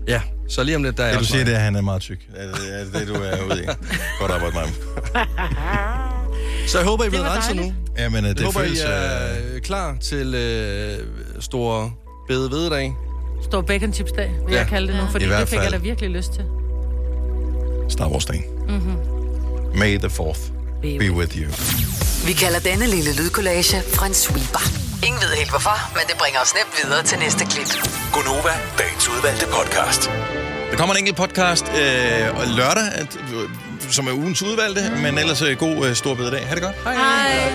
Ja, 0.09 0.21
så 0.49 0.63
lige 0.63 0.77
om 0.77 0.83
lidt, 0.83 0.97
der 0.97 1.03
er 1.05 1.09
Det 1.09 1.15
du 1.15 1.19
også 1.19 1.31
siger, 1.31 1.41
mig. 1.41 1.47
det 1.47 1.55
er, 1.55 1.59
at 1.59 1.65
han 1.65 1.77
er 1.77 1.81
meget 1.81 2.03
tyk. 2.03 2.29
Er 2.37 2.47
det 2.47 2.81
er 2.81 2.85
det, 2.85 2.93
det, 2.95 3.09
du 3.09 3.15
er 3.15 3.45
ude 3.47 3.63
i? 3.63 3.67
Godt 4.21 4.31
arbejde, 4.33 4.55
mig. 4.55 4.65
Så 6.69 6.79
jeg 6.79 6.87
håber, 6.87 7.05
I 7.05 7.07
er 7.07 7.11
Det 7.11 7.21
var 7.21 7.37
renset 7.37 7.57
nu. 7.57 7.63
dejligt. 7.63 7.79
Jamen, 7.99 8.25
øh, 8.25 8.31
det 8.31 8.37
jeg 8.39 8.47
håber, 8.47 8.61
føles... 8.61 8.79
I 8.81 8.85
er 8.87 9.55
øh, 9.55 9.61
klar 9.61 9.97
til 10.01 10.35
øh, 10.35 10.99
store 11.41 11.91
bede 12.29 12.51
vededag. 12.51 12.95
Stor 13.43 13.61
bacon 13.63 13.93
chips 13.93 14.13
dag, 14.13 14.31
vil 14.47 14.53
Ja. 14.55 14.59
jeg 14.59 14.67
kalde 14.69 14.89
det 14.93 14.97
nu, 14.97 15.07
fordi 15.11 15.25
I 15.25 15.29
hvert 15.29 15.41
det 15.41 15.49
fik 15.49 15.59
jeg 15.59 15.73
da 15.73 15.77
virkelig 15.77 16.11
lyst 16.11 16.33
til. 16.33 16.45
Star 17.89 18.09
Wars-dagen. 18.09 18.45
Mm-hmm. 18.69 19.79
May 19.79 19.97
the 19.99 20.09
4th 20.09 20.43
Be 20.83 20.99
be 20.99 21.11
with 21.11 21.33
you. 21.41 21.49
Vi 22.27 22.33
kalder 22.33 22.61
denne 22.61 22.87
lille 22.87 23.13
lydkollage 23.17 23.77
en 24.07 24.15
sweeper. 24.15 24.65
Ingen 25.07 25.21
ved 25.23 25.37
helt 25.37 25.51
hvorfor, 25.51 25.77
men 25.97 26.03
det 26.09 26.17
bringer 26.19 26.41
os 26.41 26.55
nemt 26.59 26.73
videre 26.85 27.03
til 27.03 27.19
næste 27.19 27.45
klip. 27.45 27.69
Gunova, 28.13 28.55
dagens 28.79 29.09
udvalgte 29.09 29.47
podcast. 29.47 30.11
Der 30.71 30.77
kommer 30.77 30.95
en 30.95 30.99
enkelt 30.99 31.17
podcast 31.17 31.65
øh, 31.69 32.39
og 32.41 32.47
lørdag, 32.47 32.89
at, 32.93 33.19
øh, 33.35 33.51
som 33.91 34.07
er 34.07 34.13
ugens 34.13 34.43
udvalgte, 34.43 34.83
men 35.03 35.19
ellers 35.19 35.43
øh, 35.43 35.57
god 35.59 35.87
øh, 35.87 35.95
stor 35.97 36.15
bededag. 36.15 36.47
Ha' 36.47 36.55
det 36.55 36.63
godt. 36.63 36.77
Hej. 36.85 37.53